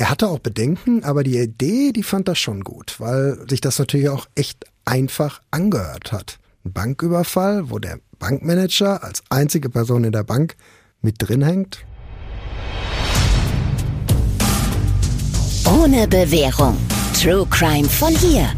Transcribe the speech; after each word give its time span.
er 0.00 0.08
hatte 0.08 0.28
auch 0.28 0.38
Bedenken, 0.38 1.04
aber 1.04 1.22
die 1.22 1.36
Idee, 1.36 1.92
die 1.92 2.02
fand 2.02 2.26
er 2.26 2.34
schon 2.34 2.64
gut, 2.64 2.98
weil 3.00 3.38
sich 3.50 3.60
das 3.60 3.78
natürlich 3.78 4.08
auch 4.08 4.26
echt 4.34 4.64
einfach 4.86 5.42
angehört 5.50 6.10
hat. 6.10 6.38
Ein 6.64 6.72
Banküberfall, 6.72 7.68
wo 7.68 7.78
der 7.78 7.98
Bankmanager 8.18 9.04
als 9.04 9.22
einzige 9.28 9.68
Person 9.68 10.04
in 10.04 10.12
der 10.12 10.24
Bank 10.24 10.56
mit 11.02 11.16
drin 11.18 11.42
hängt. 11.42 11.84
Ohne 15.66 16.08
Bewährung. 16.08 16.78
True 17.20 17.46
Crime 17.50 17.86
von 17.86 18.14
hier. 18.14 18.48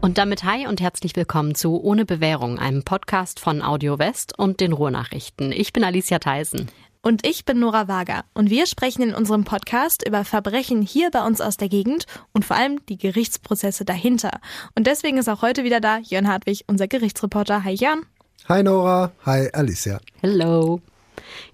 Und 0.00 0.16
damit 0.16 0.44
hi 0.44 0.66
und 0.66 0.80
herzlich 0.80 1.14
willkommen 1.14 1.54
zu 1.54 1.82
Ohne 1.82 2.06
Bewährung, 2.06 2.58
einem 2.58 2.84
Podcast 2.84 3.40
von 3.40 3.60
Audio 3.60 3.98
West 3.98 4.38
und 4.38 4.60
den 4.60 4.72
Ruhrnachrichten. 4.72 5.52
Ich 5.52 5.74
bin 5.74 5.84
Alicia 5.84 6.18
Theisen. 6.18 6.70
Und 7.08 7.26
ich 7.26 7.46
bin 7.46 7.58
Nora 7.58 7.88
Wager. 7.88 8.26
Und 8.34 8.50
wir 8.50 8.66
sprechen 8.66 9.00
in 9.00 9.14
unserem 9.14 9.44
Podcast 9.44 10.06
über 10.06 10.26
Verbrechen 10.26 10.82
hier 10.82 11.10
bei 11.10 11.24
uns 11.24 11.40
aus 11.40 11.56
der 11.56 11.70
Gegend 11.70 12.04
und 12.34 12.44
vor 12.44 12.54
allem 12.54 12.84
die 12.84 12.98
Gerichtsprozesse 12.98 13.86
dahinter. 13.86 14.42
Und 14.74 14.86
deswegen 14.86 15.16
ist 15.16 15.26
auch 15.26 15.40
heute 15.40 15.64
wieder 15.64 15.80
da 15.80 16.00
Jörn 16.00 16.28
Hartwig, 16.28 16.64
unser 16.66 16.86
Gerichtsreporter. 16.86 17.64
Hi 17.64 17.72
Jörn. 17.72 18.04
Hi 18.46 18.62
Nora. 18.62 19.12
Hi 19.24 19.48
Alicia. 19.54 20.00
Hello. 20.20 20.82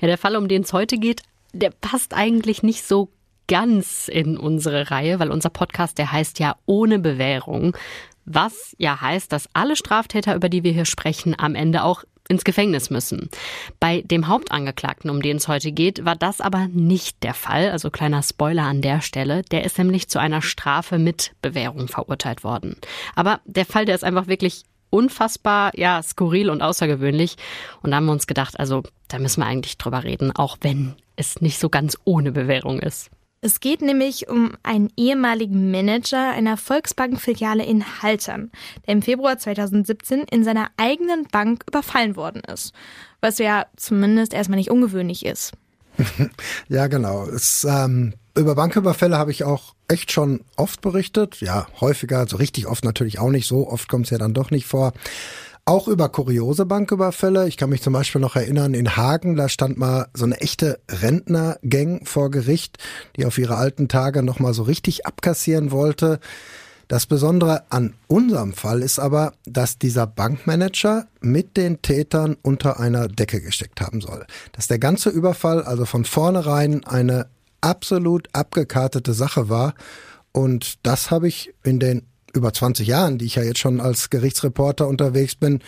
Ja, 0.00 0.08
der 0.08 0.18
Fall, 0.18 0.34
um 0.34 0.48
den 0.48 0.62
es 0.62 0.72
heute 0.72 0.98
geht, 0.98 1.22
der 1.52 1.70
passt 1.70 2.14
eigentlich 2.14 2.64
nicht 2.64 2.84
so 2.84 3.10
ganz 3.46 4.08
in 4.08 4.36
unsere 4.36 4.90
Reihe, 4.90 5.20
weil 5.20 5.30
unser 5.30 5.50
Podcast, 5.50 5.98
der 5.98 6.10
heißt 6.10 6.40
ja 6.40 6.56
ohne 6.66 6.98
Bewährung. 6.98 7.76
Was 8.24 8.74
ja 8.78 9.00
heißt, 9.00 9.30
dass 9.30 9.48
alle 9.52 9.76
Straftäter, 9.76 10.34
über 10.34 10.48
die 10.48 10.64
wir 10.64 10.72
hier 10.72 10.84
sprechen, 10.84 11.36
am 11.38 11.54
Ende 11.54 11.84
auch 11.84 12.02
ins 12.28 12.44
Gefängnis 12.44 12.90
müssen. 12.90 13.28
Bei 13.80 14.02
dem 14.02 14.28
Hauptangeklagten, 14.28 15.10
um 15.10 15.20
den 15.22 15.36
es 15.36 15.48
heute 15.48 15.72
geht, 15.72 16.04
war 16.04 16.16
das 16.16 16.40
aber 16.40 16.68
nicht 16.72 17.22
der 17.22 17.34
Fall. 17.34 17.70
Also 17.70 17.90
kleiner 17.90 18.22
Spoiler 18.22 18.64
an 18.64 18.82
der 18.82 19.00
Stelle. 19.00 19.42
Der 19.50 19.64
ist 19.64 19.78
nämlich 19.78 20.08
zu 20.08 20.18
einer 20.18 20.42
Strafe 20.42 20.98
mit 20.98 21.32
Bewährung 21.42 21.88
verurteilt 21.88 22.44
worden. 22.44 22.76
Aber 23.14 23.40
der 23.44 23.66
Fall, 23.66 23.84
der 23.84 23.94
ist 23.94 24.04
einfach 24.04 24.26
wirklich 24.26 24.64
unfassbar, 24.90 25.72
ja, 25.76 26.02
skurril 26.02 26.50
und 26.50 26.62
außergewöhnlich. 26.62 27.36
Und 27.82 27.90
da 27.90 27.96
haben 27.96 28.06
wir 28.06 28.12
uns 28.12 28.26
gedacht, 28.26 28.58
also 28.58 28.82
da 29.08 29.18
müssen 29.18 29.40
wir 29.40 29.46
eigentlich 29.46 29.76
drüber 29.76 30.04
reden, 30.04 30.30
auch 30.34 30.56
wenn 30.60 30.94
es 31.16 31.40
nicht 31.40 31.58
so 31.58 31.68
ganz 31.68 31.98
ohne 32.04 32.32
Bewährung 32.32 32.78
ist. 32.78 33.10
Es 33.44 33.60
geht 33.60 33.82
nämlich 33.82 34.30
um 34.30 34.52
einen 34.62 34.90
ehemaligen 34.96 35.70
Manager 35.70 36.30
einer 36.30 36.56
Volksbank-Filiale 36.56 37.62
in 37.62 38.00
Haltern, 38.00 38.50
der 38.86 38.94
im 38.94 39.02
Februar 39.02 39.36
2017 39.36 40.20
in 40.30 40.44
seiner 40.44 40.68
eigenen 40.78 41.24
Bank 41.30 41.62
überfallen 41.68 42.16
worden 42.16 42.40
ist. 42.50 42.72
Was 43.20 43.36
ja 43.36 43.66
zumindest 43.76 44.32
erstmal 44.32 44.56
nicht 44.56 44.70
ungewöhnlich 44.70 45.26
ist. 45.26 45.52
ja, 46.70 46.86
genau. 46.86 47.26
Es, 47.26 47.64
ähm, 47.64 48.14
über 48.34 48.54
Banküberfälle 48.54 49.18
habe 49.18 49.30
ich 49.30 49.44
auch 49.44 49.74
echt 49.88 50.10
schon 50.10 50.40
oft 50.56 50.80
berichtet. 50.80 51.42
Ja, 51.42 51.66
häufiger, 51.82 52.26
so 52.26 52.38
richtig 52.38 52.66
oft 52.66 52.82
natürlich 52.82 53.18
auch 53.18 53.30
nicht. 53.30 53.46
So 53.46 53.68
oft 53.68 53.90
kommt 53.90 54.06
es 54.06 54.10
ja 54.10 54.16
dann 54.16 54.32
doch 54.32 54.50
nicht 54.50 54.64
vor. 54.64 54.94
Auch 55.66 55.88
über 55.88 56.10
kuriose 56.10 56.66
Banküberfälle. 56.66 57.48
Ich 57.48 57.56
kann 57.56 57.70
mich 57.70 57.80
zum 57.80 57.94
Beispiel 57.94 58.20
noch 58.20 58.36
erinnern, 58.36 58.74
in 58.74 58.96
Hagen, 58.96 59.34
da 59.34 59.48
stand 59.48 59.78
mal 59.78 60.08
so 60.12 60.26
eine 60.26 60.38
echte 60.42 60.78
Rentnergang 60.90 62.04
vor 62.04 62.30
Gericht, 62.30 62.76
die 63.16 63.24
auf 63.24 63.38
ihre 63.38 63.56
alten 63.56 63.88
Tage 63.88 64.22
nochmal 64.22 64.52
so 64.52 64.64
richtig 64.64 65.06
abkassieren 65.06 65.70
wollte. 65.70 66.20
Das 66.86 67.06
Besondere 67.06 67.62
an 67.70 67.94
unserem 68.08 68.52
Fall 68.52 68.82
ist 68.82 68.98
aber, 68.98 69.32
dass 69.46 69.78
dieser 69.78 70.06
Bankmanager 70.06 71.06
mit 71.22 71.56
den 71.56 71.80
Tätern 71.80 72.36
unter 72.42 72.78
einer 72.78 73.08
Decke 73.08 73.40
gesteckt 73.40 73.80
haben 73.80 74.02
soll. 74.02 74.26
Dass 74.52 74.66
der 74.66 74.78
ganze 74.78 75.08
Überfall 75.08 75.62
also 75.62 75.86
von 75.86 76.04
vornherein 76.04 76.84
eine 76.84 77.28
absolut 77.62 78.28
abgekartete 78.34 79.14
Sache 79.14 79.48
war. 79.48 79.72
Und 80.32 80.86
das 80.86 81.10
habe 81.10 81.26
ich 81.26 81.54
in 81.62 81.80
den 81.80 82.02
über 82.34 82.52
20 82.52 82.86
Jahren, 82.86 83.18
die 83.18 83.26
ich 83.26 83.36
ja 83.36 83.42
jetzt 83.42 83.58
schon 83.58 83.80
als 83.80 84.10
Gerichtsreporter 84.10 84.86
unterwegs 84.86 85.34
bin, 85.34 85.60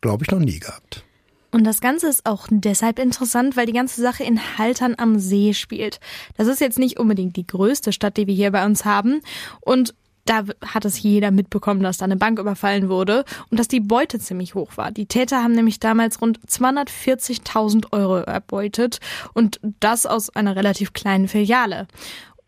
glaube 0.00 0.24
ich 0.24 0.30
noch 0.30 0.40
nie 0.40 0.58
gehabt. 0.58 1.04
Und 1.50 1.64
das 1.64 1.80
Ganze 1.80 2.08
ist 2.08 2.26
auch 2.26 2.46
deshalb 2.50 2.98
interessant, 2.98 3.56
weil 3.56 3.66
die 3.66 3.72
ganze 3.72 4.02
Sache 4.02 4.22
in 4.22 4.58
Haltern 4.58 4.94
am 4.98 5.18
See 5.18 5.54
spielt. 5.54 5.98
Das 6.36 6.46
ist 6.46 6.60
jetzt 6.60 6.78
nicht 6.78 6.98
unbedingt 6.98 7.36
die 7.36 7.46
größte 7.46 7.92
Stadt, 7.92 8.16
die 8.18 8.26
wir 8.26 8.34
hier 8.34 8.50
bei 8.50 8.66
uns 8.66 8.84
haben. 8.84 9.20
Und 9.60 9.94
da 10.26 10.42
hat 10.66 10.84
es 10.84 11.00
jeder 11.00 11.30
mitbekommen, 11.30 11.82
dass 11.82 11.96
da 11.96 12.04
eine 12.04 12.16
Bank 12.16 12.38
überfallen 12.38 12.90
wurde 12.90 13.24
und 13.50 13.58
dass 13.58 13.66
die 13.66 13.80
Beute 13.80 14.18
ziemlich 14.18 14.54
hoch 14.54 14.76
war. 14.76 14.90
Die 14.90 15.06
Täter 15.06 15.42
haben 15.42 15.54
nämlich 15.54 15.80
damals 15.80 16.20
rund 16.20 16.38
240.000 16.46 17.92
Euro 17.92 18.18
erbeutet 18.18 19.00
und 19.32 19.58
das 19.80 20.04
aus 20.04 20.28
einer 20.28 20.54
relativ 20.54 20.92
kleinen 20.92 21.28
Filiale. 21.28 21.86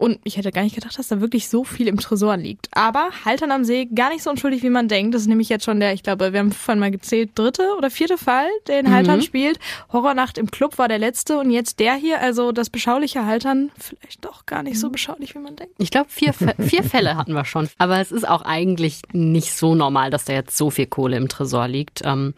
Und 0.00 0.18
ich 0.24 0.38
hätte 0.38 0.50
gar 0.50 0.62
nicht 0.62 0.74
gedacht, 0.74 0.98
dass 0.98 1.08
da 1.08 1.20
wirklich 1.20 1.50
so 1.50 1.62
viel 1.62 1.86
im 1.86 1.98
Tresor 1.98 2.38
liegt. 2.38 2.68
Aber 2.72 3.10
Haltern 3.26 3.50
am 3.50 3.64
See 3.64 3.84
gar 3.84 4.08
nicht 4.08 4.22
so 4.22 4.30
unschuldig, 4.30 4.62
wie 4.62 4.70
man 4.70 4.88
denkt. 4.88 5.14
Das 5.14 5.20
ist 5.20 5.28
nämlich 5.28 5.50
jetzt 5.50 5.66
schon 5.66 5.78
der, 5.78 5.92
ich 5.92 6.02
glaube, 6.02 6.32
wir 6.32 6.40
haben 6.40 6.52
vorhin 6.52 6.80
mal 6.80 6.90
gezählt, 6.90 7.32
dritte 7.34 7.74
oder 7.76 7.90
vierte 7.90 8.16
Fall, 8.16 8.48
der 8.66 8.80
in 8.80 8.90
Haltern 8.90 9.18
mhm. 9.18 9.24
spielt. 9.24 9.58
Horrornacht 9.92 10.38
im 10.38 10.50
Club 10.50 10.78
war 10.78 10.88
der 10.88 10.98
letzte 10.98 11.38
und 11.38 11.50
jetzt 11.50 11.80
der 11.80 11.96
hier, 11.96 12.18
also 12.18 12.50
das 12.50 12.70
beschauliche 12.70 13.26
Haltern, 13.26 13.72
vielleicht 13.78 14.24
doch 14.24 14.46
gar 14.46 14.62
nicht 14.62 14.80
so 14.80 14.86
mhm. 14.86 14.92
beschaulich, 14.92 15.34
wie 15.34 15.40
man 15.40 15.56
denkt. 15.56 15.74
Ich 15.76 15.90
glaube, 15.90 16.08
vier, 16.08 16.32
vier 16.32 16.82
Fälle 16.82 17.18
hatten 17.18 17.34
wir 17.34 17.44
schon. 17.44 17.68
Aber 17.76 18.00
es 18.00 18.10
ist 18.10 18.26
auch 18.26 18.40
eigentlich 18.40 19.02
nicht 19.12 19.52
so 19.52 19.74
normal, 19.74 20.08
dass 20.08 20.24
da 20.24 20.32
jetzt 20.32 20.56
so 20.56 20.70
viel 20.70 20.86
Kohle 20.86 21.18
im 21.18 21.28
Tresor 21.28 21.68
liegt. 21.68 22.00
Ähm, 22.06 22.32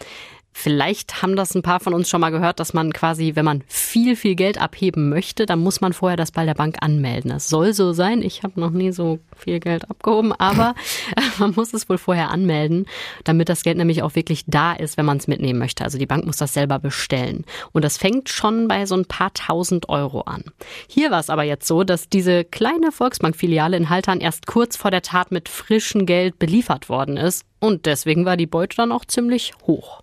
Vielleicht 0.52 1.22
haben 1.22 1.34
das 1.34 1.54
ein 1.54 1.62
paar 1.62 1.80
von 1.80 1.94
uns 1.94 2.08
schon 2.08 2.20
mal 2.20 2.30
gehört, 2.30 2.60
dass 2.60 2.74
man 2.74 2.92
quasi, 2.92 3.32
wenn 3.34 3.44
man 3.44 3.64
viel, 3.66 4.16
viel 4.16 4.34
Geld 4.34 4.60
abheben 4.60 5.08
möchte, 5.08 5.46
dann 5.46 5.60
muss 5.60 5.80
man 5.80 5.92
vorher 5.92 6.16
das 6.16 6.30
bei 6.30 6.44
der 6.44 6.54
Bank 6.54 6.76
anmelden. 6.80 7.30
Das 7.30 7.48
soll 7.48 7.72
so 7.72 7.92
sein. 7.92 8.22
Ich 8.22 8.42
habe 8.42 8.60
noch 8.60 8.70
nie 8.70 8.92
so 8.92 9.18
viel 9.36 9.60
Geld 9.60 9.90
abgehoben, 9.90 10.32
aber 10.38 10.74
man 11.38 11.52
muss 11.54 11.72
es 11.72 11.88
wohl 11.88 11.98
vorher 11.98 12.30
anmelden, 12.30 12.86
damit 13.24 13.48
das 13.48 13.62
Geld 13.62 13.78
nämlich 13.78 14.02
auch 14.02 14.14
wirklich 14.14 14.44
da 14.46 14.72
ist, 14.72 14.96
wenn 14.96 15.06
man 15.06 15.16
es 15.16 15.26
mitnehmen 15.26 15.58
möchte. 15.58 15.84
Also 15.84 15.98
die 15.98 16.06
Bank 16.06 16.26
muss 16.26 16.36
das 16.36 16.54
selber 16.54 16.78
bestellen. 16.78 17.44
Und 17.72 17.84
das 17.84 17.96
fängt 17.96 18.28
schon 18.28 18.68
bei 18.68 18.86
so 18.86 18.94
ein 18.94 19.06
paar 19.06 19.32
tausend 19.32 19.88
Euro 19.88 20.22
an. 20.22 20.44
Hier 20.86 21.10
war 21.10 21.20
es 21.20 21.30
aber 21.30 21.44
jetzt 21.44 21.66
so, 21.66 21.82
dass 21.82 22.08
diese 22.08 22.44
kleine 22.44 22.92
Volksbankfiliale 22.92 23.76
in 23.76 23.90
Haltern 23.90 24.20
erst 24.20 24.46
kurz 24.46 24.76
vor 24.76 24.90
der 24.90 25.02
Tat 25.02 25.32
mit 25.32 25.48
frischem 25.48 26.06
Geld 26.06 26.38
beliefert 26.38 26.88
worden 26.88 27.16
ist. 27.16 27.44
Und 27.58 27.86
deswegen 27.86 28.24
war 28.24 28.36
die 28.36 28.46
Beute 28.46 28.76
dann 28.76 28.92
auch 28.92 29.04
ziemlich 29.04 29.54
hoch. 29.66 30.01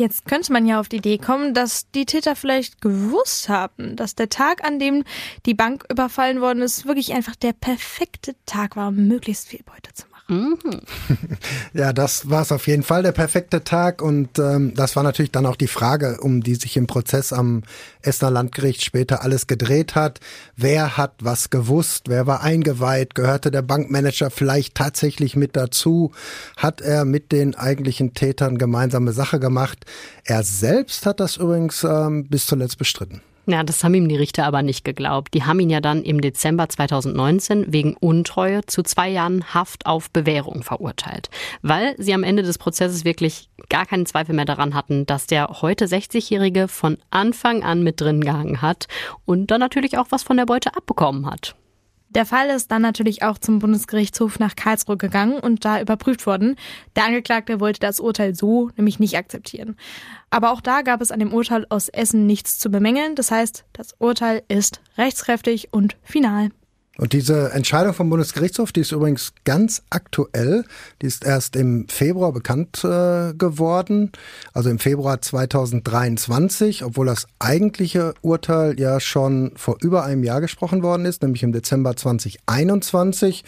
Jetzt 0.00 0.24
könnte 0.24 0.50
man 0.54 0.64
ja 0.64 0.80
auf 0.80 0.88
die 0.88 0.96
Idee 0.96 1.18
kommen, 1.18 1.52
dass 1.52 1.90
die 1.90 2.06
Täter 2.06 2.34
vielleicht 2.34 2.80
gewusst 2.80 3.50
haben, 3.50 3.96
dass 3.96 4.14
der 4.14 4.30
Tag, 4.30 4.64
an 4.64 4.78
dem 4.78 5.04
die 5.44 5.52
Bank 5.52 5.84
überfallen 5.90 6.40
worden 6.40 6.62
ist, 6.62 6.86
wirklich 6.86 7.12
einfach 7.12 7.36
der 7.36 7.52
perfekte 7.52 8.34
Tag 8.46 8.76
war, 8.76 8.88
um 8.88 9.08
möglichst 9.08 9.48
viel 9.48 9.62
Beute 9.62 9.92
zu 9.92 10.04
machen. 10.04 10.09
Mhm. 10.30 10.56
Ja, 11.72 11.92
das 11.92 12.30
war 12.30 12.42
es 12.42 12.52
auf 12.52 12.66
jeden 12.66 12.82
Fall, 12.82 13.02
der 13.02 13.12
perfekte 13.12 13.64
Tag. 13.64 14.00
Und 14.00 14.38
ähm, 14.38 14.74
das 14.74 14.96
war 14.96 15.02
natürlich 15.02 15.32
dann 15.32 15.46
auch 15.46 15.56
die 15.56 15.66
Frage, 15.66 16.18
um 16.20 16.42
die 16.42 16.54
sich 16.54 16.76
im 16.76 16.86
Prozess 16.86 17.32
am 17.32 17.62
Essener 18.02 18.30
Landgericht 18.30 18.84
später 18.84 19.22
alles 19.22 19.46
gedreht 19.46 19.94
hat. 19.94 20.20
Wer 20.56 20.96
hat 20.96 21.14
was 21.20 21.50
gewusst? 21.50 22.08
Wer 22.08 22.26
war 22.26 22.42
eingeweiht? 22.42 23.14
Gehörte 23.14 23.50
der 23.50 23.62
Bankmanager 23.62 24.30
vielleicht 24.30 24.76
tatsächlich 24.76 25.36
mit 25.36 25.56
dazu? 25.56 26.12
Hat 26.56 26.80
er 26.80 27.04
mit 27.04 27.32
den 27.32 27.56
eigentlichen 27.56 28.14
Tätern 28.14 28.56
gemeinsame 28.56 29.12
Sache 29.12 29.40
gemacht? 29.40 29.84
Er 30.24 30.44
selbst 30.44 31.06
hat 31.06 31.18
das 31.20 31.36
übrigens 31.36 31.82
ähm, 31.84 32.28
bis 32.28 32.46
zuletzt 32.46 32.78
bestritten. 32.78 33.20
Ja, 33.46 33.64
das 33.64 33.82
haben 33.82 33.94
ihm 33.94 34.08
die 34.08 34.16
Richter 34.16 34.44
aber 34.44 34.62
nicht 34.62 34.84
geglaubt. 34.84 35.34
Die 35.34 35.44
haben 35.44 35.60
ihn 35.60 35.70
ja 35.70 35.80
dann 35.80 36.02
im 36.02 36.20
Dezember 36.20 36.68
2019 36.68 37.72
wegen 37.72 37.96
Untreue 37.96 38.64
zu 38.66 38.82
zwei 38.82 39.08
Jahren 39.08 39.54
Haft 39.54 39.86
auf 39.86 40.10
Bewährung 40.10 40.62
verurteilt, 40.62 41.30
weil 41.62 41.94
sie 41.98 42.14
am 42.14 42.22
Ende 42.22 42.42
des 42.42 42.58
Prozesses 42.58 43.04
wirklich 43.04 43.48
gar 43.68 43.86
keinen 43.86 44.06
Zweifel 44.06 44.34
mehr 44.34 44.44
daran 44.44 44.74
hatten, 44.74 45.06
dass 45.06 45.26
der 45.26 45.48
heute 45.62 45.86
60-Jährige 45.86 46.68
von 46.68 46.98
Anfang 47.10 47.62
an 47.62 47.82
mit 47.82 48.00
drin 48.00 48.20
gehangen 48.20 48.62
hat 48.62 48.86
und 49.24 49.50
dann 49.50 49.60
natürlich 49.60 49.98
auch 49.98 50.06
was 50.10 50.22
von 50.22 50.36
der 50.36 50.46
Beute 50.46 50.76
abbekommen 50.76 51.26
hat. 51.26 51.56
Der 52.10 52.26
Fall 52.26 52.48
ist 52.48 52.72
dann 52.72 52.82
natürlich 52.82 53.22
auch 53.22 53.38
zum 53.38 53.60
Bundesgerichtshof 53.60 54.40
nach 54.40 54.56
Karlsruhe 54.56 54.96
gegangen 54.96 55.38
und 55.38 55.64
da 55.64 55.80
überprüft 55.80 56.26
worden. 56.26 56.56
Der 56.96 57.04
Angeklagte 57.04 57.60
wollte 57.60 57.78
das 57.78 58.00
Urteil 58.00 58.34
so 58.34 58.70
nämlich 58.76 58.98
nicht 58.98 59.16
akzeptieren. 59.16 59.76
Aber 60.28 60.50
auch 60.50 60.60
da 60.60 60.82
gab 60.82 61.00
es 61.00 61.12
an 61.12 61.20
dem 61.20 61.32
Urteil 61.32 61.66
aus 61.68 61.88
Essen 61.88 62.26
nichts 62.26 62.58
zu 62.58 62.68
bemängeln. 62.68 63.14
Das 63.14 63.30
heißt, 63.30 63.64
das 63.72 63.94
Urteil 63.98 64.42
ist 64.48 64.80
rechtskräftig 64.98 65.72
und 65.72 65.96
final. 66.02 66.50
Und 66.98 67.12
diese 67.12 67.52
Entscheidung 67.52 67.94
vom 67.94 68.10
Bundesgerichtshof, 68.10 68.72
die 68.72 68.80
ist 68.80 68.92
übrigens 68.92 69.32
ganz 69.44 69.82
aktuell. 69.90 70.64
Die 71.00 71.06
ist 71.06 71.24
erst 71.24 71.54
im 71.54 71.88
Februar 71.88 72.32
bekannt 72.32 72.84
äh, 72.84 73.32
geworden, 73.32 74.10
also 74.52 74.68
im 74.70 74.78
Februar 74.78 75.22
2023, 75.22 76.84
obwohl 76.84 77.06
das 77.06 77.26
eigentliche 77.38 78.12
Urteil 78.22 78.78
ja 78.78 78.98
schon 78.98 79.52
vor 79.56 79.76
über 79.80 80.04
einem 80.04 80.24
Jahr 80.24 80.40
gesprochen 80.40 80.82
worden 80.82 81.06
ist, 81.06 81.22
nämlich 81.22 81.42
im 81.44 81.52
Dezember 81.52 81.96
2021, 81.96 83.44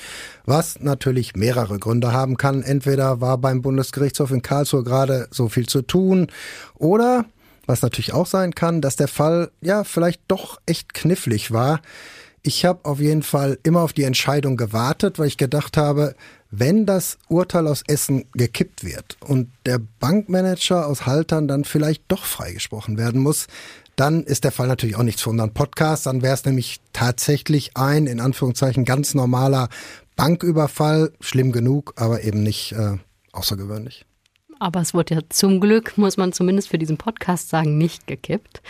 was 0.46 0.80
natürlich 0.80 1.34
mehrere 1.34 1.78
Gründe 1.78 2.12
haben 2.12 2.36
kann. 2.36 2.62
Entweder 2.62 3.20
war 3.20 3.38
beim 3.38 3.60
Bundesgerichtshof 3.60 4.30
in 4.30 4.42
Karlsruhe 4.42 4.84
gerade 4.84 5.26
so 5.30 5.48
viel 5.48 5.66
zu 5.66 5.82
tun 5.82 6.28
oder 6.76 7.26
Was 7.66 7.80
natürlich 7.82 8.12
auch 8.12 8.26
sein 8.26 8.54
kann, 8.56 8.80
dass 8.80 8.96
der 8.96 9.06
Fall 9.06 9.50
ja 9.60 9.84
vielleicht 9.84 10.20
doch 10.26 10.60
echt 10.66 10.94
knifflig 10.94 11.52
war. 11.52 11.80
Ich 12.44 12.64
habe 12.64 12.84
auf 12.84 12.98
jeden 12.98 13.22
Fall 13.22 13.58
immer 13.62 13.82
auf 13.82 13.92
die 13.92 14.02
Entscheidung 14.02 14.56
gewartet, 14.56 15.18
weil 15.18 15.28
ich 15.28 15.36
gedacht 15.36 15.76
habe, 15.76 16.16
wenn 16.50 16.86
das 16.86 17.18
Urteil 17.28 17.68
aus 17.68 17.82
Essen 17.86 18.24
gekippt 18.32 18.84
wird 18.84 19.16
und 19.20 19.50
der 19.64 19.78
Bankmanager 20.00 20.86
aus 20.86 21.06
Haltern 21.06 21.46
dann 21.46 21.64
vielleicht 21.64 22.02
doch 22.08 22.24
freigesprochen 22.24 22.98
werden 22.98 23.20
muss, 23.20 23.46
dann 23.94 24.24
ist 24.24 24.42
der 24.42 24.52
Fall 24.52 24.66
natürlich 24.66 24.96
auch 24.96 25.04
nichts 25.04 25.22
für 25.22 25.30
unseren 25.30 25.54
Podcast. 25.54 26.06
Dann 26.06 26.22
wäre 26.22 26.34
es 26.34 26.44
nämlich 26.44 26.80
tatsächlich 26.92 27.76
ein, 27.76 28.06
in 28.06 28.20
Anführungszeichen, 28.20 28.84
ganz 28.84 29.14
normaler 29.14 29.68
Banküberfall. 30.16 31.12
Schlimm 31.20 31.52
genug, 31.52 31.92
aber 31.96 32.22
eben 32.22 32.42
nicht 32.42 32.72
äh, 32.72 32.96
außergewöhnlich. 33.32 34.04
Aber 34.62 34.80
es 34.80 34.94
wurde 34.94 35.16
ja 35.16 35.20
zum 35.28 35.58
Glück, 35.58 35.98
muss 35.98 36.16
man 36.16 36.32
zumindest 36.32 36.68
für 36.68 36.78
diesen 36.78 36.96
Podcast 36.96 37.48
sagen, 37.48 37.78
nicht 37.78 38.06
gekippt. 38.06 38.62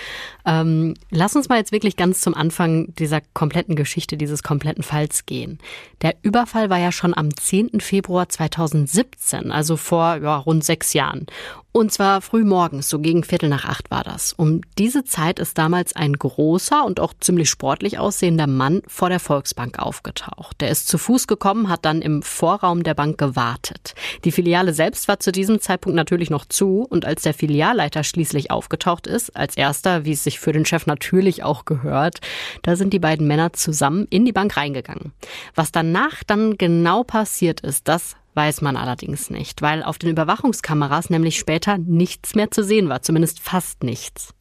Ähm, 0.46 0.94
lass 1.10 1.36
uns 1.36 1.50
mal 1.50 1.58
jetzt 1.58 1.70
wirklich 1.70 1.96
ganz 1.96 2.22
zum 2.22 2.34
Anfang 2.34 2.94
dieser 2.94 3.20
kompletten 3.34 3.76
Geschichte, 3.76 4.16
dieses 4.16 4.42
kompletten 4.42 4.82
Falls 4.82 5.26
gehen. 5.26 5.58
Der 6.00 6.14
Überfall 6.22 6.70
war 6.70 6.78
ja 6.78 6.92
schon 6.92 7.14
am 7.14 7.36
10. 7.36 7.80
Februar 7.80 8.30
2017, 8.30 9.52
also 9.52 9.76
vor 9.76 10.16
ja, 10.16 10.38
rund 10.38 10.64
sechs 10.64 10.94
Jahren. 10.94 11.26
Und 11.74 11.90
zwar 11.90 12.20
früh 12.20 12.44
morgens, 12.44 12.90
so 12.90 12.98
gegen 12.98 13.24
Viertel 13.24 13.48
nach 13.48 13.64
acht 13.64 13.90
war 13.90 14.04
das. 14.04 14.34
Um 14.34 14.60
diese 14.76 15.04
Zeit 15.04 15.38
ist 15.38 15.56
damals 15.56 15.96
ein 15.96 16.12
großer 16.12 16.84
und 16.84 17.00
auch 17.00 17.14
ziemlich 17.18 17.48
sportlich 17.48 17.98
aussehender 17.98 18.46
Mann 18.46 18.82
vor 18.86 19.08
der 19.08 19.20
Volksbank 19.20 19.78
aufgetaucht. 19.78 20.60
Der 20.60 20.68
ist 20.68 20.86
zu 20.86 20.98
Fuß 20.98 21.26
gekommen, 21.26 21.70
hat 21.70 21.86
dann 21.86 22.02
im 22.02 22.20
Vorraum 22.20 22.82
der 22.82 22.92
Bank 22.92 23.16
gewartet. 23.16 23.94
Die 24.24 24.32
Filiale 24.32 24.74
selbst 24.74 25.08
war 25.08 25.18
zu 25.18 25.32
diesem 25.32 25.62
Zeitpunkt 25.62 25.96
natürlich 25.96 26.28
noch 26.28 26.44
zu 26.44 26.86
und 26.88 27.06
als 27.06 27.22
der 27.22 27.32
Filialleiter 27.32 28.04
schließlich 28.04 28.50
aufgetaucht 28.50 29.06
ist, 29.06 29.34
als 29.34 29.56
erster, 29.56 30.04
wie 30.04 30.12
es 30.12 30.24
sich 30.24 30.40
für 30.40 30.52
den 30.52 30.66
Chef 30.66 30.84
natürlich 30.84 31.42
auch 31.42 31.64
gehört, 31.64 32.20
da 32.62 32.76
sind 32.76 32.92
die 32.92 32.98
beiden 32.98 33.26
Männer 33.26 33.54
zusammen 33.54 34.06
in 34.10 34.26
die 34.26 34.32
Bank 34.32 34.58
reingegangen. 34.58 35.12
Was 35.54 35.72
danach 35.72 36.22
dann 36.22 36.58
genau 36.58 37.02
passiert 37.02 37.60
ist, 37.60 37.88
das 37.88 38.14
weiß 38.34 38.62
man 38.62 38.76
allerdings 38.76 39.30
nicht, 39.30 39.62
weil 39.62 39.82
auf 39.82 39.98
den 39.98 40.10
Überwachungskameras 40.10 41.10
nämlich 41.10 41.38
später 41.38 41.78
nichts 41.78 42.34
mehr 42.34 42.50
zu 42.50 42.64
sehen 42.64 42.88
war, 42.88 43.02
zumindest 43.02 43.40
fast 43.40 43.82
nichts. 43.82 44.34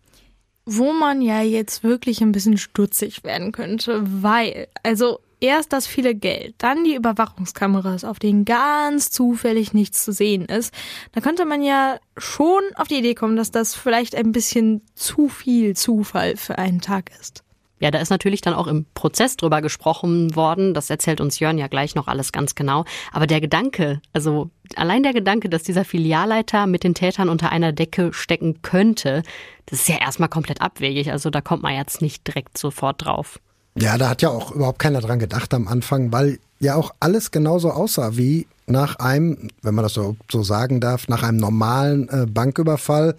Wo 0.66 0.94
man 0.94 1.22
ja 1.22 1.42
jetzt 1.42 1.84
wirklich 1.84 2.22
ein 2.22 2.32
bisschen 2.32 2.58
stutzig 2.58 3.24
werden 3.24 3.52
könnte, 3.52 4.02
weil, 4.04 4.68
also 4.84 5.20
erst 5.42 5.74
das 5.74 5.88
viele 5.88 6.16
Geld, 6.16 6.56
dann 6.60 6.84
die 6.84 6.96
Überwachungskameras, 6.96 8.06
auf 8.06 8.20
denen 8.20 8.46
ganz 8.46 9.10
zufällig 9.10 9.74
nichts 9.74 10.06
zu 10.06 10.14
sehen 10.14 10.46
ist, 10.46 10.74
da 11.12 11.20
könnte 11.20 11.46
man 11.46 11.64
ja 11.64 12.00
schon 12.16 12.62
auf 12.76 12.88
die 12.88 13.00
Idee 13.00 13.16
kommen, 13.16 13.36
dass 13.36 13.52
das 13.52 13.76
vielleicht 13.76 14.16
ein 14.16 14.32
bisschen 14.32 14.82
zu 14.96 15.28
viel 15.28 15.76
Zufall 15.76 16.38
für 16.38 16.58
einen 16.58 16.80
Tag 16.80 17.12
ist. 17.20 17.44
Ja, 17.82 17.92
da 17.92 18.00
ist 18.00 18.12
natürlich 18.12 18.42
dann 18.42 18.54
auch 18.54 18.68
im 18.68 18.86
Prozess 18.94 19.36
drüber 19.36 19.62
gesprochen 19.62 20.36
worden. 20.36 20.74
Das 20.74 20.90
erzählt 20.90 21.20
uns 21.20 21.40
Jörn 21.40 21.58
ja 21.58 21.68
gleich 21.68 21.96
noch 21.96 22.08
alles 22.08 22.32
ganz 22.32 22.56
genau. 22.56 22.86
Aber 23.12 23.28
der 23.28 23.42
Gedanke, 23.42 24.02
also 24.14 24.50
allein 24.76 25.04
der 25.04 25.14
Gedanke, 25.14 25.50
dass 25.50 25.64
dieser 25.64 25.84
Filialleiter 25.84 26.68
mit 26.68 26.84
den 26.84 26.94
Tätern 26.94 27.28
unter 27.28 27.52
einer 27.52 27.74
Decke 27.74 28.14
stecken 28.14 28.62
könnte, 28.62 29.24
das 29.66 29.80
ist 29.80 29.90
ja 29.90 30.00
erstmal 30.00 30.30
komplett 30.30 30.62
abwegig. 30.62 31.12
Also 31.12 31.30
da 31.30 31.42
kommt 31.42 31.64
man 31.64 31.74
jetzt 31.74 32.02
nicht 32.02 32.26
direkt 32.28 32.58
sofort 32.58 33.04
drauf. 33.04 33.40
Ja, 33.76 33.98
da 33.98 34.10
hat 34.10 34.22
ja 34.22 34.30
auch 34.30 34.52
überhaupt 34.52 34.80
keiner 34.80 35.02
dran 35.02 35.20
gedacht 35.20 35.54
am 35.54 35.68
Anfang, 35.68 36.12
weil 36.12 36.40
ja 36.60 36.76
auch 36.76 36.94
alles 37.00 37.32
genauso 37.32 37.72
aussah 37.72 38.16
wie 38.16 38.48
nach 38.68 38.98
einem, 38.98 39.50
wenn 39.62 39.76
man 39.76 39.84
das 39.84 39.94
so, 39.94 40.16
sagen 40.30 40.80
darf, 40.80 41.08
nach 41.08 41.24
einem 41.24 41.38
normalen 41.38 42.10
äh, 42.10 42.26
Banküberfall. 42.28 43.16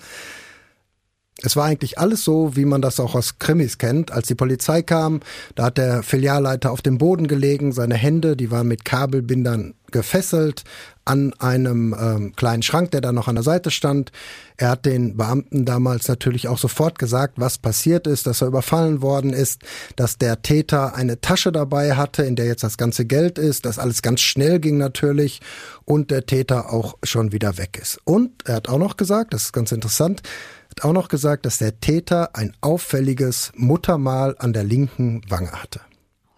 Es 1.41 1.57
war 1.57 1.65
eigentlich 1.65 1.99
alles 1.99 2.25
so, 2.25 2.57
wie 2.57 2.67
man 2.67 2.83
das 2.83 3.01
auch 3.01 3.15
aus 3.15 3.39
Krimis 3.39 3.79
kennt. 3.79 4.13
Als 4.13 4.29
die 4.29 4.35
Polizei 4.35 4.83
kam, 4.83 5.21
da 5.55 5.65
hat 5.65 5.79
der 5.79 6.03
Filialleiter 6.03 6.71
auf 6.71 6.83
dem 6.83 6.99
Boden 6.99 7.27
gelegen, 7.27 7.73
seine 7.73 7.97
Hände, 7.97 8.37
die 8.37 8.51
waren 8.51 8.69
mit 8.69 8.85
Kabelbindern 8.85 9.75
gefesselt 9.91 10.65
an 11.05 11.33
einem 11.39 11.95
ähm, 11.99 12.33
kleinen 12.37 12.63
Schrank, 12.63 12.93
der 12.93 13.01
da 13.01 13.13
noch 13.13 13.29
an 13.29 13.35
der 13.35 13.45
Seite 13.45 13.71
stand. 13.71 14.13
Er 14.57 14.71
hat 14.71 14.87
den 14.87 15.17
Beamten 15.17 15.65
damals 15.65 16.07
natürlich 16.07 16.49
auch 16.49 16.59
sofort 16.59 16.99
gesagt, 16.99 17.35
was 17.39 17.59
passiert 17.59 18.07
ist, 18.07 18.27
dass 18.27 18.41
er 18.41 18.49
überfallen 18.49 19.03
worden 19.03 19.33
ist, 19.33 19.63
dass 19.97 20.19
der 20.19 20.43
Täter 20.43 20.95
eine 20.95 21.21
Tasche 21.21 21.51
dabei 21.51 21.97
hatte, 21.97 22.23
in 22.23 22.37
der 22.37 22.47
jetzt 22.47 22.63
das 22.63 22.79
ganze 22.79 23.05
Geld 23.05 23.39
ist, 23.39 23.67
dass 23.67 23.79
alles 23.79 24.03
ganz 24.03 24.21
schnell 24.21 24.61
ging 24.61 24.79
natürlich 24.79 25.41
und 25.85 26.11
der 26.11 26.25
Täter 26.25 26.73
auch 26.73 26.97
schon 27.03 27.33
wieder 27.33 27.59
weg 27.59 27.79
ist. 27.81 27.99
Und 28.05 28.31
er 28.47 28.57
hat 28.57 28.69
auch 28.69 28.79
noch 28.79 28.97
gesagt, 28.97 29.35
das 29.35 29.47
ist 29.47 29.53
ganz 29.53 29.73
interessant, 29.73 30.23
hat 30.73 30.85
auch 30.85 30.93
noch 30.93 31.09
gesagt, 31.09 31.45
dass 31.47 31.59
der 31.59 31.81
Täter 31.81 32.35
ein 32.35 32.57
auffälliges 32.61 33.53
Muttermal 33.57 34.35
an 34.39 34.53
der 34.53 34.65
linken 34.65 35.23
Wange 35.29 35.53
hatte. 35.53 35.81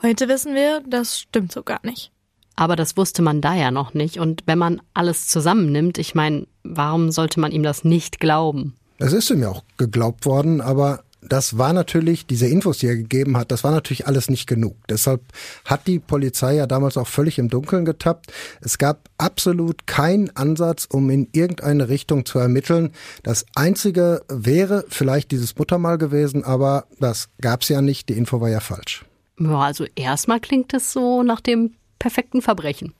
Heute 0.02 0.28
wissen 0.28 0.54
wir, 0.54 0.82
das 0.86 1.20
stimmt 1.20 1.52
so 1.52 1.62
gar 1.62 1.80
nicht. 1.84 2.10
Aber 2.56 2.76
das 2.76 2.96
wusste 2.96 3.22
man 3.22 3.40
da 3.40 3.54
ja 3.54 3.70
noch 3.70 3.94
nicht. 3.94 4.18
Und 4.18 4.42
wenn 4.46 4.58
man 4.58 4.82
alles 4.92 5.28
zusammennimmt, 5.28 5.98
ich 5.98 6.14
meine, 6.14 6.46
warum 6.62 7.10
sollte 7.10 7.40
man 7.40 7.52
ihm 7.52 7.62
das 7.62 7.84
nicht 7.84 8.20
glauben? 8.20 8.74
Es 8.98 9.12
ist 9.12 9.30
ihm 9.30 9.40
ja 9.40 9.48
auch 9.48 9.64
geglaubt 9.76 10.26
worden, 10.26 10.60
aber 10.60 11.03
das 11.28 11.58
war 11.58 11.72
natürlich, 11.72 12.26
diese 12.26 12.46
Infos, 12.46 12.78
die 12.78 12.86
er 12.86 12.96
gegeben 12.96 13.36
hat, 13.36 13.50
das 13.50 13.64
war 13.64 13.72
natürlich 13.72 14.06
alles 14.06 14.28
nicht 14.28 14.46
genug. 14.46 14.76
Deshalb 14.88 15.22
hat 15.64 15.86
die 15.86 15.98
Polizei 15.98 16.54
ja 16.54 16.66
damals 16.66 16.96
auch 16.96 17.08
völlig 17.08 17.38
im 17.38 17.48
Dunkeln 17.48 17.84
getappt. 17.84 18.32
Es 18.60 18.78
gab 18.78 19.08
absolut 19.18 19.86
keinen 19.86 20.34
Ansatz, 20.36 20.86
um 20.90 21.10
in 21.10 21.28
irgendeine 21.32 21.88
Richtung 21.88 22.24
zu 22.24 22.38
ermitteln. 22.38 22.90
Das 23.22 23.46
Einzige 23.54 24.22
wäre 24.28 24.84
vielleicht 24.88 25.30
dieses 25.30 25.56
Muttermal 25.56 25.98
gewesen, 25.98 26.44
aber 26.44 26.86
das 27.00 27.28
gab's 27.40 27.68
ja 27.68 27.80
nicht. 27.80 28.08
Die 28.08 28.14
Info 28.14 28.40
war 28.40 28.48
ja 28.48 28.60
falsch. 28.60 29.04
Ja, 29.38 29.60
also 29.60 29.86
erstmal 29.96 30.40
klingt 30.40 30.74
es 30.74 30.92
so 30.92 31.22
nach 31.22 31.40
dem 31.40 31.74
perfekten 31.98 32.42
Verbrechen. 32.42 32.94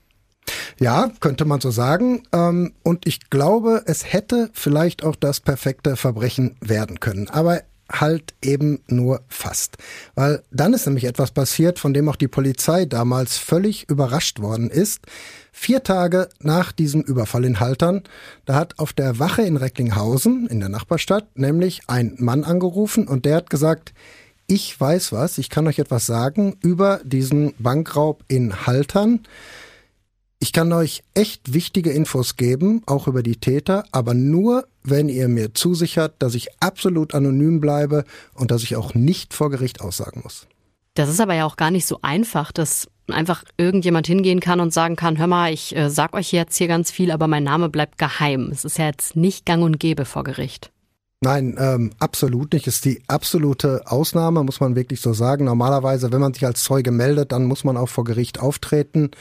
Ja, 0.79 1.11
könnte 1.19 1.45
man 1.45 1.61
so 1.61 1.71
sagen. 1.71 2.23
Ähm, 2.33 2.73
und 2.83 3.07
ich 3.07 3.29
glaube, 3.29 3.83
es 3.85 4.11
hätte 4.11 4.49
vielleicht 4.53 5.03
auch 5.03 5.15
das 5.15 5.39
perfekte 5.39 5.95
Verbrechen 5.95 6.55
werden 6.61 6.99
können. 6.99 7.29
Aber 7.29 7.61
halt 7.91 8.33
eben 8.41 8.81
nur 8.87 9.21
fast. 9.27 9.77
Weil 10.15 10.43
dann 10.51 10.73
ist 10.73 10.85
nämlich 10.85 11.05
etwas 11.05 11.31
passiert, 11.31 11.79
von 11.79 11.93
dem 11.93 12.09
auch 12.09 12.15
die 12.15 12.27
Polizei 12.27 12.85
damals 12.85 13.37
völlig 13.37 13.89
überrascht 13.89 14.39
worden 14.39 14.69
ist. 14.69 15.01
Vier 15.51 15.83
Tage 15.83 16.29
nach 16.39 16.71
diesem 16.71 17.01
Überfall 17.01 17.45
in 17.45 17.59
Haltern, 17.59 18.03
da 18.45 18.55
hat 18.55 18.77
auf 18.79 18.91
der 18.91 19.19
Wache 19.19 19.43
in 19.43 19.57
Recklinghausen, 19.57 20.47
in 20.47 20.59
der 20.59 20.69
Nachbarstadt, 20.69 21.27
nämlich 21.37 21.81
ein 21.87 22.15
Mann 22.17 22.43
angerufen 22.43 23.07
und 23.07 23.25
der 23.25 23.37
hat 23.37 23.49
gesagt, 23.49 23.93
ich 24.47 24.79
weiß 24.79 25.11
was, 25.11 25.37
ich 25.37 25.49
kann 25.49 25.67
euch 25.67 25.79
etwas 25.79 26.05
sagen 26.05 26.55
über 26.61 26.99
diesen 27.03 27.53
Bankraub 27.57 28.23
in 28.27 28.67
Haltern. 28.67 29.21
Ich 30.39 30.51
kann 30.51 30.71
euch 30.73 31.03
echt 31.13 31.53
wichtige 31.53 31.91
Infos 31.91 32.35
geben, 32.35 32.83
auch 32.85 33.07
über 33.07 33.23
die 33.23 33.37
Täter, 33.37 33.85
aber 33.91 34.13
nur, 34.13 34.67
wenn 34.83 35.09
ihr 35.09 35.27
mir 35.27 35.53
zusichert, 35.53 36.15
dass 36.19 36.35
ich 36.35 36.47
absolut 36.59 37.13
anonym 37.13 37.61
bleibe 37.61 38.03
und 38.33 38.51
dass 38.51 38.63
ich 38.63 38.75
auch 38.75 38.93
nicht 38.93 39.33
vor 39.33 39.49
Gericht 39.49 39.81
aussagen 39.81 40.21
muss. 40.23 40.47
Das 40.93 41.09
ist 41.09 41.19
aber 41.19 41.35
ja 41.35 41.45
auch 41.45 41.57
gar 41.57 41.71
nicht 41.71 41.85
so 41.85 41.99
einfach, 42.01 42.51
dass 42.51 42.87
einfach 43.07 43.43
irgendjemand 43.57 44.07
hingehen 44.07 44.39
kann 44.39 44.59
und 44.59 44.73
sagen 44.73 44.95
kann, 44.95 45.17
hör 45.17 45.27
mal, 45.27 45.53
ich 45.53 45.75
äh, 45.75 45.89
sag 45.89 46.13
euch 46.13 46.31
jetzt 46.31 46.57
hier 46.57 46.67
ganz 46.67 46.91
viel, 46.91 47.11
aber 47.11 47.27
mein 47.27 47.43
Name 47.43 47.69
bleibt 47.69 47.97
geheim. 47.97 48.49
Es 48.51 48.65
ist 48.65 48.77
ja 48.77 48.85
jetzt 48.87 49.15
nicht 49.15 49.45
gang 49.45 49.63
und 49.63 49.79
gäbe 49.79 50.05
vor 50.05 50.23
Gericht. 50.23 50.71
Nein, 51.21 51.55
ähm, 51.59 51.91
absolut 51.99 52.53
nicht. 52.53 52.67
Ist 52.67 52.85
die 52.85 53.01
absolute 53.07 53.83
Ausnahme, 53.85 54.43
muss 54.43 54.59
man 54.59 54.75
wirklich 54.75 55.01
so 55.01 55.13
sagen. 55.13 55.45
Normalerweise, 55.45 56.11
wenn 56.11 56.21
man 56.21 56.33
sich 56.33 56.45
als 56.45 56.63
Zeuge 56.63 56.91
meldet, 56.91 57.31
dann 57.31 57.45
muss 57.45 57.63
man 57.63 57.77
auch 57.77 57.89
vor 57.89 58.03
Gericht 58.03 58.39
auftreten. 58.39 59.11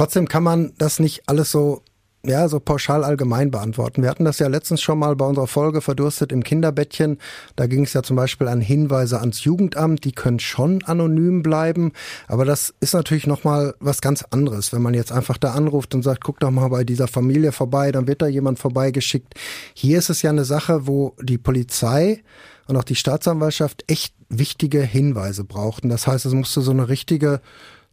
Trotzdem 0.00 0.28
kann 0.28 0.42
man 0.42 0.72
das 0.78 0.98
nicht 0.98 1.28
alles 1.28 1.50
so 1.50 1.82
ja, 2.24 2.48
so 2.48 2.58
pauschal 2.58 3.04
allgemein 3.04 3.50
beantworten. 3.50 4.02
Wir 4.02 4.08
hatten 4.08 4.24
das 4.24 4.38
ja 4.38 4.48
letztens 4.48 4.80
schon 4.80 4.98
mal 4.98 5.14
bei 5.14 5.26
unserer 5.26 5.46
Folge 5.46 5.82
Verdurstet 5.82 6.32
im 6.32 6.42
Kinderbettchen. 6.42 7.18
Da 7.54 7.66
ging 7.66 7.84
es 7.84 7.92
ja 7.92 8.02
zum 8.02 8.16
Beispiel 8.16 8.48
an 8.48 8.62
Hinweise 8.62 9.20
ans 9.20 9.44
Jugendamt, 9.44 10.04
die 10.04 10.12
können 10.12 10.38
schon 10.40 10.82
anonym 10.84 11.42
bleiben. 11.42 11.92
Aber 12.28 12.46
das 12.46 12.72
ist 12.80 12.94
natürlich 12.94 13.26
nochmal 13.26 13.74
was 13.78 14.00
ganz 14.00 14.22
anderes. 14.22 14.72
Wenn 14.72 14.80
man 14.80 14.94
jetzt 14.94 15.12
einfach 15.12 15.36
da 15.36 15.52
anruft 15.52 15.94
und 15.94 16.02
sagt, 16.02 16.24
guck 16.24 16.40
doch 16.40 16.50
mal 16.50 16.68
bei 16.68 16.82
dieser 16.82 17.06
Familie 17.06 17.52
vorbei, 17.52 17.92
dann 17.92 18.06
wird 18.06 18.22
da 18.22 18.26
jemand 18.26 18.58
vorbeigeschickt. 18.58 19.34
Hier 19.74 19.98
ist 19.98 20.08
es 20.08 20.22
ja 20.22 20.30
eine 20.30 20.46
Sache, 20.46 20.86
wo 20.86 21.14
die 21.20 21.38
Polizei 21.38 22.22
und 22.68 22.76
auch 22.78 22.84
die 22.84 22.96
Staatsanwaltschaft 22.96 23.84
echt 23.86 24.14
wichtige 24.30 24.80
Hinweise 24.80 25.44
brauchten. 25.44 25.90
Das 25.90 26.06
heißt, 26.06 26.24
es 26.24 26.32
musste 26.32 26.62
so 26.62 26.70
eine 26.70 26.88
richtige 26.88 27.42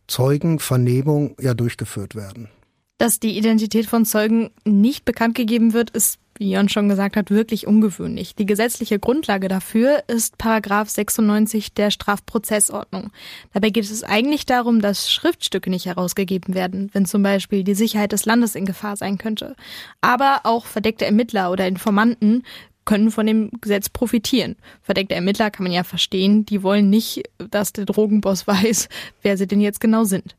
Zeugenvernehmung 0.08 1.36
ja 1.40 1.54
durchgeführt 1.54 2.16
werden. 2.16 2.50
Dass 2.98 3.20
die 3.20 3.38
Identität 3.38 3.86
von 3.86 4.06
Zeugen 4.06 4.50
nicht 4.66 5.06
bekannt 5.06 5.36
gegeben 5.36 5.74
wird, 5.74 5.92
ist, 5.92 6.18
wie 6.40 6.52
Jon 6.52 6.70
schon 6.70 6.90
gesagt 6.90 7.16
hat, 7.16 7.30
wirklich 7.30 7.68
ungewöhnlich. 7.68 8.36
Die 8.36 8.46
gesetzliche 8.46 8.98
Grundlage 8.98 9.48
dafür 9.48 10.04
ist 10.08 10.38
Paragraph 10.40 10.90
96 10.90 11.74
der 11.74 11.92
Strafprozessordnung. 11.92 13.12
Dabei 13.54 13.70
geht 13.70 13.84
es 13.84 14.04
eigentlich 14.04 14.46
darum, 14.46 14.82
dass 14.82 15.12
Schriftstücke 15.12 15.70
nicht 15.70 15.86
herausgegeben 15.86 16.56
werden, 16.56 16.90
wenn 16.94 17.06
zum 17.06 17.22
Beispiel 17.22 17.64
die 17.64 17.76
Sicherheit 17.76 18.12
des 18.12 18.26
Landes 18.26 18.56
in 18.56 18.66
Gefahr 18.66 18.96
sein 18.96 19.20
könnte. 19.20 19.56
Aber 20.02 20.42
auch 20.44 20.66
verdeckte 20.66 21.06
Ermittler 21.06 21.52
oder 21.52 21.68
Informanten 21.68 22.44
können 22.88 23.12
von 23.12 23.28
dem 23.28 23.52
Gesetz 23.62 23.90
profitieren. 23.90 24.56
Verdeckte 24.82 25.14
Ermittler 25.14 25.52
kann 25.52 25.66
man 25.66 25.74
ja 25.74 25.84
verstehen, 25.84 26.46
die 26.46 26.64
wollen 26.64 26.90
nicht, 26.90 27.24
dass 27.52 27.74
der 27.74 27.86
Drogenboss 27.86 28.48
weiß, 28.48 28.90
wer 29.22 29.38
sie 29.38 29.46
denn 29.46 29.62
jetzt 29.62 29.80
genau 29.80 30.06
sind. 30.06 30.36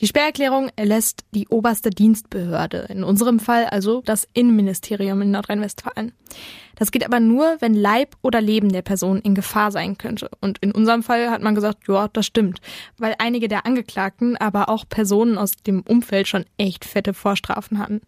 Die 0.00 0.06
Sperrerklärung 0.06 0.70
erlässt 0.76 1.24
die 1.34 1.46
oberste 1.48 1.90
Dienstbehörde, 1.90 2.86
in 2.88 3.04
unserem 3.04 3.38
Fall 3.38 3.66
also 3.66 4.00
das 4.06 4.26
Innenministerium 4.32 5.20
in 5.20 5.30
Nordrhein-Westfalen. 5.30 6.12
Das 6.76 6.90
geht 6.90 7.04
aber 7.04 7.20
nur, 7.20 7.58
wenn 7.60 7.74
Leib 7.74 8.16
oder 8.22 8.40
Leben 8.40 8.70
der 8.70 8.80
Person 8.80 9.18
in 9.18 9.34
Gefahr 9.34 9.70
sein 9.70 9.98
könnte. 9.98 10.30
Und 10.40 10.56
in 10.62 10.72
unserem 10.72 11.02
Fall 11.02 11.30
hat 11.30 11.42
man 11.42 11.54
gesagt, 11.54 11.86
ja, 11.86 12.08
das 12.08 12.24
stimmt, 12.24 12.62
weil 12.96 13.14
einige 13.18 13.46
der 13.48 13.66
Angeklagten, 13.66 14.38
aber 14.38 14.70
auch 14.70 14.88
Personen 14.88 15.36
aus 15.36 15.52
dem 15.66 15.82
Umfeld 15.82 16.28
schon 16.28 16.46
echt 16.56 16.86
fette 16.86 17.12
Vorstrafen 17.12 17.78
hatten. 17.78 18.00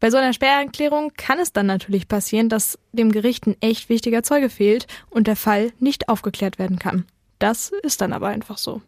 Bei 0.00 0.10
so 0.10 0.16
einer 0.16 0.32
Sperrerklärung 0.32 1.12
kann 1.18 1.38
es 1.38 1.52
dann 1.52 1.66
natürlich 1.66 2.08
passieren, 2.08 2.48
dass 2.48 2.78
dem 2.92 3.12
Gericht 3.12 3.46
ein 3.46 3.56
echt 3.60 3.90
wichtiger 3.90 4.22
Zeuge 4.22 4.48
fehlt 4.48 4.86
und 5.10 5.26
der 5.26 5.36
Fall 5.36 5.72
nicht 5.80 6.08
aufgeklärt 6.08 6.58
werden 6.58 6.78
kann. 6.78 7.04
Das 7.38 7.72
ist 7.82 8.00
dann 8.00 8.14
aber 8.14 8.28
einfach 8.28 8.56
so. 8.56 8.80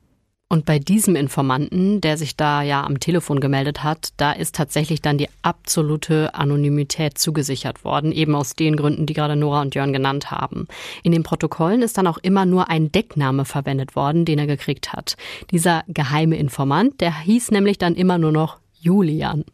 Und 0.50 0.64
bei 0.64 0.78
diesem 0.78 1.14
Informanten, 1.14 2.00
der 2.00 2.16
sich 2.16 2.34
da 2.34 2.62
ja 2.62 2.82
am 2.82 3.00
Telefon 3.00 3.38
gemeldet 3.38 3.84
hat, 3.84 4.14
da 4.16 4.32
ist 4.32 4.54
tatsächlich 4.54 5.02
dann 5.02 5.18
die 5.18 5.28
absolute 5.42 6.34
Anonymität 6.34 7.18
zugesichert 7.18 7.84
worden, 7.84 8.12
eben 8.12 8.34
aus 8.34 8.54
den 8.54 8.76
Gründen, 8.76 9.04
die 9.04 9.12
gerade 9.12 9.36
Nora 9.36 9.60
und 9.60 9.74
Jörn 9.74 9.92
genannt 9.92 10.30
haben. 10.30 10.66
In 11.02 11.12
den 11.12 11.22
Protokollen 11.22 11.82
ist 11.82 11.98
dann 11.98 12.06
auch 12.06 12.16
immer 12.16 12.46
nur 12.46 12.70
ein 12.70 12.90
Deckname 12.90 13.44
verwendet 13.44 13.94
worden, 13.94 14.24
den 14.24 14.38
er 14.38 14.46
gekriegt 14.46 14.94
hat. 14.94 15.16
Dieser 15.50 15.84
geheime 15.86 16.38
Informant, 16.38 17.02
der 17.02 17.20
hieß 17.20 17.50
nämlich 17.50 17.76
dann 17.76 17.94
immer 17.94 18.16
nur 18.16 18.32
noch 18.32 18.58
Julian. 18.72 19.44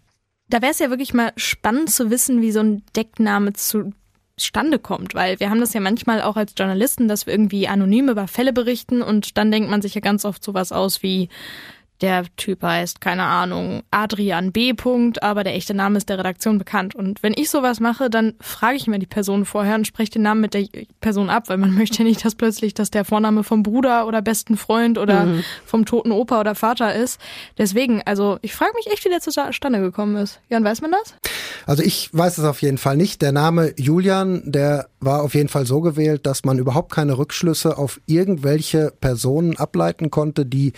Da 0.48 0.62
wäre 0.62 0.70
es 0.70 0.78
ja 0.78 0.90
wirklich 0.90 1.12
mal 1.12 1.32
spannend 1.36 1.90
zu 1.90 2.10
wissen, 2.10 2.40
wie 2.40 2.52
so 2.52 2.60
ein 2.60 2.84
Deckname 2.94 3.54
zu 3.54 3.92
Stande 4.36 4.80
kommt, 4.80 5.14
weil 5.14 5.38
wir 5.38 5.50
haben 5.50 5.60
das 5.60 5.74
ja 5.74 5.80
manchmal 5.80 6.20
auch 6.22 6.36
als 6.36 6.54
Journalisten, 6.58 7.06
dass 7.06 7.26
wir 7.26 7.32
irgendwie 7.32 7.68
anonym 7.68 8.08
über 8.08 8.26
Fälle 8.26 8.52
berichten 8.52 9.00
und 9.00 9.38
dann 9.38 9.52
denkt 9.52 9.70
man 9.70 9.80
sich 9.80 9.94
ja 9.94 10.00
ganz 10.00 10.24
oft 10.24 10.42
sowas 10.42 10.72
aus 10.72 11.02
wie 11.02 11.28
der 12.00 12.24
Typ 12.36 12.62
heißt, 12.62 13.00
keine 13.00 13.22
Ahnung, 13.22 13.82
Adrian 13.90 14.50
B. 14.50 14.74
Punkt, 14.74 15.22
aber 15.22 15.44
der 15.44 15.54
echte 15.54 15.74
Name 15.74 15.96
ist 15.96 16.08
der 16.08 16.18
Redaktion 16.18 16.58
bekannt. 16.58 16.94
Und 16.94 17.22
wenn 17.22 17.34
ich 17.36 17.50
sowas 17.50 17.78
mache, 17.78 18.10
dann 18.10 18.34
frage 18.40 18.76
ich 18.76 18.88
mir 18.88 18.98
die 18.98 19.06
Person 19.06 19.44
vorher 19.44 19.76
und 19.76 19.86
spreche 19.86 20.10
den 20.10 20.22
Namen 20.22 20.40
mit 20.40 20.54
der 20.54 20.66
Person 21.00 21.30
ab, 21.30 21.48
weil 21.48 21.56
man 21.56 21.72
möchte 21.78 21.98
ja 21.98 22.04
nicht, 22.04 22.24
dass 22.24 22.34
plötzlich 22.34 22.74
das 22.74 22.90
der 22.90 23.04
Vorname 23.04 23.44
vom 23.44 23.62
Bruder 23.62 24.06
oder 24.06 24.22
besten 24.22 24.56
Freund 24.56 24.98
oder 24.98 25.24
mhm. 25.24 25.44
vom 25.64 25.84
toten 25.84 26.10
Opa 26.10 26.40
oder 26.40 26.54
Vater 26.54 26.94
ist. 26.94 27.20
Deswegen, 27.58 28.02
also 28.04 28.38
ich 28.42 28.54
frage 28.54 28.72
mich 28.74 28.88
echt, 28.88 29.04
wie 29.04 29.08
der 29.08 29.20
zustande 29.20 29.80
gekommen 29.80 30.16
ist. 30.16 30.40
Jan, 30.48 30.64
weiß 30.64 30.80
man 30.80 30.90
das? 30.90 31.14
Also 31.64 31.82
ich 31.82 32.10
weiß 32.12 32.38
es 32.38 32.44
auf 32.44 32.60
jeden 32.60 32.78
Fall 32.78 32.96
nicht. 32.96 33.22
Der 33.22 33.32
Name 33.32 33.72
Julian, 33.76 34.42
der 34.44 34.88
war 35.00 35.22
auf 35.22 35.34
jeden 35.34 35.48
Fall 35.48 35.64
so 35.64 35.80
gewählt, 35.80 36.26
dass 36.26 36.44
man 36.44 36.58
überhaupt 36.58 36.92
keine 36.92 37.18
Rückschlüsse 37.18 37.78
auf 37.78 38.00
irgendwelche 38.06 38.92
Personen 39.00 39.56
ableiten 39.56 40.10
konnte, 40.10 40.44
die 40.44 40.72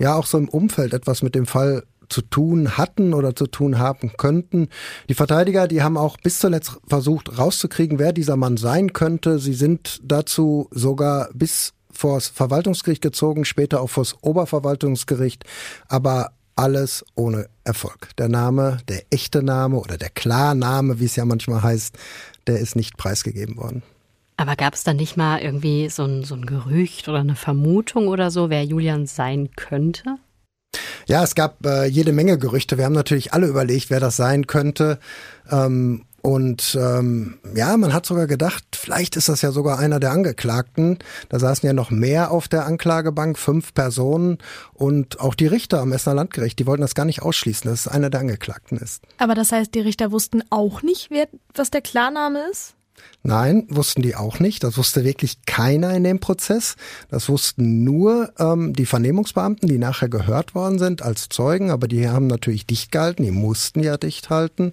ja 0.00 0.16
auch 0.16 0.26
so 0.26 0.38
im 0.38 0.48
Umfeld 0.48 0.94
etwas 0.94 1.22
mit 1.22 1.36
dem 1.36 1.46
Fall 1.46 1.84
zu 2.08 2.22
tun 2.22 2.76
hatten 2.76 3.14
oder 3.14 3.36
zu 3.36 3.46
tun 3.46 3.78
haben 3.78 4.12
könnten. 4.16 4.68
Die 5.08 5.14
Verteidiger, 5.14 5.68
die 5.68 5.82
haben 5.82 5.96
auch 5.96 6.16
bis 6.16 6.40
zuletzt 6.40 6.80
versucht 6.88 7.38
rauszukriegen, 7.38 8.00
wer 8.00 8.12
dieser 8.12 8.36
Mann 8.36 8.56
sein 8.56 8.92
könnte. 8.92 9.38
Sie 9.38 9.54
sind 9.54 10.00
dazu 10.02 10.68
sogar 10.72 11.28
bis 11.32 11.72
vors 11.92 12.28
Verwaltungsgericht 12.28 13.02
gezogen, 13.02 13.44
später 13.44 13.80
auch 13.80 13.90
vors 13.90 14.16
Oberverwaltungsgericht, 14.22 15.44
aber 15.86 16.32
alles 16.56 17.04
ohne 17.14 17.46
Erfolg. 17.64 18.10
Der 18.18 18.28
Name, 18.28 18.78
der 18.88 19.04
echte 19.10 19.42
Name 19.42 19.78
oder 19.78 19.96
der 19.96 20.10
Klarname, 20.10 20.98
wie 20.98 21.04
es 21.04 21.16
ja 21.16 21.24
manchmal 21.24 21.62
heißt, 21.62 21.96
der 22.46 22.58
ist 22.58 22.74
nicht 22.74 22.96
preisgegeben 22.96 23.56
worden. 23.56 23.82
Aber 24.40 24.56
gab 24.56 24.72
es 24.72 24.84
da 24.84 24.94
nicht 24.94 25.18
mal 25.18 25.42
irgendwie 25.42 25.90
so 25.90 26.02
ein, 26.04 26.24
so 26.24 26.34
ein 26.34 26.46
Gerücht 26.46 27.10
oder 27.10 27.18
eine 27.18 27.36
Vermutung 27.36 28.08
oder 28.08 28.30
so, 28.30 28.48
wer 28.48 28.64
Julian 28.64 29.04
sein 29.04 29.50
könnte? 29.54 30.16
Ja, 31.06 31.22
es 31.22 31.34
gab 31.34 31.66
äh, 31.66 31.84
jede 31.84 32.12
Menge 32.12 32.38
Gerüchte. 32.38 32.78
Wir 32.78 32.86
haben 32.86 32.94
natürlich 32.94 33.34
alle 33.34 33.48
überlegt, 33.48 33.90
wer 33.90 34.00
das 34.00 34.16
sein 34.16 34.46
könnte. 34.46 34.98
Ähm, 35.50 36.06
und 36.22 36.74
ähm, 36.80 37.38
ja, 37.54 37.76
man 37.76 37.92
hat 37.92 38.06
sogar 38.06 38.26
gedacht, 38.26 38.64
vielleicht 38.72 39.14
ist 39.16 39.28
das 39.28 39.42
ja 39.42 39.52
sogar 39.52 39.78
einer 39.78 40.00
der 40.00 40.12
Angeklagten. 40.12 41.00
Da 41.28 41.38
saßen 41.38 41.66
ja 41.66 41.74
noch 41.74 41.90
mehr 41.90 42.30
auf 42.30 42.48
der 42.48 42.64
Anklagebank, 42.64 43.38
fünf 43.38 43.74
Personen 43.74 44.38
und 44.72 45.20
auch 45.20 45.34
die 45.34 45.48
Richter 45.48 45.80
am 45.80 45.92
Essener 45.92 46.14
Landgericht, 46.14 46.58
die 46.58 46.66
wollten 46.66 46.82
das 46.82 46.94
gar 46.94 47.04
nicht 47.04 47.20
ausschließen, 47.20 47.70
dass 47.70 47.80
es 47.80 47.88
einer 47.88 48.08
der 48.08 48.20
Angeklagten 48.20 48.78
ist. 48.78 49.02
Aber 49.18 49.34
das 49.34 49.52
heißt, 49.52 49.74
die 49.74 49.80
Richter 49.80 50.12
wussten 50.12 50.42
auch 50.48 50.80
nicht, 50.80 51.10
wer, 51.10 51.28
was 51.54 51.70
der 51.70 51.82
Klarname 51.82 52.40
ist? 52.50 52.74
Nein, 53.22 53.66
wussten 53.68 54.00
die 54.00 54.16
auch 54.16 54.40
nicht. 54.40 54.64
Das 54.64 54.78
wusste 54.78 55.04
wirklich 55.04 55.44
keiner 55.44 55.94
in 55.94 56.04
dem 56.04 56.20
Prozess. 56.20 56.76
Das 57.10 57.28
wussten 57.28 57.84
nur 57.84 58.32
ähm, 58.38 58.72
die 58.72 58.86
Vernehmungsbeamten, 58.86 59.68
die 59.68 59.78
nachher 59.78 60.08
gehört 60.08 60.54
worden 60.54 60.78
sind 60.78 61.02
als 61.02 61.28
Zeugen, 61.28 61.70
aber 61.70 61.86
die 61.86 62.08
haben 62.08 62.28
natürlich 62.28 62.66
dicht 62.66 62.90
gehalten, 62.92 63.22
die 63.22 63.30
mussten 63.30 63.82
ja 63.82 63.98
dicht 63.98 64.30
halten. 64.30 64.72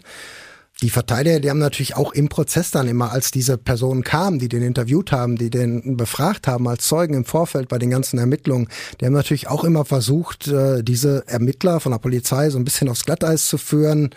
Die 0.83 0.91
Verteidiger, 0.91 1.39
die 1.39 1.49
haben 1.49 1.57
natürlich 1.57 1.95
auch 1.95 2.13
im 2.13 2.29
Prozess 2.29 2.69
dann 2.69 2.87
immer, 2.87 3.11
als 3.11 3.31
diese 3.31 3.57
Personen 3.57 4.03
kamen, 4.03 4.37
die 4.37 4.47
den 4.47 4.61
interviewt 4.61 5.11
haben, 5.11 5.35
die 5.35 5.49
den 5.49 5.97
befragt 5.97 6.47
haben 6.47 6.67
als 6.67 6.87
Zeugen 6.87 7.15
im 7.15 7.25
Vorfeld 7.25 7.67
bei 7.67 7.79
den 7.79 7.89
ganzen 7.89 8.19
Ermittlungen, 8.19 8.69
die 9.01 9.05
haben 9.05 9.13
natürlich 9.13 9.47
auch 9.47 9.63
immer 9.63 9.85
versucht, 9.85 10.47
äh, 10.47 10.83
diese 10.83 11.27
Ermittler 11.27 11.79
von 11.79 11.91
der 11.91 11.99
Polizei 11.99 12.51
so 12.51 12.59
ein 12.59 12.63
bisschen 12.63 12.89
aufs 12.89 13.05
Glatteis 13.05 13.47
zu 13.47 13.57
führen 13.57 14.11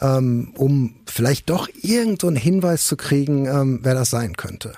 ähm, 0.00 0.52
um 0.56 0.94
vielleicht 1.06 1.50
doch 1.50 1.68
irgendeinen 1.82 2.36
Hinweis 2.36 2.86
zu 2.86 2.96
kriegen, 2.96 3.46
ähm, 3.46 3.80
wer 3.82 3.94
das 3.94 4.10
sein 4.10 4.36
könnte. 4.36 4.72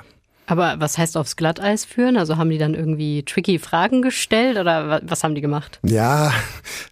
Aber 0.47 0.79
was 0.79 0.99
heißt 0.99 1.17
aufs 1.17 1.37
Glatteis 1.37 1.85
führen? 1.85 2.17
Also 2.17 2.37
haben 2.37 2.51
die 2.51 2.59
dann 2.59 2.75
irgendwie 2.75 3.23
tricky 3.23 3.59
Fragen 3.59 4.03
gestellt 4.03 4.59
oder 4.59 5.01
was 5.03 5.25
haben 5.25 5.35
die 5.35 5.41
gemacht? 5.41 5.79
Ja, 5.83 6.33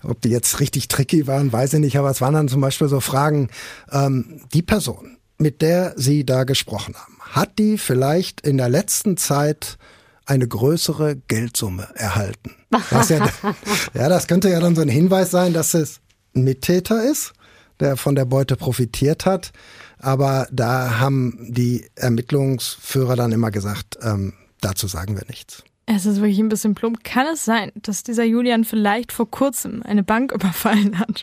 ob 0.03 0.21
die 0.23 0.31
jetzt 0.31 0.61
richtig 0.61 0.89
tricky 0.89 1.27
waren, 1.27 1.53
weiß 1.53 1.75
ich 1.75 1.81
nicht, 1.81 1.99
aber 1.99 2.11
es 2.11 2.21
waren 2.21 2.35
dann 2.35 2.49
zum 2.49 2.61
Beispiel 2.61 2.89
so 2.89 3.01
Fragen, 3.01 3.51
ähm, 3.91 4.41
die 4.55 4.63
Person, 4.63 5.19
mit 5.39 5.61
der 5.61 5.93
Sie 5.97 6.25
da 6.25 6.45
gesprochen 6.45 6.95
haben, 6.95 7.19
hat 7.31 7.59
die 7.59 7.77
vielleicht 7.77 8.41
in 8.41 8.57
der 8.57 8.69
letzten 8.69 9.17
Zeit 9.17 9.77
eine 10.25 10.47
größere 10.47 11.17
Geldsumme 11.17 11.89
erhalten? 11.95 12.53
Das 12.91 13.11
ja, 13.11 13.29
ja, 13.95 14.09
das 14.09 14.29
könnte 14.29 14.49
ja 14.49 14.61
dann 14.61 14.77
so 14.77 14.83
ein 14.83 14.89
Hinweis 14.89 15.31
sein, 15.31 15.53
dass 15.53 15.75
es 15.75 16.01
ein 16.35 16.45
Mittäter 16.45 17.05
ist 17.05 17.35
der 17.81 17.97
von 17.97 18.15
der 18.15 18.25
Beute 18.25 18.57
profitiert 18.57 19.27
hat. 19.27 19.53
Aber 19.99 20.49
da 20.51 20.99
haben 20.99 21.39
die 21.49 21.87
Ermittlungsführer 21.95 23.17
dann 23.17 23.33
immer 23.33 23.51
gesagt, 23.51 23.99
ähm, 24.03 24.35
dazu 24.61 24.87
sagen 24.87 25.17
wir 25.17 25.25
nichts. 25.29 25.63
Es 25.87 26.07
ist 26.07 26.17
wirklich 26.17 26.39
ein 26.39 26.49
bisschen 26.49 26.75
plump. 26.75 27.05
Kann 27.05 27.27
es 27.33 27.45
sein, 27.45 27.73
dass 27.75 28.03
dieser 28.03 28.25
Julian 28.25 28.65
vielleicht 28.65 29.13
vor 29.13 29.31
kurzem 29.31 29.83
eine 29.83 30.03
Bank 30.03 30.33
überfallen 30.35 30.99
hat? 30.99 31.23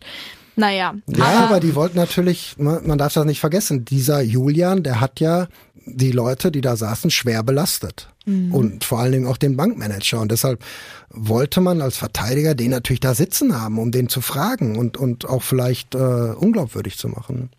Naja. 0.55 0.93
Ja, 1.07 1.25
aber, 1.25 1.39
aber 1.45 1.59
die 1.59 1.75
wollten 1.75 1.97
natürlich, 1.97 2.55
man 2.57 2.97
darf 2.97 3.13
das 3.13 3.25
nicht 3.25 3.39
vergessen, 3.39 3.85
dieser 3.85 4.21
Julian, 4.21 4.83
der 4.83 4.99
hat 4.99 5.19
ja 5.21 5.47
die 5.85 6.11
Leute, 6.11 6.51
die 6.51 6.61
da 6.61 6.75
saßen, 6.75 7.09
schwer 7.09 7.43
belastet. 7.43 8.09
Mhm. 8.29 8.53
Und 8.53 8.83
vor 8.83 8.99
allen 8.99 9.11
Dingen 9.11 9.27
auch 9.27 9.37
den 9.37 9.57
Bankmanager. 9.57 10.21
Und 10.21 10.31
deshalb 10.31 10.63
wollte 11.09 11.61
man 11.61 11.81
als 11.81 11.97
Verteidiger 11.97 12.53
den 12.53 12.71
natürlich 12.71 12.99
da 12.99 13.15
sitzen 13.15 13.59
haben, 13.59 13.79
um 13.79 13.91
den 13.91 14.09
zu 14.09 14.21
fragen 14.21 14.77
und, 14.77 14.97
und 14.97 15.25
auch 15.25 15.41
vielleicht 15.41 15.95
äh, 15.95 15.97
unglaubwürdig 15.97 16.97
zu 16.97 17.07
machen. 17.09 17.49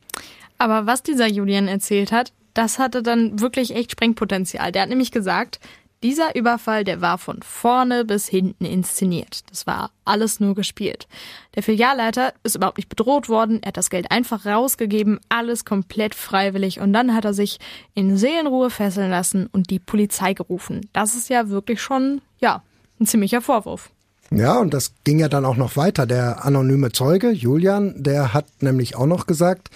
Aber 0.58 0.86
was 0.86 1.02
dieser 1.02 1.26
Julian 1.26 1.68
erzählt 1.68 2.12
hat, 2.12 2.32
das 2.54 2.78
hatte 2.78 3.02
dann 3.02 3.40
wirklich 3.40 3.74
echt 3.74 3.92
Sprengpotenzial. 3.92 4.72
Der 4.72 4.82
hat 4.82 4.88
nämlich 4.88 5.12
gesagt, 5.12 5.60
dieser 6.02 6.34
Überfall, 6.34 6.84
der 6.84 7.00
war 7.00 7.18
von 7.18 7.42
vorne 7.42 8.04
bis 8.04 8.26
hinten 8.26 8.64
inszeniert. 8.64 9.40
Das 9.50 9.66
war 9.66 9.90
alles 10.04 10.40
nur 10.40 10.54
gespielt. 10.54 11.06
Der 11.54 11.62
Filialleiter 11.62 12.32
ist 12.42 12.56
überhaupt 12.56 12.78
nicht 12.78 12.88
bedroht 12.88 13.28
worden, 13.28 13.62
er 13.62 13.68
hat 13.68 13.76
das 13.76 13.90
Geld 13.90 14.10
einfach 14.10 14.46
rausgegeben, 14.46 15.20
alles 15.28 15.64
komplett 15.64 16.14
freiwillig 16.14 16.80
und 16.80 16.92
dann 16.92 17.14
hat 17.14 17.24
er 17.24 17.34
sich 17.34 17.58
in 17.94 18.16
Seelenruhe 18.16 18.70
fesseln 18.70 19.10
lassen 19.10 19.48
und 19.52 19.70
die 19.70 19.78
Polizei 19.78 20.32
gerufen. 20.32 20.88
Das 20.92 21.14
ist 21.14 21.28
ja 21.28 21.48
wirklich 21.50 21.82
schon, 21.82 22.22
ja, 22.38 22.62
ein 22.98 23.06
ziemlicher 23.06 23.40
Vorwurf. 23.42 23.90
Ja, 24.32 24.58
und 24.58 24.72
das 24.72 24.94
ging 25.02 25.18
ja 25.18 25.28
dann 25.28 25.44
auch 25.44 25.56
noch 25.56 25.76
weiter. 25.76 26.06
Der 26.06 26.44
anonyme 26.44 26.92
Zeuge, 26.92 27.30
Julian, 27.30 27.94
der 27.96 28.32
hat 28.32 28.46
nämlich 28.60 28.94
auch 28.94 29.06
noch 29.06 29.26
gesagt, 29.26 29.70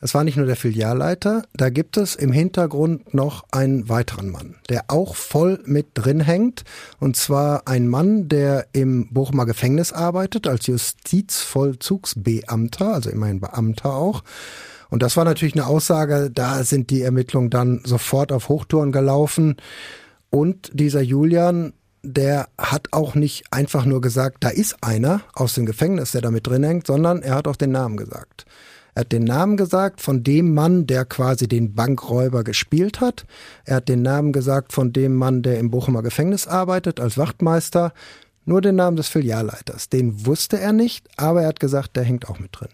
es 0.00 0.14
war 0.14 0.22
nicht 0.22 0.36
nur 0.36 0.46
der 0.46 0.54
Filialleiter, 0.54 1.42
da 1.54 1.70
gibt 1.70 1.96
es 1.96 2.14
im 2.14 2.30
Hintergrund 2.30 3.14
noch 3.14 3.42
einen 3.50 3.88
weiteren 3.88 4.30
Mann, 4.30 4.54
der 4.68 4.84
auch 4.88 5.16
voll 5.16 5.60
mit 5.64 5.88
drin 5.94 6.20
hängt. 6.20 6.62
Und 7.00 7.16
zwar 7.16 7.66
ein 7.66 7.88
Mann, 7.88 8.28
der 8.28 8.68
im 8.72 9.12
Bochumer 9.12 9.44
Gefängnis 9.44 9.92
arbeitet, 9.92 10.46
als 10.46 10.68
Justizvollzugsbeamter, 10.68 12.94
also 12.94 13.10
immerhin 13.10 13.40
Beamter 13.40 13.94
auch. 13.94 14.22
Und 14.88 15.02
das 15.02 15.16
war 15.16 15.24
natürlich 15.24 15.54
eine 15.54 15.66
Aussage, 15.66 16.30
da 16.32 16.62
sind 16.62 16.90
die 16.90 17.02
Ermittlungen 17.02 17.50
dann 17.50 17.80
sofort 17.84 18.30
auf 18.30 18.48
Hochtouren 18.48 18.92
gelaufen. 18.92 19.56
Und 20.30 20.70
dieser 20.72 21.02
Julian, 21.02 21.72
der 22.04 22.46
hat 22.56 22.92
auch 22.92 23.16
nicht 23.16 23.46
einfach 23.50 23.84
nur 23.84 24.00
gesagt, 24.00 24.36
da 24.40 24.48
ist 24.48 24.76
einer 24.82 25.22
aus 25.34 25.54
dem 25.54 25.66
Gefängnis, 25.66 26.12
der 26.12 26.20
da 26.20 26.30
mit 26.30 26.46
drin 26.46 26.62
hängt, 26.62 26.86
sondern 26.86 27.20
er 27.22 27.34
hat 27.34 27.48
auch 27.48 27.56
den 27.56 27.72
Namen 27.72 27.96
gesagt. 27.96 28.46
Er 28.98 29.02
hat 29.02 29.12
den 29.12 29.22
Namen 29.22 29.56
gesagt 29.56 30.00
von 30.00 30.24
dem 30.24 30.54
Mann, 30.54 30.88
der 30.88 31.04
quasi 31.04 31.46
den 31.46 31.72
Bankräuber 31.72 32.42
gespielt 32.42 33.00
hat. 33.00 33.26
Er 33.64 33.76
hat 33.76 33.88
den 33.88 34.02
Namen 34.02 34.32
gesagt 34.32 34.72
von 34.72 34.92
dem 34.92 35.14
Mann, 35.14 35.42
der 35.42 35.60
im 35.60 35.70
Bochumer 35.70 36.02
Gefängnis 36.02 36.48
arbeitet 36.48 36.98
als 36.98 37.16
Wachtmeister. 37.16 37.92
Nur 38.44 38.60
den 38.60 38.74
Namen 38.74 38.96
des 38.96 39.06
Filialleiters. 39.06 39.88
Den 39.88 40.26
wusste 40.26 40.58
er 40.58 40.72
nicht, 40.72 41.06
aber 41.16 41.42
er 41.42 41.46
hat 41.46 41.60
gesagt, 41.60 41.94
der 41.94 42.02
hängt 42.02 42.28
auch 42.28 42.40
mit 42.40 42.58
drin. 42.58 42.70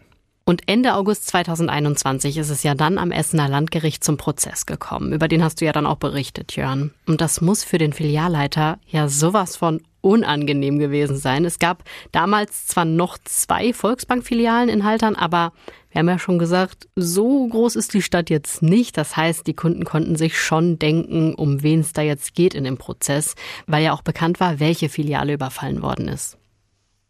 Und 0.47 0.67
Ende 0.67 0.95
August 0.95 1.27
2021 1.27 2.39
ist 2.39 2.49
es 2.49 2.63
ja 2.63 2.75
dann 2.75 2.97
am 2.97 3.11
Essener 3.11 3.51
Landgericht 3.51 4.03
zum 4.03 4.17
Prozess 4.17 4.65
gekommen. 4.65 5.13
Über 5.13 5.29
den 5.29 5.45
hast 5.45 5.61
du 5.61 5.67
ja 5.67 5.73
dann 5.73 5.85
auch 5.85 5.99
berichtet, 5.99 6.57
Jörn. 6.57 6.95
Und 7.07 7.21
das 7.21 7.43
muss 7.43 7.65
für 7.65 7.77
den 7.77 7.93
Filialleiter 7.93 8.79
ja 8.87 9.09
sowas 9.09 9.57
von 9.57 9.83
unangenehm 10.05 10.79
gewesen 10.79 11.17
sein. 11.17 11.45
Es 11.45 11.59
gab 11.59 11.83
damals 12.13 12.67
zwar 12.67 12.85
noch 12.85 13.19
zwei 13.25 13.73
Volksbankfilialen 13.73 14.69
in 14.69 14.85
Haltern, 14.85 15.17
aber 15.17 15.53
wir 15.91 16.01
haben 16.01 16.09
ja 16.09 16.19
schon 16.19 16.39
gesagt, 16.39 16.89
so 16.95 17.47
groß 17.49 17.77
ist 17.77 17.95
die 17.95 18.03
Stadt 18.03 18.29
jetzt 18.29 18.63
nicht. 18.63 18.99
Das 18.99 19.17
heißt, 19.17 19.47
die 19.47 19.55
Kunden 19.55 19.85
konnten 19.85 20.17
sich 20.17 20.39
schon 20.39 20.79
denken, 20.79 21.35
um 21.35 21.63
wen 21.63 21.81
es 21.81 21.93
da 21.93 22.03
jetzt 22.03 22.35
geht 22.35 22.55
in 22.55 22.65
dem 22.65 22.77
Prozess, 22.77 23.35
weil 23.67 23.83
ja 23.83 23.93
auch 23.93 24.03
bekannt 24.03 24.41
war, 24.41 24.61
welche 24.61 24.89
Filiale 24.89 25.33
überfallen 25.33 25.83
worden 25.83 26.09
ist. 26.09 26.37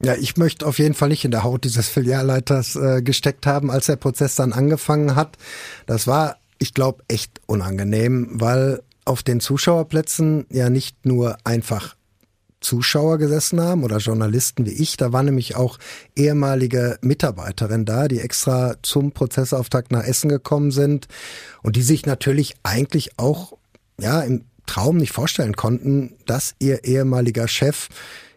Ja, 0.04 0.14
ich 0.14 0.36
möchte 0.36 0.66
auf 0.66 0.78
jeden 0.78 0.94
Fall 0.94 1.08
nicht 1.08 1.24
in 1.24 1.30
der 1.30 1.44
Haut 1.44 1.64
dieses 1.64 1.88
Filialleiters 1.88 2.76
äh, 2.76 3.02
gesteckt 3.02 3.46
haben, 3.46 3.70
als 3.70 3.86
der 3.86 3.96
Prozess 3.96 4.34
dann 4.34 4.52
angefangen 4.52 5.16
hat. 5.16 5.38
Das 5.86 6.06
war, 6.06 6.36
ich 6.58 6.74
glaube, 6.74 7.02
echt 7.08 7.40
unangenehm, 7.46 8.28
weil 8.32 8.82
auf 9.04 9.22
den 9.22 9.40
Zuschauerplätzen 9.40 10.46
ja 10.50 10.68
nicht 10.68 11.06
nur 11.06 11.38
einfach 11.44 11.96
Zuschauer 12.64 13.18
gesessen 13.18 13.60
haben 13.60 13.84
oder 13.84 13.98
Journalisten 13.98 14.66
wie 14.66 14.72
ich. 14.72 14.96
Da 14.96 15.12
war 15.12 15.22
nämlich 15.22 15.54
auch 15.54 15.78
ehemalige 16.16 16.98
Mitarbeiterin 17.02 17.84
da, 17.84 18.08
die 18.08 18.20
extra 18.20 18.74
zum 18.82 19.12
Prozessauftakt 19.12 19.92
nach 19.92 20.04
Essen 20.04 20.28
gekommen 20.28 20.70
sind 20.70 21.06
und 21.62 21.76
die 21.76 21.82
sich 21.82 22.06
natürlich 22.06 22.54
eigentlich 22.62 23.18
auch 23.18 23.52
ja 24.00 24.22
im 24.22 24.44
Traum 24.66 24.96
nicht 24.96 25.12
vorstellen 25.12 25.54
konnten, 25.54 26.14
dass 26.26 26.54
ihr 26.58 26.84
ehemaliger 26.84 27.46
Chef 27.48 27.88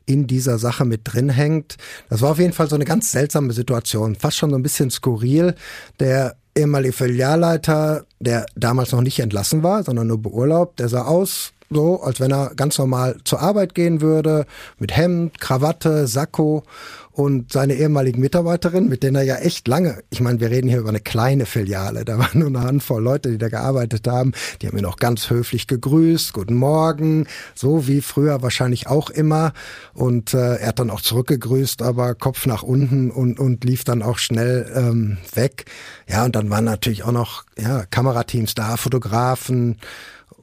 in 0.05 0.27
dieser 0.27 0.57
Sache 0.57 0.85
mit 0.85 1.01
drin 1.03 1.29
hängt. 1.29 1.77
Das 2.09 2.21
war 2.21 2.31
auf 2.31 2.39
jeden 2.39 2.53
Fall 2.53 2.69
so 2.69 2.75
eine 2.75 2.85
ganz 2.85 3.11
seltsame 3.11 3.53
Situation, 3.53 4.15
fast 4.15 4.37
schon 4.37 4.49
so 4.49 4.55
ein 4.55 4.63
bisschen 4.63 4.89
skurril. 4.89 5.55
Der 5.99 6.35
ehemalige 6.55 6.93
Filialleiter, 6.93 8.05
der 8.19 8.45
damals 8.55 8.91
noch 8.91 9.01
nicht 9.01 9.19
entlassen 9.19 9.63
war, 9.63 9.83
sondern 9.83 10.07
nur 10.07 10.21
beurlaubt, 10.21 10.79
der 10.79 10.89
sah 10.89 11.03
aus 11.03 11.53
so, 11.69 12.01
als 12.01 12.19
wenn 12.19 12.31
er 12.31 12.53
ganz 12.55 12.77
normal 12.77 13.17
zur 13.23 13.41
Arbeit 13.41 13.75
gehen 13.75 14.01
würde, 14.01 14.45
mit 14.79 14.95
Hemd, 14.95 15.39
Krawatte, 15.39 16.07
Sakko 16.07 16.63
und 17.11 17.51
seine 17.51 17.73
ehemaligen 17.73 18.21
Mitarbeiterin, 18.21 18.87
mit 18.87 19.01
denen 19.01 19.15
er 19.15 19.23
ja 19.23 19.35
echt 19.37 19.67
lange, 19.67 20.03
ich 20.11 20.21
meine, 20.21 20.39
wir 20.39 20.51
reden 20.51 20.69
hier 20.69 20.77
über 20.77 20.89
eine 20.89 20.99
kleine 20.99 21.47
Filiale, 21.47 22.05
da 22.05 22.19
waren 22.19 22.39
nur 22.39 22.47
eine 22.47 22.61
Handvoll 22.61 23.03
Leute, 23.03 23.31
die 23.31 23.39
da 23.39 23.49
gearbeitet 23.49 24.07
haben, 24.07 24.33
die 24.61 24.67
haben 24.67 24.77
ihn 24.77 24.85
auch 24.85 24.97
ganz 24.97 25.29
höflich 25.29 25.65
gegrüßt, 25.65 26.31
guten 26.31 26.53
Morgen, 26.53 27.25
so 27.55 27.87
wie 27.87 28.01
früher 28.01 28.43
wahrscheinlich 28.43 28.87
auch 28.87 29.09
immer 29.09 29.53
und 29.93 30.35
äh, 30.35 30.57
er 30.57 30.67
hat 30.67 30.79
dann 30.79 30.91
auch 30.91 31.01
zurückgegrüßt, 31.01 31.81
aber 31.81 32.13
Kopf 32.13 32.45
nach 32.45 32.61
unten 32.61 33.09
und, 33.09 33.39
und 33.39 33.63
lief 33.65 33.83
dann 33.83 34.03
auch 34.03 34.19
schnell 34.19 34.71
ähm, 34.75 35.17
weg. 35.33 35.65
Ja, 36.07 36.23
und 36.23 36.35
dann 36.35 36.49
waren 36.49 36.65
natürlich 36.65 37.03
auch 37.03 37.11
noch 37.11 37.45
ja, 37.57 37.85
Kamerateams 37.85 38.53
da, 38.53 38.77
Fotografen 38.77 39.77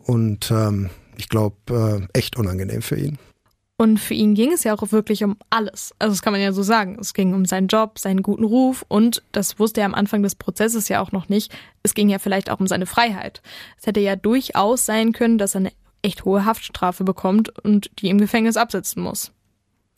und 0.04 0.50
ähm, 0.50 0.90
ich 1.16 1.28
glaube, 1.28 2.08
äh, 2.12 2.18
echt 2.18 2.36
unangenehm 2.36 2.82
für 2.82 2.96
ihn. 2.96 3.18
Und 3.76 3.98
für 3.98 4.14
ihn 4.14 4.34
ging 4.34 4.52
es 4.52 4.62
ja 4.62 4.72
auch 4.72 4.92
wirklich 4.92 5.24
um 5.24 5.36
alles. 5.50 5.92
Also 5.98 6.12
das 6.12 6.22
kann 6.22 6.32
man 6.32 6.40
ja 6.40 6.52
so 6.52 6.62
sagen. 6.62 6.96
Es 7.00 7.12
ging 7.12 7.34
um 7.34 7.44
seinen 7.44 7.66
Job, 7.66 7.98
seinen 7.98 8.22
guten 8.22 8.44
Ruf 8.44 8.84
und 8.86 9.22
das 9.32 9.58
wusste 9.58 9.80
er 9.80 9.86
am 9.86 9.94
Anfang 9.94 10.22
des 10.22 10.36
Prozesses 10.36 10.88
ja 10.88 11.00
auch 11.00 11.10
noch 11.10 11.28
nicht. 11.28 11.52
Es 11.82 11.94
ging 11.94 12.08
ja 12.08 12.20
vielleicht 12.20 12.50
auch 12.50 12.60
um 12.60 12.68
seine 12.68 12.86
Freiheit. 12.86 13.42
Es 13.80 13.86
hätte 13.86 14.00
ja 14.00 14.14
durchaus 14.14 14.86
sein 14.86 15.12
können, 15.12 15.38
dass 15.38 15.56
er 15.56 15.62
eine 15.62 15.72
echt 16.02 16.24
hohe 16.24 16.44
Haftstrafe 16.44 17.02
bekommt 17.02 17.58
und 17.64 17.90
die 17.98 18.10
im 18.10 18.18
Gefängnis 18.18 18.56
absitzen 18.56 19.02
muss. 19.02 19.32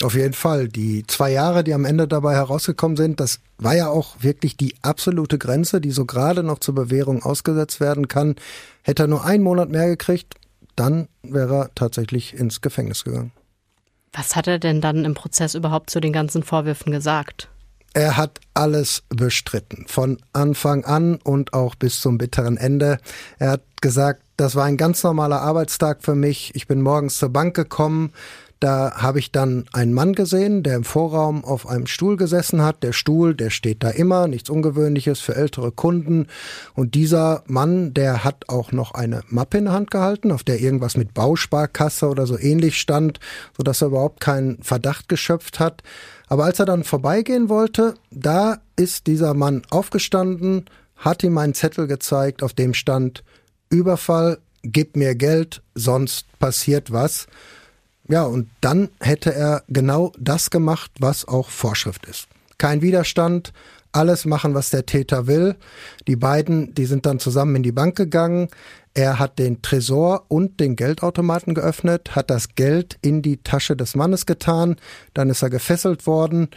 Auf 0.02 0.14
jeden 0.14 0.34
Fall. 0.34 0.68
Die 0.68 1.06
zwei 1.06 1.32
Jahre, 1.32 1.64
die 1.64 1.74
am 1.74 1.84
Ende 1.84 2.06
dabei 2.06 2.34
herausgekommen 2.34 2.96
sind, 2.96 3.18
das 3.18 3.40
war 3.58 3.74
ja 3.74 3.88
auch 3.88 4.16
wirklich 4.20 4.56
die 4.56 4.74
absolute 4.82 5.38
Grenze, 5.38 5.80
die 5.80 5.90
so 5.90 6.04
gerade 6.04 6.42
noch 6.42 6.58
zur 6.58 6.74
Bewährung 6.74 7.22
ausgesetzt 7.22 7.80
werden 7.80 8.08
kann. 8.08 8.36
Hätte 8.82 9.04
er 9.04 9.06
nur 9.06 9.24
einen 9.24 9.42
Monat 9.42 9.70
mehr 9.70 9.88
gekriegt, 9.88 10.34
dann 10.76 11.08
wäre 11.22 11.54
er 11.56 11.70
tatsächlich 11.74 12.34
ins 12.34 12.60
Gefängnis 12.60 13.04
gegangen. 13.04 13.32
Was 14.12 14.36
hat 14.36 14.46
er 14.46 14.58
denn 14.58 14.80
dann 14.80 15.04
im 15.04 15.14
Prozess 15.14 15.54
überhaupt 15.54 15.90
zu 15.90 16.00
den 16.00 16.12
ganzen 16.12 16.42
Vorwürfen 16.42 16.92
gesagt? 16.92 17.48
Er 17.92 18.16
hat 18.16 18.40
alles 18.54 19.02
bestritten, 19.08 19.86
von 19.88 20.18
Anfang 20.34 20.84
an 20.84 21.16
und 21.16 21.54
auch 21.54 21.74
bis 21.74 22.00
zum 22.00 22.18
bitteren 22.18 22.58
Ende. 22.58 22.98
Er 23.38 23.52
hat 23.52 23.62
gesagt, 23.80 24.22
das 24.36 24.54
war 24.54 24.64
ein 24.64 24.76
ganz 24.76 25.02
normaler 25.02 25.40
Arbeitstag 25.40 26.02
für 26.02 26.14
mich. 26.14 26.54
Ich 26.54 26.66
bin 26.66 26.82
morgens 26.82 27.16
zur 27.16 27.30
Bank 27.30 27.56
gekommen, 27.56 28.12
da 28.60 28.92
habe 28.96 29.18
ich 29.18 29.32
dann 29.32 29.66
einen 29.72 29.92
Mann 29.92 30.14
gesehen, 30.14 30.62
der 30.62 30.76
im 30.76 30.84
Vorraum 30.84 31.44
auf 31.44 31.68
einem 31.68 31.86
Stuhl 31.86 32.16
gesessen 32.16 32.62
hat. 32.62 32.82
Der 32.82 32.92
Stuhl, 32.92 33.34
der 33.34 33.50
steht 33.50 33.82
da 33.82 33.90
immer, 33.90 34.28
nichts 34.28 34.48
Ungewöhnliches 34.48 35.20
für 35.20 35.36
ältere 35.36 35.72
Kunden. 35.72 36.26
Und 36.74 36.94
dieser 36.94 37.42
Mann, 37.46 37.92
der 37.92 38.24
hat 38.24 38.48
auch 38.48 38.72
noch 38.72 38.92
eine 38.92 39.22
Mappe 39.28 39.58
in 39.58 39.64
der 39.64 39.74
Hand 39.74 39.90
gehalten, 39.90 40.32
auf 40.32 40.42
der 40.42 40.60
irgendwas 40.60 40.96
mit 40.96 41.12
Bausparkasse 41.12 42.08
oder 42.08 42.26
so 42.26 42.38
ähnlich 42.38 42.80
stand, 42.80 43.20
sodass 43.56 43.82
er 43.82 43.88
überhaupt 43.88 44.20
keinen 44.20 44.62
Verdacht 44.62 45.08
geschöpft 45.08 45.60
hat. 45.60 45.82
Aber 46.28 46.44
als 46.44 46.58
er 46.58 46.66
dann 46.66 46.84
vorbeigehen 46.84 47.50
wollte, 47.50 47.94
da 48.10 48.58
ist 48.76 49.06
dieser 49.06 49.34
Mann 49.34 49.62
aufgestanden, 49.70 50.64
hat 50.96 51.22
ihm 51.22 51.36
einen 51.36 51.54
Zettel 51.54 51.86
gezeigt, 51.86 52.42
auf 52.42 52.54
dem 52.54 52.72
stand 52.72 53.22
Überfall, 53.68 54.38
gib 54.62 54.96
mir 54.96 55.14
Geld, 55.14 55.62
sonst 55.74 56.26
passiert 56.38 56.92
was. 56.92 57.26
Ja, 58.08 58.24
und 58.24 58.48
dann 58.60 58.88
hätte 59.00 59.34
er 59.34 59.64
genau 59.68 60.12
das 60.18 60.50
gemacht, 60.50 60.92
was 61.00 61.26
auch 61.26 61.48
Vorschrift 61.48 62.06
ist. 62.06 62.28
Kein 62.58 62.80
Widerstand, 62.82 63.52
alles 63.92 64.24
machen, 64.26 64.54
was 64.54 64.70
der 64.70 64.86
Täter 64.86 65.26
will. 65.26 65.56
Die 66.06 66.16
beiden, 66.16 66.74
die 66.74 66.86
sind 66.86 67.06
dann 67.06 67.18
zusammen 67.18 67.56
in 67.56 67.62
die 67.62 67.72
Bank 67.72 67.96
gegangen. 67.96 68.48
Er 68.94 69.18
hat 69.18 69.38
den 69.38 69.60
Tresor 69.60 70.24
und 70.28 70.60
den 70.60 70.76
Geldautomaten 70.76 71.54
geöffnet, 71.54 72.14
hat 72.14 72.30
das 72.30 72.54
Geld 72.54 72.96
in 73.02 73.22
die 73.22 73.38
Tasche 73.38 73.76
des 73.76 73.94
Mannes 73.94 74.24
getan, 74.24 74.76
dann 75.12 75.28
ist 75.28 75.42
er 75.42 75.50
gefesselt 75.50 76.06
worden, 76.06 76.48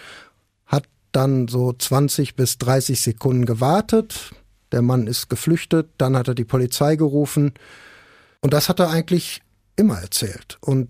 hat 0.65 0.85
dann 1.11 1.47
so 1.47 1.73
20 1.73 2.35
bis 2.35 2.57
30 2.57 3.01
Sekunden 3.01 3.45
gewartet. 3.45 4.31
Der 4.71 4.81
Mann 4.81 5.07
ist 5.07 5.29
geflüchtet, 5.29 5.89
dann 5.97 6.15
hat 6.15 6.29
er 6.29 6.35
die 6.35 6.45
Polizei 6.45 6.95
gerufen 6.95 7.53
und 8.39 8.53
das 8.53 8.69
hat 8.69 8.79
er 8.79 8.89
eigentlich 8.89 9.41
immer 9.75 9.99
erzählt. 9.99 10.57
Und 10.61 10.89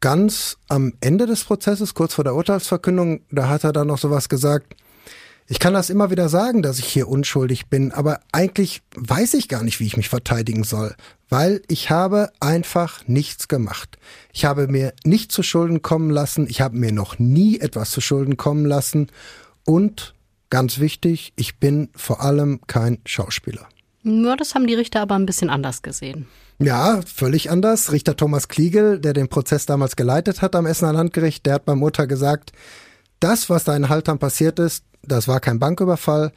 ganz 0.00 0.56
am 0.68 0.94
Ende 1.00 1.26
des 1.26 1.44
Prozesses, 1.44 1.94
kurz 1.94 2.14
vor 2.14 2.24
der 2.24 2.34
Urteilsverkündung, 2.34 3.20
da 3.30 3.48
hat 3.48 3.64
er 3.64 3.72
dann 3.72 3.86
noch 3.86 3.98
sowas 3.98 4.28
gesagt, 4.28 4.74
ich 5.46 5.58
kann 5.58 5.74
das 5.74 5.90
immer 5.90 6.12
wieder 6.12 6.28
sagen, 6.28 6.62
dass 6.62 6.78
ich 6.78 6.86
hier 6.86 7.08
unschuldig 7.08 7.66
bin, 7.66 7.90
aber 7.90 8.20
eigentlich 8.30 8.82
weiß 8.94 9.34
ich 9.34 9.48
gar 9.48 9.64
nicht, 9.64 9.80
wie 9.80 9.86
ich 9.86 9.96
mich 9.96 10.08
verteidigen 10.08 10.62
soll, 10.62 10.94
weil 11.28 11.60
ich 11.66 11.90
habe 11.90 12.30
einfach 12.38 13.06
nichts 13.08 13.48
gemacht. 13.48 13.98
Ich 14.32 14.44
habe 14.44 14.68
mir 14.68 14.92
nicht 15.04 15.32
zu 15.32 15.42
Schulden 15.42 15.82
kommen 15.82 16.10
lassen, 16.10 16.46
ich 16.48 16.60
habe 16.60 16.76
mir 16.76 16.92
noch 16.92 17.18
nie 17.18 17.58
etwas 17.58 17.90
zu 17.90 18.00
Schulden 18.00 18.36
kommen 18.36 18.64
lassen 18.64 19.08
und 19.64 20.14
ganz 20.50 20.78
wichtig, 20.78 21.32
ich 21.34 21.58
bin 21.58 21.88
vor 21.96 22.20
allem 22.20 22.60
kein 22.68 22.98
Schauspieler. 23.04 23.68
Ja, 24.04 24.36
das 24.36 24.54
haben 24.54 24.68
die 24.68 24.74
Richter 24.74 25.00
aber 25.00 25.16
ein 25.16 25.26
bisschen 25.26 25.50
anders 25.50 25.82
gesehen. 25.82 26.26
Ja, 26.62 27.00
völlig 27.06 27.50
anders. 27.50 27.90
Richter 27.90 28.16
Thomas 28.16 28.48
Kliegel, 28.48 29.00
der 29.00 29.14
den 29.14 29.28
Prozess 29.28 29.64
damals 29.64 29.96
geleitet 29.96 30.42
hat 30.42 30.54
am 30.54 30.66
Essener 30.66 30.92
Landgericht, 30.92 31.46
der 31.46 31.54
hat 31.54 31.64
beim 31.64 31.82
Urteil 31.82 32.06
gesagt, 32.06 32.52
das, 33.18 33.48
was 33.48 33.64
da 33.64 33.74
in 33.74 33.88
Haltern 33.88 34.18
passiert 34.18 34.58
ist, 34.58 34.84
das 35.02 35.26
war 35.26 35.40
kein 35.40 35.58
Banküberfall, 35.58 36.32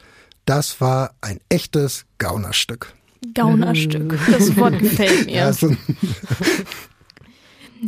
das 0.46 0.80
war 0.80 1.14
ein 1.20 1.40
echtes 1.50 2.06
Gaunerstück. 2.18 2.94
Gaunerstück, 3.34 4.18
das 4.30 4.56
Wort 4.56 4.78
gefällt 4.78 5.26
mir. 5.26 5.34
Ja, 5.34 5.52
so 5.52 5.74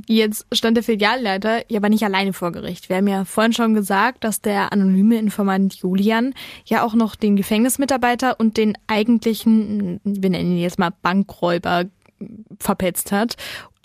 Jetzt 0.07 0.46
stand 0.53 0.77
der 0.77 0.85
Filialleiter 0.85 1.62
ja 1.70 1.79
aber 1.79 1.88
nicht 1.88 2.05
alleine 2.05 2.35
vor 2.35 2.53
Gericht. 2.53 2.90
Wir 2.90 2.96
haben 2.96 3.09
ja 3.09 3.25
vorhin 3.25 3.55
schon 3.55 3.72
gesagt, 3.72 4.25
dass 4.25 4.42
der 4.42 4.72
anonyme 4.72 5.16
Informant 5.16 5.75
Julian 5.77 6.35
ja 6.66 6.85
auch 6.85 6.92
noch 6.92 7.14
den 7.16 7.37
Gefängnismitarbeiter 7.37 8.38
und 8.38 8.59
den 8.59 8.77
eigentlichen, 8.88 10.01
wir 10.05 10.29
nennen 10.29 10.53
ihn 10.53 10.59
jetzt 10.59 10.79
mal 10.79 10.92
Bankräuber, 11.01 11.85
verpetzt 12.59 13.12
hat. 13.12 13.37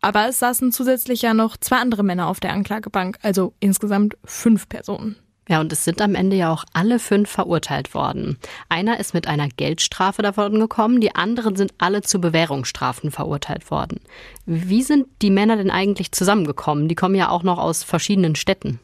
Aber 0.02 0.28
es 0.28 0.40
saßen 0.40 0.72
zusätzlich 0.72 1.22
ja 1.22 1.34
noch 1.34 1.58
zwei 1.58 1.78
andere 1.78 2.04
Männer 2.04 2.28
auf 2.28 2.40
der 2.40 2.54
Anklagebank, 2.54 3.20
also 3.22 3.54
insgesamt 3.60 4.18
fünf 4.26 4.68
Personen. 4.68 5.16
Ja, 5.48 5.60
und 5.60 5.74
es 5.74 5.84
sind 5.84 6.02
am 6.02 6.16
Ende 6.16 6.36
ja 6.38 6.52
auch 6.54 6.64
alle 6.74 6.98
fünf 6.98 7.30
verurteilt 7.30 7.94
worden. 7.94 8.38
Einer 8.70 9.00
ist 9.00 9.14
mit 9.14 9.28
einer 9.28 9.50
Geldstrafe 9.50 10.22
davon 10.22 10.60
gekommen, 10.60 11.02
die 11.02 11.16
anderen 11.16 11.56
sind 11.56 11.74
alle 11.78 12.02
zu 12.02 12.22
Bewährungsstrafen 12.22 13.12
verurteilt 13.12 13.70
worden. 13.70 14.00
Wie 14.46 14.82
sind 14.82 15.08
die 15.22 15.30
Männer 15.30 15.58
denn 15.58 15.72
eigentlich 15.72 16.12
zusammengekommen? 16.12 16.88
Die 16.88 16.96
kommen 16.96 17.16
ja 17.16 17.30
auch 17.30 17.44
noch 17.44 17.58
aus 17.58 17.84
verschiedenen 17.84 18.36
Städten. 18.36 18.80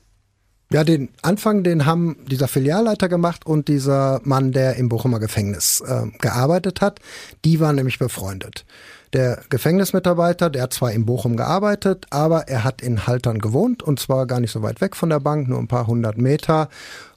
Ja, 0.69 0.83
den 0.83 1.09
Anfang, 1.21 1.63
den 1.63 1.85
haben 1.85 2.17
dieser 2.29 2.49
Filialleiter 2.49 3.07
gemacht 3.07 3.45
und 3.45 3.69
dieser 3.69 4.19
Mann, 4.25 4.51
der 4.51 4.75
im 4.75 4.89
Bochumer 4.89 5.19
Gefängnis 5.19 5.81
äh, 5.81 6.07
gearbeitet 6.19 6.81
hat. 6.81 6.99
Die 7.45 7.61
waren 7.61 7.77
nämlich 7.77 7.99
befreundet. 7.99 8.65
Der 9.13 9.41
Gefängnismitarbeiter, 9.49 10.49
der 10.49 10.63
hat 10.63 10.73
zwar 10.73 10.91
in 10.91 11.05
Bochum 11.05 11.37
gearbeitet, 11.37 12.05
aber 12.09 12.49
er 12.49 12.65
hat 12.65 12.81
in 12.81 13.07
Haltern 13.07 13.39
gewohnt 13.39 13.81
und 13.81 14.01
zwar 14.01 14.27
gar 14.27 14.41
nicht 14.41 14.51
so 14.51 14.61
weit 14.61 14.81
weg 14.81 14.97
von 14.97 15.09
der 15.09 15.21
Bank, 15.21 15.47
nur 15.47 15.59
ein 15.59 15.69
paar 15.69 15.87
hundert 15.87 16.17
Meter. 16.17 16.67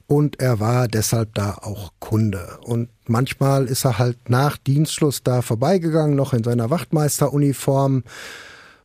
Und 0.07 0.39
er 0.39 0.61
war 0.61 0.87
deshalb 0.87 1.35
da 1.35 1.57
auch 1.61 1.91
Kunde. 1.99 2.59
Und 2.63 2.89
manchmal 3.07 3.65
ist 3.65 3.85
er 3.85 3.97
halt 3.97 4.29
nach 4.29 4.57
Dienstschluss 4.57 5.23
da 5.23 5.41
vorbeigegangen, 5.41 6.15
noch 6.15 6.33
in 6.33 6.43
seiner 6.43 6.69
Wachtmeisteruniform 6.69 8.03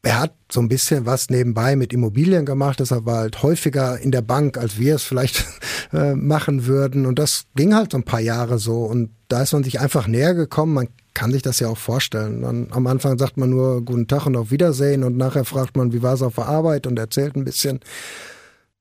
er 0.02 0.20
hat 0.20 0.34
so 0.50 0.60
ein 0.60 0.68
bisschen 0.68 1.06
was 1.06 1.30
nebenbei 1.30 1.76
mit 1.76 1.92
Immobilien 1.92 2.46
gemacht, 2.46 2.80
deshalb 2.80 3.06
war 3.06 3.18
halt 3.18 3.42
häufiger 3.42 3.98
in 3.98 4.12
der 4.12 4.22
Bank, 4.22 4.56
als 4.58 4.78
wir 4.78 4.96
es 4.96 5.02
vielleicht 5.02 5.44
äh, 5.92 6.14
machen 6.14 6.66
würden. 6.66 7.06
Und 7.06 7.18
das 7.18 7.46
ging 7.54 7.74
halt 7.74 7.92
so 7.92 7.98
ein 7.98 8.04
paar 8.04 8.20
Jahre 8.20 8.58
so. 8.58 8.84
Und 8.84 9.10
da 9.28 9.42
ist 9.42 9.52
man 9.52 9.64
sich 9.64 9.80
einfach 9.80 10.06
näher 10.06 10.34
gekommen. 10.34 10.74
Man 10.74 10.88
kann 11.14 11.32
sich 11.32 11.42
das 11.42 11.60
ja 11.60 11.68
auch 11.68 11.78
vorstellen. 11.78 12.42
Dann, 12.42 12.68
am 12.70 12.86
Anfang 12.86 13.18
sagt 13.18 13.36
man 13.36 13.50
nur 13.50 13.82
Guten 13.82 14.06
Tag 14.06 14.26
und 14.26 14.36
auf 14.36 14.50
Wiedersehen 14.50 15.02
und 15.02 15.16
nachher 15.16 15.44
fragt 15.44 15.76
man, 15.76 15.92
wie 15.92 16.02
war 16.02 16.14
es 16.14 16.22
auf 16.22 16.34
der 16.36 16.46
Arbeit 16.46 16.86
und 16.86 16.98
erzählt 16.98 17.36
ein 17.36 17.44
bisschen. 17.44 17.80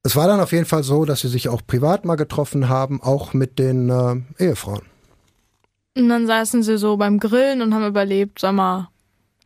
Es 0.03 0.15
war 0.15 0.27
dann 0.27 0.39
auf 0.39 0.51
jeden 0.51 0.65
Fall 0.65 0.83
so, 0.83 1.05
dass 1.05 1.21
sie 1.21 1.29
sich 1.29 1.49
auch 1.49 1.61
privat 1.65 2.05
mal 2.05 2.15
getroffen 2.15 2.69
haben, 2.69 3.01
auch 3.01 3.33
mit 3.33 3.57
den 3.57 3.89
äh, 3.89 4.21
Ehefrauen. 4.37 4.83
Und 5.97 6.09
dann 6.09 6.27
saßen 6.27 6.61
sie 6.61 6.77
so 6.77 6.97
beim 6.97 7.19
Grillen 7.19 7.61
und 7.61 7.73
haben 7.73 7.87
überlebt, 7.87 8.43
mal, 8.43 8.89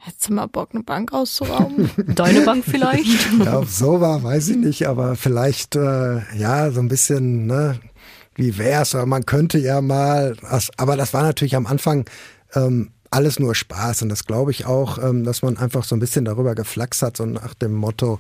Hättest 0.02 0.30
du 0.30 0.34
mal 0.34 0.48
Bock, 0.48 0.70
eine 0.72 0.82
Bank 0.82 1.12
auszurauben? 1.12 1.90
Deine 2.16 2.42
Bank 2.42 2.64
vielleicht? 2.66 3.34
ja, 3.44 3.60
ob 3.60 3.68
so 3.68 4.00
war, 4.00 4.24
weiß 4.24 4.48
ich 4.50 4.58
nicht, 4.58 4.88
aber 4.88 5.16
vielleicht, 5.18 5.76
äh, 5.76 6.22
ja, 6.38 6.72
so 6.72 6.80
ein 6.80 6.88
bisschen, 6.88 7.48
ne, 7.48 7.80
wie 8.36 8.58
wär's, 8.58 8.96
aber 8.96 9.06
man 9.06 9.26
könnte 9.26 9.58
ja 9.58 9.82
mal, 9.82 10.38
aber 10.78 10.96
das 10.96 11.14
war 11.14 11.24
natürlich 11.24 11.58
am 11.58 11.68
Anfang 11.68 12.06
ähm, 12.56 12.92
alles 13.12 13.40
nur 13.40 13.56
Spaß 13.56 14.04
und 14.04 14.10
das 14.10 14.26
glaube 14.26 14.52
ich 14.52 14.66
auch, 14.66 14.98
ähm, 15.04 15.26
dass 15.26 15.42
man 15.42 15.58
einfach 15.58 15.84
so 15.84 15.98
ein 15.98 16.00
bisschen 16.00 16.24
darüber 16.24 16.56
geflaxt 16.56 17.02
hat, 17.02 17.18
so 17.18 17.26
nach 17.26 17.54
dem 17.54 17.74
Motto, 17.74 18.20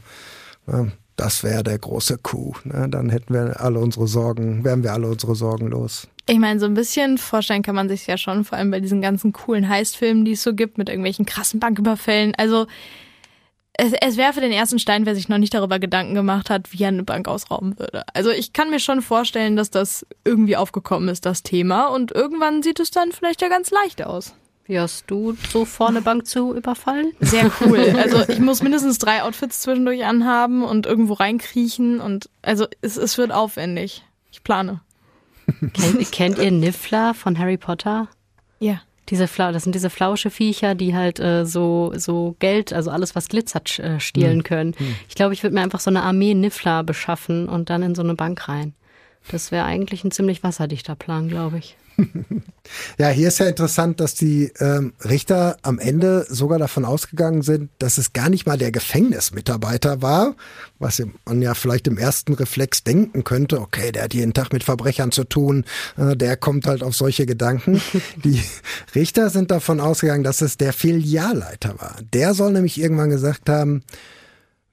äh, 0.67 0.85
das 1.19 1.43
wäre 1.43 1.63
der 1.63 1.77
große 1.77 2.17
Coup. 2.19 2.63
Ne? 2.63 2.87
Dann 2.89 3.09
hätten 3.09 3.33
wir 3.33 3.59
alle 3.59 3.79
unsere 3.79 4.07
Sorgen, 4.07 4.63
wären 4.63 4.83
wir 4.83 4.93
alle 4.93 5.07
unsere 5.07 5.35
Sorgen 5.35 5.67
los. 5.67 6.07
Ich 6.27 6.39
meine, 6.39 6.59
so 6.59 6.65
ein 6.65 6.75
bisschen 6.75 7.17
vorstellen 7.17 7.61
kann 7.61 7.75
man 7.75 7.89
sich 7.89 8.07
ja 8.07 8.17
schon, 8.17 8.45
vor 8.45 8.57
allem 8.57 8.71
bei 8.71 8.79
diesen 8.79 9.01
ganzen 9.01 9.33
coolen 9.33 9.67
Heistfilmen, 9.67 10.23
die 10.23 10.31
es 10.33 10.43
so 10.43 10.53
gibt, 10.53 10.77
mit 10.77 10.87
irgendwelchen 10.87 11.25
krassen 11.25 11.59
Banküberfällen. 11.59 12.35
Also 12.35 12.67
es, 13.73 13.91
es 13.99 14.15
wäre 14.15 14.31
für 14.31 14.39
den 14.39 14.53
ersten 14.53 14.79
Stein, 14.79 15.05
wer 15.05 15.15
sich 15.15 15.27
noch 15.27 15.39
nicht 15.39 15.53
darüber 15.53 15.77
Gedanken 15.77 16.15
gemacht 16.15 16.49
hat, 16.49 16.71
wie 16.71 16.83
er 16.83 16.89
eine 16.89 17.03
Bank 17.03 17.27
ausrauben 17.27 17.77
würde. 17.77 18.03
Also 18.13 18.29
ich 18.29 18.53
kann 18.53 18.69
mir 18.69 18.79
schon 18.79 19.01
vorstellen, 19.01 19.57
dass 19.57 19.71
das 19.71 20.05
irgendwie 20.23 20.55
aufgekommen 20.55 21.09
ist, 21.09 21.25
das 21.25 21.43
Thema. 21.43 21.87
Und 21.87 22.13
irgendwann 22.13 22.63
sieht 22.63 22.79
es 22.79 22.91
dann 22.91 23.11
vielleicht 23.11 23.41
ja 23.41 23.49
ganz 23.49 23.71
leicht 23.71 24.01
aus. 24.03 24.33
Wie 24.69 24.79
hast 24.79 25.05
du 25.07 25.35
so 25.51 25.65
vorne 25.65 26.03
Bank 26.03 26.27
zu 26.27 26.55
überfallen? 26.55 27.13
Sehr 27.19 27.51
cool. 27.59 27.79
Also 27.97 28.21
ich 28.31 28.39
muss 28.39 28.61
mindestens 28.61 28.99
drei 28.99 29.23
Outfits 29.23 29.61
zwischendurch 29.61 30.05
anhaben 30.05 30.63
und 30.63 30.85
irgendwo 30.85 31.13
reinkriechen 31.13 31.99
und 31.99 32.29
also 32.43 32.67
es, 32.81 32.95
es 32.95 33.17
wird 33.17 33.31
aufwendig. 33.31 34.03
Ich 34.31 34.43
plane. 34.43 34.81
Kennt, 35.73 36.11
kennt 36.11 36.37
ihr 36.37 36.51
Niffler 36.51 37.15
von 37.15 37.39
Harry 37.39 37.57
Potter? 37.57 38.09
Ja. 38.59 38.81
Diese 39.09 39.27
Flau, 39.27 39.51
das 39.51 39.63
sind 39.63 39.73
diese 39.73 39.89
flausche 39.89 40.29
Viecher, 40.29 40.75
die 40.75 40.93
halt 40.93 41.19
äh, 41.19 41.47
so, 41.47 41.91
so 41.95 42.35
Geld, 42.37 42.71
also 42.71 42.91
alles, 42.91 43.15
was 43.15 43.27
glitzert, 43.27 43.79
äh, 43.79 43.99
stehlen 43.99 44.37
hm. 44.37 44.43
können. 44.43 44.75
Hm. 44.77 44.95
Ich 45.07 45.15
glaube, 45.15 45.33
ich 45.33 45.41
würde 45.41 45.55
mir 45.55 45.61
einfach 45.61 45.79
so 45.79 45.89
eine 45.89 46.03
Armee 46.03 46.35
Niffler 46.35 46.83
beschaffen 46.83 47.49
und 47.49 47.71
dann 47.71 47.81
in 47.81 47.95
so 47.95 48.03
eine 48.03 48.13
Bank 48.13 48.47
rein. 48.47 48.75
Das 49.29 49.51
wäre 49.51 49.65
eigentlich 49.65 50.03
ein 50.03 50.11
ziemlich 50.11 50.43
wasserdichter 50.43 50.95
Plan, 50.95 51.29
glaube 51.29 51.59
ich. 51.59 51.77
Ja, 52.99 53.09
hier 53.09 53.29
ist 53.29 53.39
ja 53.39 53.47
interessant, 53.47 53.99
dass 53.99 54.13
die 54.13 54.51
ähm, 54.59 54.93
Richter 55.03 55.57
am 55.63 55.79
Ende 55.79 56.27
sogar 56.29 56.59
davon 56.59 56.85
ausgegangen 56.85 57.41
sind, 57.41 57.71
dass 57.79 57.97
es 57.97 58.13
gar 58.13 58.29
nicht 58.29 58.45
mal 58.45 58.59
der 58.59 58.71
Gefängnismitarbeiter 58.71 60.03
war, 60.03 60.35
was 60.77 61.01
man 61.25 61.41
ja 61.41 61.55
vielleicht 61.55 61.87
im 61.87 61.97
ersten 61.97 62.33
Reflex 62.33 62.83
denken 62.83 63.23
könnte, 63.23 63.59
okay, 63.59 63.91
der 63.91 64.03
hat 64.03 64.13
jeden 64.13 64.33
Tag 64.33 64.53
mit 64.53 64.63
Verbrechern 64.63 65.11
zu 65.11 65.23
tun, 65.23 65.65
äh, 65.97 66.15
der 66.15 66.37
kommt 66.37 66.67
halt 66.67 66.83
auf 66.83 66.95
solche 66.95 67.25
Gedanken. 67.25 67.81
die 68.23 68.43
Richter 68.93 69.31
sind 69.31 69.49
davon 69.49 69.79
ausgegangen, 69.79 70.23
dass 70.23 70.41
es 70.41 70.57
der 70.57 70.73
Filialleiter 70.73 71.79
war. 71.79 71.95
Der 72.13 72.35
soll 72.35 72.51
nämlich 72.51 72.79
irgendwann 72.79 73.09
gesagt 73.09 73.49
haben, 73.49 73.83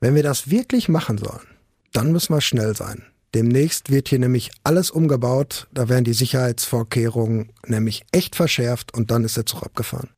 wenn 0.01 0.14
wir 0.14 0.23
das 0.23 0.51
wirklich 0.51 0.90
machen 0.90 1.16
sollen, 1.16 1.47
dann 1.95 2.12
müssen 2.12 2.35
wir 2.35 2.42
schnell 2.42 2.77
sein. 2.77 3.05
Demnächst 3.37 3.90
wird 3.90 4.09
hier 4.09 4.18
nämlich 4.18 4.51
alles 4.64 4.90
umgebaut, 4.90 5.68
da 5.70 5.90
werden 5.90 6.05
die 6.05 6.14
Sicherheitsvorkehrungen 6.14 7.53
nämlich 7.66 8.07
echt 8.11 8.35
verschärft 8.35 8.94
und 8.94 9.11
dann 9.11 9.25
ist 9.25 9.37
der 9.37 9.44
Zug 9.44 9.62
abgefahren. 9.62 10.09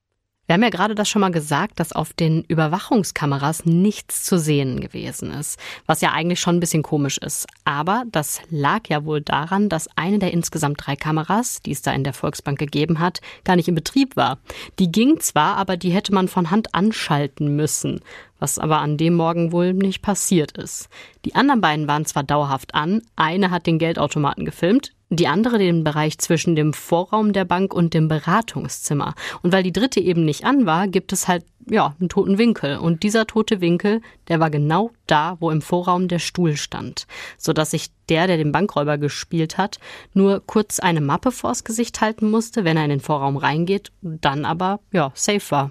Wir 0.48 0.54
haben 0.54 0.62
ja 0.62 0.70
gerade 0.70 0.94
das 0.94 1.10
schon 1.10 1.20
mal 1.20 1.30
gesagt, 1.30 1.78
dass 1.78 1.92
auf 1.92 2.14
den 2.14 2.42
Überwachungskameras 2.42 3.66
nichts 3.66 4.24
zu 4.24 4.38
sehen 4.38 4.80
gewesen 4.80 5.30
ist, 5.30 5.60
was 5.84 6.00
ja 6.00 6.12
eigentlich 6.12 6.40
schon 6.40 6.56
ein 6.56 6.60
bisschen 6.60 6.82
komisch 6.82 7.18
ist. 7.18 7.46
Aber 7.66 8.04
das 8.10 8.40
lag 8.48 8.88
ja 8.88 9.04
wohl 9.04 9.20
daran, 9.20 9.68
dass 9.68 9.90
eine 9.94 10.18
der 10.18 10.32
insgesamt 10.32 10.86
drei 10.86 10.96
Kameras, 10.96 11.60
die 11.60 11.72
es 11.72 11.82
da 11.82 11.92
in 11.92 12.02
der 12.02 12.14
Volksbank 12.14 12.58
gegeben 12.58 12.98
hat, 12.98 13.20
gar 13.44 13.56
nicht 13.56 13.68
in 13.68 13.74
Betrieb 13.74 14.16
war. 14.16 14.38
Die 14.78 14.90
ging 14.90 15.20
zwar, 15.20 15.58
aber 15.58 15.76
die 15.76 15.90
hätte 15.90 16.14
man 16.14 16.28
von 16.28 16.50
Hand 16.50 16.74
anschalten 16.74 17.54
müssen 17.54 18.00
was 18.40 18.58
aber 18.58 18.78
an 18.78 18.96
dem 18.96 19.14
Morgen 19.14 19.50
wohl 19.50 19.74
nicht 19.74 20.00
passiert 20.00 20.56
ist. 20.56 20.88
Die 21.24 21.34
anderen 21.34 21.60
beiden 21.60 21.88
waren 21.88 22.04
zwar 22.04 22.22
dauerhaft 22.22 22.72
an, 22.74 23.02
eine 23.16 23.50
hat 23.50 23.66
den 23.66 23.80
Geldautomaten 23.80 24.44
gefilmt, 24.44 24.92
die 25.10 25.26
andere 25.26 25.58
den 25.58 25.84
Bereich 25.84 26.18
zwischen 26.18 26.54
dem 26.54 26.72
Vorraum 26.72 27.32
der 27.32 27.44
Bank 27.44 27.72
und 27.72 27.94
dem 27.94 28.08
Beratungszimmer. 28.08 29.14
Und 29.42 29.52
weil 29.52 29.62
die 29.62 29.72
dritte 29.72 30.00
eben 30.00 30.24
nicht 30.24 30.44
an 30.44 30.66
war, 30.66 30.86
gibt 30.86 31.12
es 31.12 31.28
halt, 31.28 31.44
ja, 31.70 31.94
einen 31.98 32.08
toten 32.08 32.38
Winkel. 32.38 32.78
Und 32.78 33.02
dieser 33.02 33.26
tote 33.26 33.60
Winkel, 33.60 34.02
der 34.28 34.40
war 34.40 34.50
genau 34.50 34.90
da, 35.06 35.36
wo 35.40 35.50
im 35.50 35.62
Vorraum 35.62 36.08
der 36.08 36.18
Stuhl 36.18 36.56
stand. 36.56 37.06
Sodass 37.38 37.70
sich 37.70 37.88
der, 38.08 38.26
der 38.26 38.36
den 38.36 38.52
Bankräuber 38.52 38.98
gespielt 38.98 39.58
hat, 39.58 39.78
nur 40.12 40.42
kurz 40.46 40.78
eine 40.78 41.00
Mappe 41.00 41.32
vors 41.32 41.64
Gesicht 41.64 42.00
halten 42.00 42.30
musste, 42.30 42.64
wenn 42.64 42.76
er 42.76 42.84
in 42.84 42.90
den 42.90 43.00
Vorraum 43.00 43.36
reingeht, 43.36 43.92
dann 44.02 44.44
aber, 44.44 44.80
ja, 44.92 45.10
safe 45.14 45.50
war. 45.50 45.70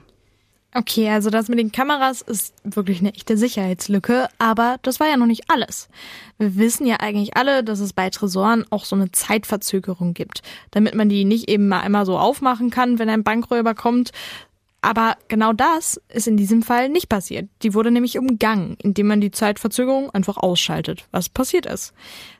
Okay, 0.74 1.10
also 1.10 1.30
das 1.30 1.48
mit 1.48 1.60
den 1.60 1.72
Kameras 1.72 2.22
ist 2.22 2.54
wirklich 2.64 3.00
eine 3.00 3.14
echte 3.16 3.38
Sicherheitslücke, 3.38 4.28
aber 4.38 4.78
das 4.82 5.00
war 5.00 5.08
ja 5.08 5.16
noch 5.16 5.26
nicht 5.26 5.50
alles. 5.50 5.88
Wir 6.38 6.58
wissen 6.58 6.86
ja 6.86 6.98
eigentlich 7.00 7.38
alle, 7.38 7.64
dass 7.64 7.80
es 7.80 7.94
bei 7.94 8.10
Tresoren 8.10 8.66
auch 8.70 8.84
so 8.84 8.96
eine 8.96 9.12
Zeitverzögerung 9.12 10.14
gibt, 10.14 10.44
damit 10.72 10.94
man 10.94 11.08
die 11.08 11.24
nicht 11.24 11.50
eben 11.50 11.70
mal 11.70 11.80
einmal 11.80 12.06
so 12.06 12.18
aufmachen 12.20 12.70
kann, 12.70 13.00
wenn 13.00 13.10
ein 13.10 13.24
Bankräuber 13.24 13.76
kommt. 13.76 14.12
Aber 14.88 15.18
genau 15.28 15.52
das 15.52 16.00
ist 16.08 16.30
in 16.30 16.38
diesem 16.38 16.64
Fall 16.64 16.88
nicht 16.88 17.10
passiert. 17.10 17.50
Die 17.62 17.74
wurde 17.74 17.92
nämlich 17.92 18.18
umgangen, 18.18 18.78
indem 18.82 19.08
man 19.08 19.20
die 19.20 19.32
Zeitverzögerung 19.32 20.12
einfach 20.12 20.38
ausschaltet, 20.38 21.04
was 21.12 21.28
passiert 21.28 21.66
ist. 21.66 21.94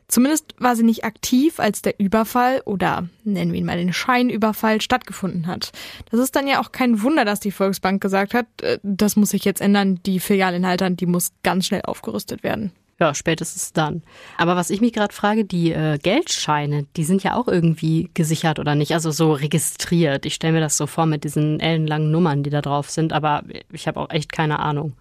Zumindest 0.06 0.54
war 0.56 0.74
sie 0.74 0.82
nicht 0.82 1.04
aktiv, 1.04 1.60
als 1.60 1.82
der 1.82 2.00
Überfall 2.00 2.62
oder 2.64 3.06
nennen 3.24 3.52
wir 3.52 3.58
ihn 3.58 3.66
mal 3.66 3.76
den 3.76 3.92
Scheinüberfall 3.92 4.80
stattgefunden 4.80 5.46
hat. 5.46 5.72
Das 6.10 6.20
ist 6.20 6.36
dann 6.36 6.48
ja 6.48 6.62
auch 6.62 6.72
kein 6.72 7.02
Wunder, 7.02 7.26
dass 7.26 7.40
die 7.40 7.52
Volksbank 7.52 8.00
gesagt 8.00 8.32
hat, 8.32 8.46
äh, 8.62 8.78
das 8.82 9.16
muss 9.16 9.28
sich 9.28 9.44
jetzt 9.44 9.60
ändern, 9.60 10.00
die 10.06 10.18
Filialinhaltern, 10.18 10.96
die 10.96 11.04
muss 11.04 11.32
ganz 11.42 11.66
schnell 11.66 11.82
aufgerüstet 11.82 12.42
werden. 12.42 12.72
Ja, 13.00 13.14
spätestens 13.14 13.72
dann. 13.72 14.02
Aber 14.38 14.56
was 14.56 14.70
ich 14.70 14.80
mich 14.80 14.92
gerade 14.92 15.14
frage, 15.14 15.44
die 15.44 15.72
äh, 15.72 15.98
Geldscheine, 15.98 16.86
die 16.96 17.04
sind 17.04 17.22
ja 17.22 17.36
auch 17.36 17.46
irgendwie 17.46 18.10
gesichert 18.14 18.58
oder 18.58 18.74
nicht? 18.74 18.92
Also 18.92 19.12
so 19.12 19.32
registriert. 19.32 20.26
Ich 20.26 20.34
stelle 20.34 20.54
mir 20.54 20.60
das 20.60 20.76
so 20.76 20.88
vor 20.88 21.06
mit 21.06 21.22
diesen 21.22 21.60
ellenlangen 21.60 22.10
Nummern, 22.10 22.42
die 22.42 22.50
da 22.50 22.60
drauf 22.60 22.90
sind, 22.90 23.12
aber 23.12 23.44
ich 23.72 23.86
habe 23.86 24.00
auch 24.00 24.10
echt 24.10 24.32
keine 24.32 24.58
Ahnung. 24.58 24.94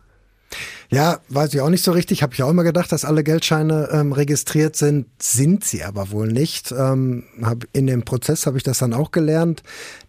Ja, 0.89 1.19
weiß 1.27 1.53
ich 1.53 1.61
auch 1.61 1.69
nicht 1.69 1.83
so 1.83 1.91
richtig. 1.91 2.23
Habe 2.23 2.33
ich 2.33 2.43
auch 2.43 2.49
immer 2.49 2.63
gedacht, 2.63 2.91
dass 2.91 3.03
alle 3.03 3.23
Geldscheine 3.23 3.89
ähm, 3.91 4.13
registriert 4.13 4.75
sind. 4.77 5.07
Sind 5.21 5.65
sie 5.65 5.83
aber 5.83 6.11
wohl 6.11 6.27
nicht. 6.31 6.71
Ähm, 6.71 7.25
hab, 7.41 7.65
in 7.73 7.87
dem 7.87 8.05
Prozess 8.05 8.45
habe 8.45 8.57
ich 8.57 8.63
das 8.63 8.77
dann 8.77 8.93
auch 8.93 9.11
gelernt. 9.11 9.63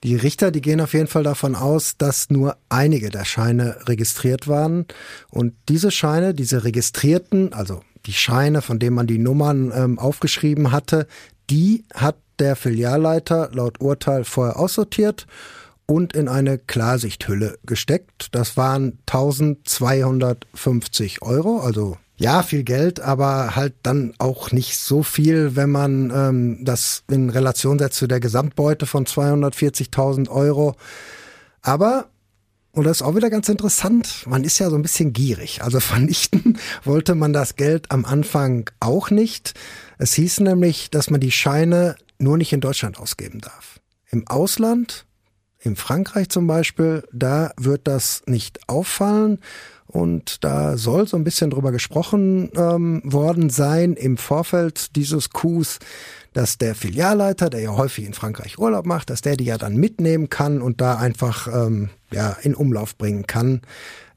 Die 0.04 0.14
Richter, 0.14 0.50
die 0.50 0.60
gehen 0.60 0.80
auf 0.80 0.92
jeden 0.92 1.08
Fall 1.08 1.24
davon 1.24 1.56
aus, 1.56 1.96
dass 1.98 2.30
nur 2.30 2.56
einige 2.68 3.10
der 3.10 3.24
Scheine 3.24 3.76
registriert 3.86 4.46
waren. 4.46 4.86
Und 5.30 5.54
diese 5.68 5.90
Scheine, 5.90 6.32
diese 6.32 6.62
registrierten, 6.62 7.52
also 7.52 7.82
die 8.06 8.12
Scheine, 8.12 8.62
von 8.62 8.78
denen 8.78 8.94
man 8.94 9.08
die 9.08 9.18
Nummern 9.18 9.72
ähm, 9.74 9.98
aufgeschrieben 9.98 10.70
hatte, 10.70 11.08
die 11.50 11.84
hat 11.92 12.16
der 12.38 12.54
Filialleiter 12.54 13.50
laut 13.52 13.80
Urteil 13.80 14.22
vorher 14.24 14.58
aussortiert 14.58 15.26
und 15.90 16.12
in 16.12 16.28
eine 16.28 16.58
Klarsichthülle 16.58 17.58
gesteckt. 17.64 18.28
Das 18.32 18.56
waren 18.56 18.98
1250 19.06 21.22
Euro, 21.22 21.60
also 21.60 21.96
ja, 22.18 22.42
viel 22.42 22.64
Geld, 22.64 23.00
aber 23.00 23.54
halt 23.54 23.74
dann 23.84 24.12
auch 24.18 24.50
nicht 24.50 24.76
so 24.76 25.02
viel, 25.02 25.54
wenn 25.54 25.70
man 25.70 26.12
ähm, 26.14 26.64
das 26.64 27.04
in 27.08 27.30
Relation 27.30 27.78
setzt 27.78 27.96
zu 27.96 28.08
der 28.08 28.20
Gesamtbeute 28.20 28.86
von 28.86 29.06
240.000 29.06 30.28
Euro. 30.28 30.74
Aber 31.62 32.10
Und 32.72 32.84
das 32.84 32.98
ist 32.98 33.02
auch 33.02 33.16
wieder 33.16 33.30
ganz 33.30 33.48
interessant. 33.48 34.24
Man 34.26 34.44
ist 34.44 34.58
ja 34.58 34.68
so 34.68 34.76
ein 34.76 34.82
bisschen 34.82 35.12
gierig. 35.12 35.62
Also 35.62 35.80
vernichten 35.92 36.58
wollte 36.84 37.14
man 37.14 37.32
das 37.32 37.56
Geld 37.56 37.90
am 37.90 38.04
Anfang 38.04 38.68
auch 38.80 39.10
nicht. 39.10 39.54
Es 39.96 40.12
hieß 40.14 40.40
nämlich, 40.40 40.90
dass 40.90 41.10
man 41.10 41.20
die 41.20 41.32
Scheine 41.32 41.96
nur 42.18 42.36
nicht 42.36 42.52
in 42.52 42.60
Deutschland 42.60 42.98
ausgeben 42.98 43.40
darf. 43.40 43.80
Im 44.10 44.26
Ausland, 44.26 45.06
in 45.60 45.76
Frankreich 45.76 46.28
zum 46.28 46.46
Beispiel, 46.46 47.02
da 47.12 47.52
wird 47.56 47.86
das 47.88 48.22
nicht 48.26 48.68
auffallen. 48.68 49.40
Und 49.86 50.44
da 50.44 50.76
soll 50.76 51.08
so 51.08 51.16
ein 51.16 51.24
bisschen 51.24 51.50
drüber 51.50 51.72
gesprochen 51.72 52.50
ähm, 52.54 53.00
worden 53.04 53.48
sein 53.48 53.94
im 53.94 54.18
Vorfeld 54.18 54.94
dieses 54.96 55.30
Coups, 55.30 55.78
dass 56.34 56.58
der 56.58 56.74
Filialleiter, 56.74 57.48
der 57.48 57.60
ja 57.60 57.76
häufig 57.76 58.04
in 58.04 58.12
Frankreich 58.12 58.58
Urlaub 58.58 58.84
macht, 58.84 59.08
dass 59.08 59.22
der 59.22 59.36
die 59.36 59.46
ja 59.46 59.56
dann 59.56 59.76
mitnehmen 59.76 60.28
kann 60.28 60.60
und 60.60 60.82
da 60.82 60.96
einfach 60.96 61.48
ähm, 61.48 61.88
ja, 62.12 62.36
in 62.42 62.54
Umlauf 62.54 62.96
bringen 62.96 63.26
kann. 63.26 63.62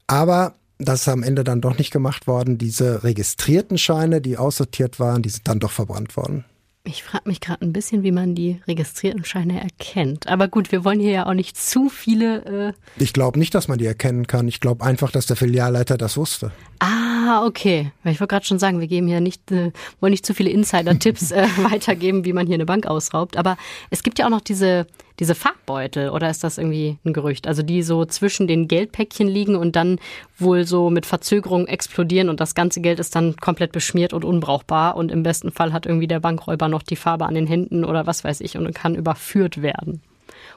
Aber 0.06 0.54
das 0.78 1.02
ist 1.02 1.08
am 1.08 1.22
Ende 1.22 1.42
dann 1.42 1.62
doch 1.62 1.78
nicht 1.78 1.90
gemacht 1.90 2.26
worden. 2.26 2.58
Diese 2.58 3.02
registrierten 3.02 3.78
Scheine, 3.78 4.20
die 4.20 4.36
aussortiert 4.36 5.00
waren, 5.00 5.22
die 5.22 5.30
sind 5.30 5.48
dann 5.48 5.58
doch 5.58 5.70
verbrannt 5.70 6.16
worden. 6.16 6.44
Ich 6.84 7.04
frage 7.04 7.28
mich 7.28 7.40
gerade 7.40 7.64
ein 7.64 7.72
bisschen, 7.72 8.02
wie 8.02 8.10
man 8.10 8.34
die 8.34 8.60
registrierten 8.66 9.24
Scheine 9.24 9.60
erkennt. 9.60 10.26
Aber 10.26 10.48
gut, 10.48 10.72
wir 10.72 10.84
wollen 10.84 10.98
hier 10.98 11.12
ja 11.12 11.26
auch 11.26 11.34
nicht 11.34 11.56
zu 11.56 11.88
viele. 11.88 12.74
Äh 12.98 13.02
ich 13.02 13.12
glaube 13.12 13.38
nicht, 13.38 13.54
dass 13.54 13.68
man 13.68 13.78
die 13.78 13.86
erkennen 13.86 14.26
kann. 14.26 14.48
Ich 14.48 14.58
glaube 14.58 14.84
einfach, 14.84 15.12
dass 15.12 15.26
der 15.26 15.36
Filialleiter 15.36 15.96
das 15.96 16.16
wusste. 16.16 16.50
Ah, 16.80 17.46
okay. 17.46 17.92
Ich 18.02 18.18
wollte 18.18 18.32
gerade 18.32 18.46
schon 18.46 18.58
sagen, 18.58 18.80
wir 18.80 18.88
geben 18.88 19.06
hier 19.06 19.20
nicht, 19.20 19.52
äh, 19.52 19.70
wollen 20.00 20.10
nicht 20.10 20.26
zu 20.26 20.34
viele 20.34 20.50
Insider-Tipps 20.50 21.30
äh, 21.30 21.46
weitergeben, 21.70 22.24
wie 22.24 22.32
man 22.32 22.48
hier 22.48 22.54
eine 22.54 22.66
Bank 22.66 22.86
ausraubt. 22.86 23.36
Aber 23.36 23.56
es 23.90 24.02
gibt 24.02 24.18
ja 24.18 24.26
auch 24.26 24.30
noch 24.30 24.40
diese, 24.40 24.88
diese 25.22 25.36
Farbbeutel, 25.36 26.10
oder 26.10 26.28
ist 26.30 26.42
das 26.42 26.58
irgendwie 26.58 26.98
ein 27.04 27.12
Gerücht? 27.12 27.46
Also 27.46 27.62
die 27.62 27.84
so 27.84 28.04
zwischen 28.04 28.48
den 28.48 28.66
Geldpäckchen 28.66 29.28
liegen 29.28 29.54
und 29.54 29.76
dann 29.76 30.00
wohl 30.36 30.64
so 30.64 30.90
mit 30.90 31.06
Verzögerung 31.06 31.68
explodieren 31.68 32.28
und 32.28 32.40
das 32.40 32.56
ganze 32.56 32.80
Geld 32.80 32.98
ist 32.98 33.14
dann 33.14 33.36
komplett 33.36 33.70
beschmiert 33.70 34.14
und 34.14 34.24
unbrauchbar 34.24 34.96
und 34.96 35.12
im 35.12 35.22
besten 35.22 35.52
Fall 35.52 35.72
hat 35.72 35.86
irgendwie 35.86 36.08
der 36.08 36.18
Bankräuber 36.18 36.66
noch 36.66 36.82
die 36.82 36.96
Farbe 36.96 37.24
an 37.24 37.36
den 37.36 37.46
Händen 37.46 37.84
oder 37.84 38.04
was 38.04 38.24
weiß 38.24 38.40
ich 38.40 38.58
und 38.58 38.74
kann 38.74 38.96
überführt 38.96 39.62
werden. 39.62 40.02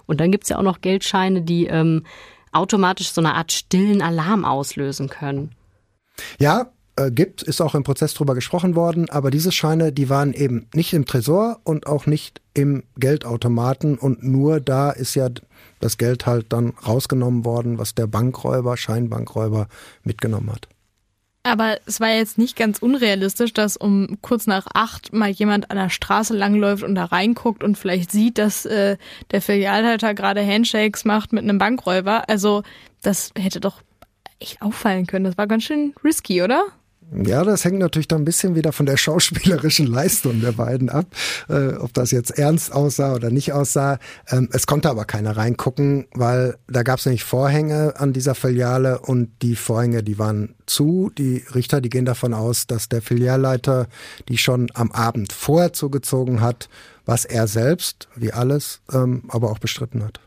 Und 0.08 0.20
dann 0.20 0.32
gibt's 0.32 0.50
ja 0.50 0.58
auch 0.58 0.64
noch 0.64 0.82
Geldscheine, 0.82 1.44
die 1.44 1.68
ähm, 1.68 2.04
automatisch 2.52 3.12
so 3.12 3.22
eine 3.22 3.36
Art 3.36 3.52
stillen 3.52 4.02
Alarm 4.02 4.46
auslösen 4.46 5.10
können. 5.10 5.52
Ja, 6.40 6.72
äh, 6.96 7.12
gibt, 7.12 7.44
ist 7.44 7.62
auch 7.62 7.76
im 7.76 7.84
Prozess 7.84 8.14
drüber 8.14 8.36
gesprochen 8.36 8.76
worden, 8.76 9.10
aber 9.10 9.32
diese 9.32 9.52
Scheine, 9.52 9.92
die 9.92 10.10
waren 10.10 10.34
eben 10.34 10.68
nicht 10.74 10.94
im 10.94 11.06
Tresor 11.06 11.60
und 11.64 11.88
auch 11.88 12.06
nicht 12.06 12.42
im 12.54 12.84
Geldautomaten 12.98 13.98
und 13.98 14.24
nur 14.24 14.60
da 14.60 14.92
ist 14.92 15.16
ja 15.16 15.30
das 15.80 15.98
Geld 15.98 16.26
halt 16.26 16.48
dann 16.54 16.74
rausgenommen 16.88 17.46
worden, 17.46 17.78
was 17.78 17.96
der 17.96 18.08
Bankräuber, 18.08 18.78
Scheinbankräuber 18.78 19.68
mitgenommen 20.04 20.52
hat. 20.52 20.68
Aber 21.44 21.78
es 21.86 22.00
war 22.00 22.10
jetzt 22.10 22.40
nicht 22.40 22.56
ganz 22.56 22.80
unrealistisch, 22.80 23.54
dass 23.54 23.78
um 23.78 24.18
kurz 24.22 24.48
nach 24.48 24.66
acht 24.74 25.14
mal 25.14 25.30
jemand 25.30 25.70
an 25.70 25.78
der 25.78 25.90
Straße 25.90 26.36
langläuft 26.36 26.82
und 26.82 26.96
da 26.96 27.06
reinguckt 27.06 27.64
und 27.64 27.78
vielleicht 27.78 28.12
sieht, 28.12 28.40
dass 28.40 28.66
äh, 28.66 28.98
der 29.30 29.42
Filialleiter 29.44 30.16
gerade 30.16 30.44
Handshakes 30.44 31.06
macht 31.06 31.34
mit 31.34 31.44
einem 31.44 31.60
Bankräuber. 31.60 32.28
Also 32.30 32.64
das 33.04 33.30
hätte 33.38 33.60
doch 33.60 33.84
echt 34.40 34.60
auffallen 34.64 35.06
können. 35.06 35.26
Das 35.26 35.38
war 35.38 35.46
ganz 35.46 35.66
schön 35.66 35.94
risky, 36.04 36.42
oder? 36.42 36.64
Ja, 37.14 37.44
das 37.44 37.64
hängt 37.64 37.80
natürlich 37.80 38.08
dann 38.08 38.22
ein 38.22 38.26
bisschen 38.26 38.56
wieder 38.56 38.72
von 38.72 38.86
der 38.86 38.98
schauspielerischen 38.98 39.88
Leistung 39.92 40.42
der 40.42 40.54
beiden 40.54 40.90
ab, 40.90 41.06
äh, 41.50 41.74
ob 41.74 41.94
das 41.94 42.12
jetzt 42.12 42.32
ernst 42.32 42.74
aussah 42.74 43.14
oder 43.14 43.30
nicht 43.30 43.54
aussah. 43.54 44.00
Ähm, 44.30 44.50
es 44.52 44.66
konnte 44.66 44.90
aber 44.90 45.06
keiner 45.06 45.38
reingucken, 45.38 46.08
weil 46.14 46.58
da 46.68 46.84
gab 46.84 47.00
es 47.00 47.06
nämlich 47.06 47.24
Vorhänge 47.24 47.94
an 47.98 48.12
dieser 48.12 48.36
Filiale 48.36 49.00
und 49.00 49.30
die 49.42 49.56
Vorhänge, 49.56 50.04
die 50.04 50.18
waren 50.18 50.56
zu. 50.66 51.12
Die 51.18 51.44
Richter, 51.54 51.80
die 51.80 51.90
gehen 51.90 52.06
davon 52.06 52.34
aus, 52.34 52.66
dass 52.68 52.90
der 52.90 53.02
Filialleiter 53.02 53.88
die 54.28 54.38
schon 54.38 54.68
am 54.74 54.92
Abend 54.92 55.32
vorher 55.32 55.74
zugezogen 55.74 56.42
hat, 56.42 56.70
was 57.06 57.26
er 57.26 57.48
selbst, 57.48 58.08
wie 58.16 58.34
alles, 58.34 58.82
ähm, 58.92 59.24
aber 59.28 59.52
auch 59.52 59.60
bestritten 59.60 60.04
hat. 60.04 60.20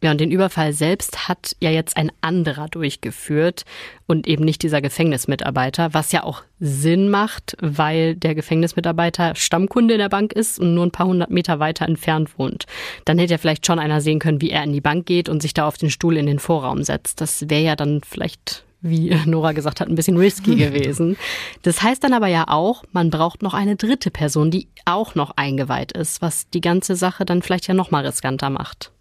Ja, 0.00 0.12
und 0.12 0.20
den 0.20 0.30
Überfall 0.30 0.72
selbst 0.72 1.28
hat 1.28 1.56
ja 1.60 1.70
jetzt 1.70 1.96
ein 1.96 2.12
anderer 2.20 2.68
durchgeführt 2.68 3.64
und 4.06 4.28
eben 4.28 4.44
nicht 4.44 4.62
dieser 4.62 4.80
Gefängnismitarbeiter, 4.80 5.92
was 5.92 6.12
ja 6.12 6.22
auch 6.22 6.42
Sinn 6.60 7.08
macht, 7.08 7.56
weil 7.60 8.14
der 8.14 8.36
Gefängnismitarbeiter 8.36 9.34
Stammkunde 9.34 9.94
in 9.94 10.00
der 10.00 10.08
Bank 10.08 10.32
ist 10.32 10.60
und 10.60 10.74
nur 10.74 10.86
ein 10.86 10.92
paar 10.92 11.06
hundert 11.06 11.30
Meter 11.30 11.58
weiter 11.58 11.84
entfernt 11.86 12.38
wohnt. 12.38 12.66
Dann 13.06 13.18
hätte 13.18 13.32
ja 13.32 13.38
vielleicht 13.38 13.66
schon 13.66 13.80
einer 13.80 14.00
sehen 14.00 14.20
können, 14.20 14.40
wie 14.40 14.50
er 14.50 14.62
in 14.62 14.72
die 14.72 14.80
Bank 14.80 15.04
geht 15.06 15.28
und 15.28 15.42
sich 15.42 15.52
da 15.52 15.66
auf 15.66 15.78
den 15.78 15.90
Stuhl 15.90 16.16
in 16.16 16.26
den 16.26 16.38
Vorraum 16.38 16.84
setzt. 16.84 17.20
Das 17.20 17.50
wäre 17.50 17.62
ja 17.62 17.76
dann 17.76 18.00
vielleicht 18.06 18.64
wie 18.80 19.12
Nora 19.26 19.52
gesagt 19.52 19.80
hat, 19.80 19.88
ein 19.88 19.96
bisschen 19.96 20.16
risky 20.16 20.54
gewesen. 20.56 21.16
Das 21.62 21.82
heißt 21.82 22.04
dann 22.04 22.12
aber 22.12 22.28
ja 22.28 22.44
auch, 22.46 22.84
man 22.92 23.10
braucht 23.10 23.42
noch 23.42 23.54
eine 23.54 23.74
dritte 23.74 24.12
Person, 24.12 24.52
die 24.52 24.68
auch 24.84 25.16
noch 25.16 25.32
eingeweiht 25.34 25.90
ist, 25.90 26.22
was 26.22 26.48
die 26.50 26.60
ganze 26.60 26.94
Sache 26.94 27.24
dann 27.24 27.42
vielleicht 27.42 27.66
ja 27.66 27.74
noch 27.74 27.90
mal 27.90 28.06
riskanter 28.06 28.50
macht. 28.50 28.92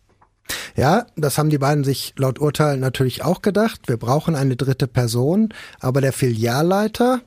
Ja, 0.76 1.08
das 1.16 1.38
haben 1.38 1.50
die 1.50 1.58
beiden 1.58 1.84
sich 1.84 2.14
laut 2.18 2.40
Urteil 2.40 2.78
natürlich 2.78 3.24
auch 3.24 3.42
gedacht. 3.42 3.82
Wir 3.88 3.98
brauchen 3.98 4.36
eine 4.36 4.56
dritte 4.56 4.88
Person, 4.88 5.54
aber 5.80 6.02
der 6.02 6.14
Filialleiter, 6.14 7.22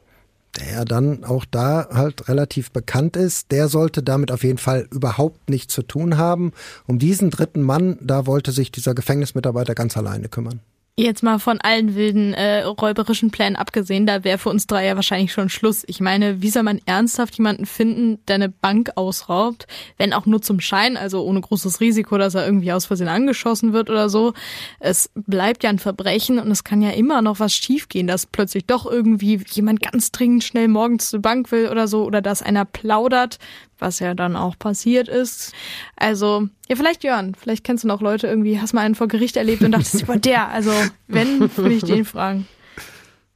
der 0.59 0.73
ja 0.73 0.85
dann 0.85 1.25
auch 1.25 1.45
da 1.45 1.89
halt 1.93 2.29
relativ 2.29 2.71
bekannt 2.71 3.17
ist, 3.17 3.53
der 3.53 3.69
sollte 3.69 4.03
damit 4.03 4.33
auf 4.33 4.43
jeden 4.43 4.59
Fall 4.59 4.89
überhaupt 4.91 5.49
nichts 5.51 5.75
zu 5.75 5.83
tun 5.83 6.17
haben. 6.17 6.53
Um 6.87 6.99
diesen 6.99 7.31
dritten 7.31 7.63
Mann, 7.63 7.99
da 8.01 8.27
wollte 8.27 8.53
sich 8.53 8.73
dieser 8.73 8.95
Gefängnismitarbeiter 8.95 9.75
ganz 9.75 9.97
alleine 9.97 10.29
kümmern. 10.29 10.61
Jetzt 10.97 11.23
mal 11.23 11.39
von 11.39 11.61
allen 11.63 11.95
wilden 11.95 12.35
äh, 12.35 12.63
räuberischen 12.63 13.31
Plänen 13.31 13.57
abgesehen, 13.57 14.05
da 14.05 14.23
wäre 14.23 14.37
für 14.37 14.51
uns 14.51 14.67
drei 14.67 14.87
ja 14.87 14.97
wahrscheinlich 14.97 15.33
schon 15.33 15.49
Schluss. 15.49 15.83
Ich 15.87 16.01
meine, 16.01 16.43
wie 16.43 16.51
soll 16.51 16.63
man 16.63 16.81
ernsthaft 16.85 17.39
jemanden 17.39 17.65
finden, 17.65 18.19
der 18.27 18.35
eine 18.35 18.49
Bank 18.51 18.91
ausraubt, 18.97 19.67
wenn 19.97 20.13
auch 20.13 20.27
nur 20.27 20.43
zum 20.43 20.61
Schein, 20.61 20.99
also 20.99 21.25
ohne 21.25 21.41
großes 21.41 21.81
Risiko, 21.81 22.19
dass 22.19 22.35
er 22.35 22.45
irgendwie 22.45 22.73
aus 22.73 22.85
Versehen 22.87 23.09
angeschossen 23.09 23.73
wird 23.73 23.89
oder 23.89 24.11
so. 24.11 24.35
Es 24.79 25.11
bleibt 25.15 25.65
ja 25.65 25.71
ein 25.71 25.79
Verbrechen 25.79 26.39
und 26.39 26.51
es 26.51 26.65
kann 26.65 26.83
ja 26.83 26.91
immer 26.91 27.23
noch 27.23 27.41
was 27.41 27.55
schiefgehen, 27.55 28.07
dass 28.07 28.27
plötzlich 28.27 28.67
doch 28.67 28.85
irgendwie 28.85 29.41
jemand 29.51 29.81
ganz 29.81 30.13
dringend 30.13 30.45
schnell 30.45 30.69
morgens 30.69 31.09
zur 31.09 31.23
Bank 31.23 31.51
will 31.51 31.69
oder 31.69 31.89
so 31.89 32.05
oder 32.05 32.21
dass 32.21 32.43
einer 32.43 32.67
plaudert, 32.67 33.39
was 33.81 33.99
ja 33.99 34.15
dann 34.15 34.37
auch 34.37 34.59
passiert 34.59 35.09
ist. 35.09 35.53
Also, 35.97 36.49
ja, 36.69 36.77
vielleicht 36.77 37.05
Jörn, 37.05 37.35
vielleicht 37.35 37.65
kennst 37.65 37.85
du 37.85 37.89
noch 37.89 38.01
Leute 38.01 38.27
irgendwie, 38.27 38.61
hast 38.61 38.73
mal 38.73 38.83
einen 38.83 38.95
vor 38.95 39.09
Gericht 39.09 39.37
erlebt 39.37 39.63
und 39.63 39.73
dachtest, 39.73 40.03
über 40.03 40.17
der, 40.17 40.49
also 40.49 40.73
wenn, 41.09 41.57
würde 41.57 41.75
ich 41.75 41.85
den 41.85 42.05
fragen. 42.05 42.47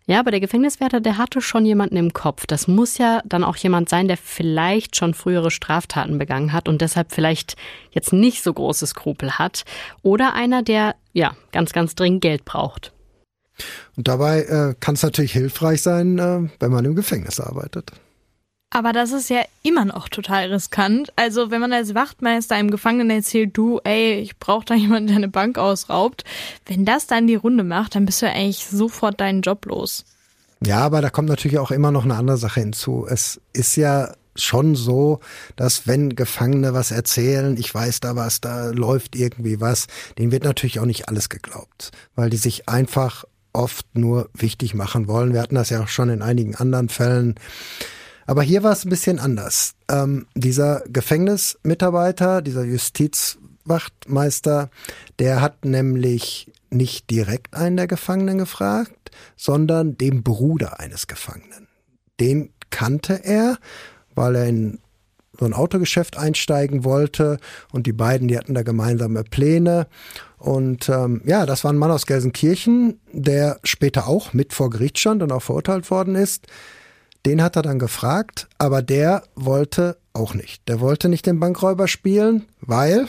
Ja, 0.07 0.21
aber 0.21 0.31
der 0.31 0.41
Gefängniswärter, 0.41 1.01
der 1.01 1.17
hatte 1.17 1.41
schon 1.41 1.65
jemanden 1.65 1.97
im 1.97 2.13
Kopf. 2.13 2.47
Das 2.47 2.69
muss 2.69 2.99
ja 2.99 3.23
dann 3.25 3.43
auch 3.43 3.57
jemand 3.57 3.89
sein, 3.89 4.07
der 4.07 4.19
vielleicht 4.19 4.97
schon 4.97 5.15
frühere 5.15 5.51
Straftaten 5.51 6.19
begangen 6.19 6.53
hat 6.53 6.69
und 6.69 6.83
deshalb 6.83 7.11
vielleicht 7.11 7.57
jetzt 7.91 8.13
nicht 8.13 8.43
so 8.43 8.53
große 8.53 8.87
Skrupel 8.87 9.39
hat. 9.39 9.65
Oder 10.03 10.35
einer, 10.35 10.63
der 10.63 10.95
ja 11.15 11.35
ganz, 11.53 11.73
ganz 11.73 11.95
dringend 11.95 12.21
Geld 12.21 12.45
braucht. 12.45 12.93
Und 13.97 14.09
dabei 14.09 14.43
äh, 14.43 14.75
kann 14.79 14.95
es 14.95 15.03
natürlich 15.03 15.33
hilfreich 15.33 15.81
sein, 15.81 16.19
äh, 16.19 16.49
wenn 16.61 16.71
man 16.71 16.85
im 16.85 16.97
Gefängnis 16.97 17.41
arbeitet. 17.41 17.93
Aber 18.75 18.93
das 18.93 19.13
ist 19.13 19.31
ja 19.31 19.43
immer 19.63 19.85
noch 19.85 20.09
total 20.09 20.53
riskant. 20.53 21.13
Also 21.15 21.53
wenn 21.53 21.61
man 21.61 21.73
als 21.73 21.95
Wachtmeister 21.95 22.57
einem 22.57 22.73
Gefangenen 22.73 23.09
erzählt, 23.09 23.57
du, 23.57 23.81
ey, 23.85 24.15
ich 24.15 24.37
brauche 24.41 24.65
da 24.65 24.75
jemanden, 24.75 25.07
der 25.07 25.17
eine 25.17 25.29
Bank 25.29 25.59
ausraubt, 25.59 26.25
wenn 26.67 26.85
das 26.85 27.07
dann 27.07 27.29
die 27.29 27.37
Runde 27.37 27.63
macht, 27.63 27.95
dann 27.95 28.05
bist 28.05 28.21
du 28.21 28.27
eigentlich 28.29 28.67
sofort 28.67 29.21
deinen 29.21 29.43
Job 29.43 29.65
los. 29.67 30.05
Ja, 30.67 30.79
aber 30.79 31.01
da 31.03 31.11
kommt 31.11 31.29
natürlich 31.29 31.61
auch 31.61 31.71
immer 31.71 31.93
noch 31.93 32.03
eine 32.03 32.17
andere 32.17 32.37
Sache 32.37 32.61
hinzu. 32.61 33.07
Es 33.09 33.41
ist 33.53 33.77
ja 33.77 34.13
schon 34.35 34.75
so, 34.75 35.21
dass 35.55 35.87
wenn 35.87 36.17
Gefangene 36.17 36.75
was 36.75 36.91
erzählen, 36.91 37.57
ich 37.57 37.73
weiß 37.73 38.01
da 38.01 38.17
was, 38.17 38.41
da 38.41 38.71
läuft 38.71 39.15
irgendwie 39.15 39.61
was, 39.61 39.87
denen 40.19 40.33
wird 40.33 40.43
natürlich 40.43 40.81
auch 40.81 40.85
nicht 40.85 41.09
alles 41.09 41.29
geglaubt, 41.29 41.93
weil 42.17 42.29
die 42.29 42.39
sich 42.39 42.69
einfach 42.69 43.25
oft 43.53 43.87
nur 43.97 44.31
wichtig 44.35 44.75
machen 44.75 45.07
wollen. 45.07 45.33
Wir 45.33 45.43
hatten 45.43 45.55
das 45.55 45.71
ja 45.71 45.81
auch 45.81 45.89
schon 45.89 46.11
in 46.11 46.23
einigen 46.23 46.57
anderen 46.57 46.89
Fällen. 46.89 47.37
Aber 48.27 48.43
hier 48.43 48.63
war 48.63 48.73
es 48.73 48.85
ein 48.85 48.91
bisschen 48.91 49.19
anders. 49.19 49.75
Ähm, 49.89 50.27
dieser 50.35 50.83
Gefängnismitarbeiter, 50.89 52.43
dieser 52.43 52.65
Justizwachtmeister, 52.65 54.71
der 55.19 55.41
hat 55.41 55.65
nämlich 55.65 56.53
nicht 56.71 57.11
direkt 57.11 57.55
einen 57.55 57.77
der 57.77 57.87
Gefangenen 57.87 58.39
gefragt, 58.39 59.11
sondern 59.37 59.97
den 59.97 60.23
Bruder 60.23 60.81
eines 60.81 61.07
Gefangenen. 61.07 61.69
Den 62.21 62.53
kannte 62.71 63.25
er, 63.25 63.59
weil 64.15 64.37
er 64.37 64.47
in 64.47 64.79
so 65.39 65.45
ein 65.45 65.53
Autogeschäft 65.53 66.17
einsteigen 66.17 66.85
wollte 66.85 67.39
und 67.73 67.87
die 67.87 67.93
beiden, 67.93 68.29
die 68.29 68.39
hatten 68.39 68.55
da 68.55 68.63
gemeinsame 68.63 69.25
Pläne. 69.25 69.89
Und 70.39 70.89
ähm, 70.89 71.23
ja, 71.25 71.47
das 71.47 71.65
war 71.65 71.73
ein 71.73 71.79
Mann 71.79 71.91
aus 71.91 72.07
Gelsenkirchen, 72.07 73.01
der 73.13 73.59
später 73.65 74.07
auch 74.07 74.33
mit 74.33 74.53
vor 74.53 74.71
Gericht 74.71 74.99
stand 74.99 75.23
und 75.23 75.33
auch 75.33 75.43
verurteilt 75.43 75.91
worden 75.91 76.15
ist. 76.15 76.47
Den 77.27 77.43
hat 77.43 77.57
er 77.57 77.63
dann 77.63 77.79
gefragt, 77.79 78.49
aber 78.59 78.83
der 78.83 79.23
wollte 79.35 79.97
auch 80.13 80.35
nicht. 80.35 80.69
Der 80.69 80.81
wollte 80.81 81.09
nicht 81.09 81.27
den 81.27 81.41
Bankräuber 81.41 81.89
spielen, 81.89 82.45
weil 82.61 83.09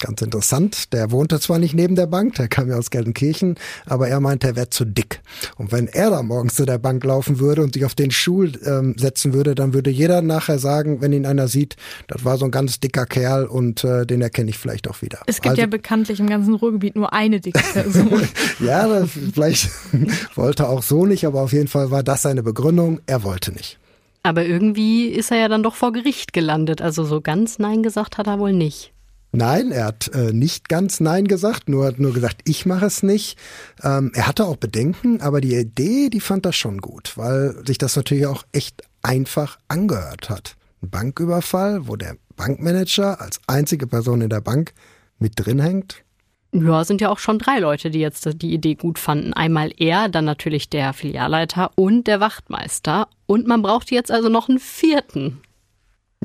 Ganz 0.00 0.20
interessant. 0.22 0.92
Der 0.92 1.12
wohnte 1.12 1.38
zwar 1.38 1.60
nicht 1.60 1.72
neben 1.72 1.94
der 1.94 2.08
Bank, 2.08 2.34
der 2.34 2.48
kam 2.48 2.68
ja 2.68 2.76
aus 2.76 2.90
Gelsenkirchen, 2.90 3.54
aber 3.86 4.08
er 4.08 4.18
meinte, 4.18 4.48
er 4.48 4.56
wäre 4.56 4.68
zu 4.68 4.84
dick. 4.84 5.20
Und 5.56 5.70
wenn 5.70 5.86
er 5.86 6.10
da 6.10 6.22
morgens 6.24 6.54
zu 6.54 6.66
der 6.66 6.78
Bank 6.78 7.04
laufen 7.04 7.38
würde 7.38 7.62
und 7.62 7.74
sich 7.74 7.84
auf 7.84 7.94
den 7.94 8.10
Stuhl 8.10 8.52
ähm, 8.66 8.96
setzen 8.98 9.32
würde, 9.32 9.54
dann 9.54 9.72
würde 9.72 9.90
jeder 9.90 10.20
nachher 10.20 10.58
sagen, 10.58 11.00
wenn 11.00 11.12
ihn 11.12 11.26
einer 11.26 11.46
sieht, 11.46 11.76
das 12.08 12.24
war 12.24 12.38
so 12.38 12.44
ein 12.44 12.50
ganz 12.50 12.80
dicker 12.80 13.06
Kerl 13.06 13.46
und 13.46 13.84
äh, 13.84 14.04
den 14.04 14.20
erkenne 14.20 14.50
ich 14.50 14.58
vielleicht 14.58 14.88
auch 14.88 15.00
wieder. 15.00 15.20
Es 15.26 15.36
gibt 15.36 15.50
also, 15.50 15.60
ja 15.60 15.68
bekanntlich 15.68 16.18
im 16.18 16.28
ganzen 16.28 16.54
Ruhrgebiet 16.54 16.96
nur 16.96 17.12
eine 17.12 17.40
dicke 17.40 17.62
Person. 17.72 18.28
ja, 18.58 18.88
das, 18.88 19.10
vielleicht 19.32 19.70
wollte 20.34 20.68
auch 20.68 20.82
so 20.82 21.06
nicht, 21.06 21.24
aber 21.24 21.40
auf 21.40 21.52
jeden 21.52 21.68
Fall 21.68 21.92
war 21.92 22.02
das 22.02 22.22
seine 22.22 22.42
Begründung. 22.42 23.00
Er 23.06 23.22
wollte 23.22 23.52
nicht. 23.52 23.78
Aber 24.24 24.44
irgendwie 24.44 25.08
ist 25.08 25.30
er 25.30 25.38
ja 25.38 25.48
dann 25.48 25.62
doch 25.62 25.76
vor 25.76 25.92
Gericht 25.92 26.32
gelandet. 26.32 26.82
Also 26.82 27.04
so 27.04 27.20
ganz 27.20 27.58
Nein 27.58 27.82
gesagt 27.82 28.18
hat 28.18 28.26
er 28.26 28.38
wohl 28.38 28.54
nicht. 28.54 28.93
Nein, 29.36 29.72
er 29.72 29.86
hat 29.86 30.08
äh, 30.14 30.32
nicht 30.32 30.68
ganz 30.68 31.00
Nein 31.00 31.26
gesagt, 31.26 31.68
nur 31.68 31.86
hat 31.86 31.98
nur 31.98 32.12
gesagt, 32.12 32.42
ich 32.44 32.66
mache 32.66 32.86
es 32.86 33.02
nicht. 33.02 33.36
Ähm, 33.82 34.12
er 34.14 34.28
hatte 34.28 34.46
auch 34.46 34.56
Bedenken, 34.56 35.20
aber 35.20 35.40
die 35.40 35.56
Idee, 35.56 36.08
die 36.08 36.20
fand 36.20 36.46
er 36.46 36.52
schon 36.52 36.80
gut, 36.80 37.16
weil 37.16 37.60
sich 37.66 37.78
das 37.78 37.96
natürlich 37.96 38.26
auch 38.26 38.44
echt 38.52 38.84
einfach 39.02 39.58
angehört 39.66 40.30
hat. 40.30 40.54
Ein 40.82 40.90
Banküberfall, 40.90 41.88
wo 41.88 41.96
der 41.96 42.16
Bankmanager 42.36 43.20
als 43.20 43.40
einzige 43.48 43.88
Person 43.88 44.20
in 44.20 44.30
der 44.30 44.40
Bank 44.40 44.72
mit 45.18 45.32
drin 45.36 45.58
hängt. 45.58 46.04
Ja, 46.52 46.84
sind 46.84 47.00
ja 47.00 47.08
auch 47.08 47.18
schon 47.18 47.40
drei 47.40 47.58
Leute, 47.58 47.90
die 47.90 47.98
jetzt 47.98 48.40
die 48.40 48.54
Idee 48.54 48.76
gut 48.76 49.00
fanden. 49.00 49.32
Einmal 49.32 49.72
er, 49.76 50.08
dann 50.08 50.24
natürlich 50.24 50.70
der 50.70 50.92
Filialleiter 50.92 51.72
und 51.74 52.06
der 52.06 52.20
Wachtmeister. 52.20 53.08
Und 53.26 53.48
man 53.48 53.62
braucht 53.62 53.90
jetzt 53.90 54.12
also 54.12 54.28
noch 54.28 54.48
einen 54.48 54.60
vierten. 54.60 55.40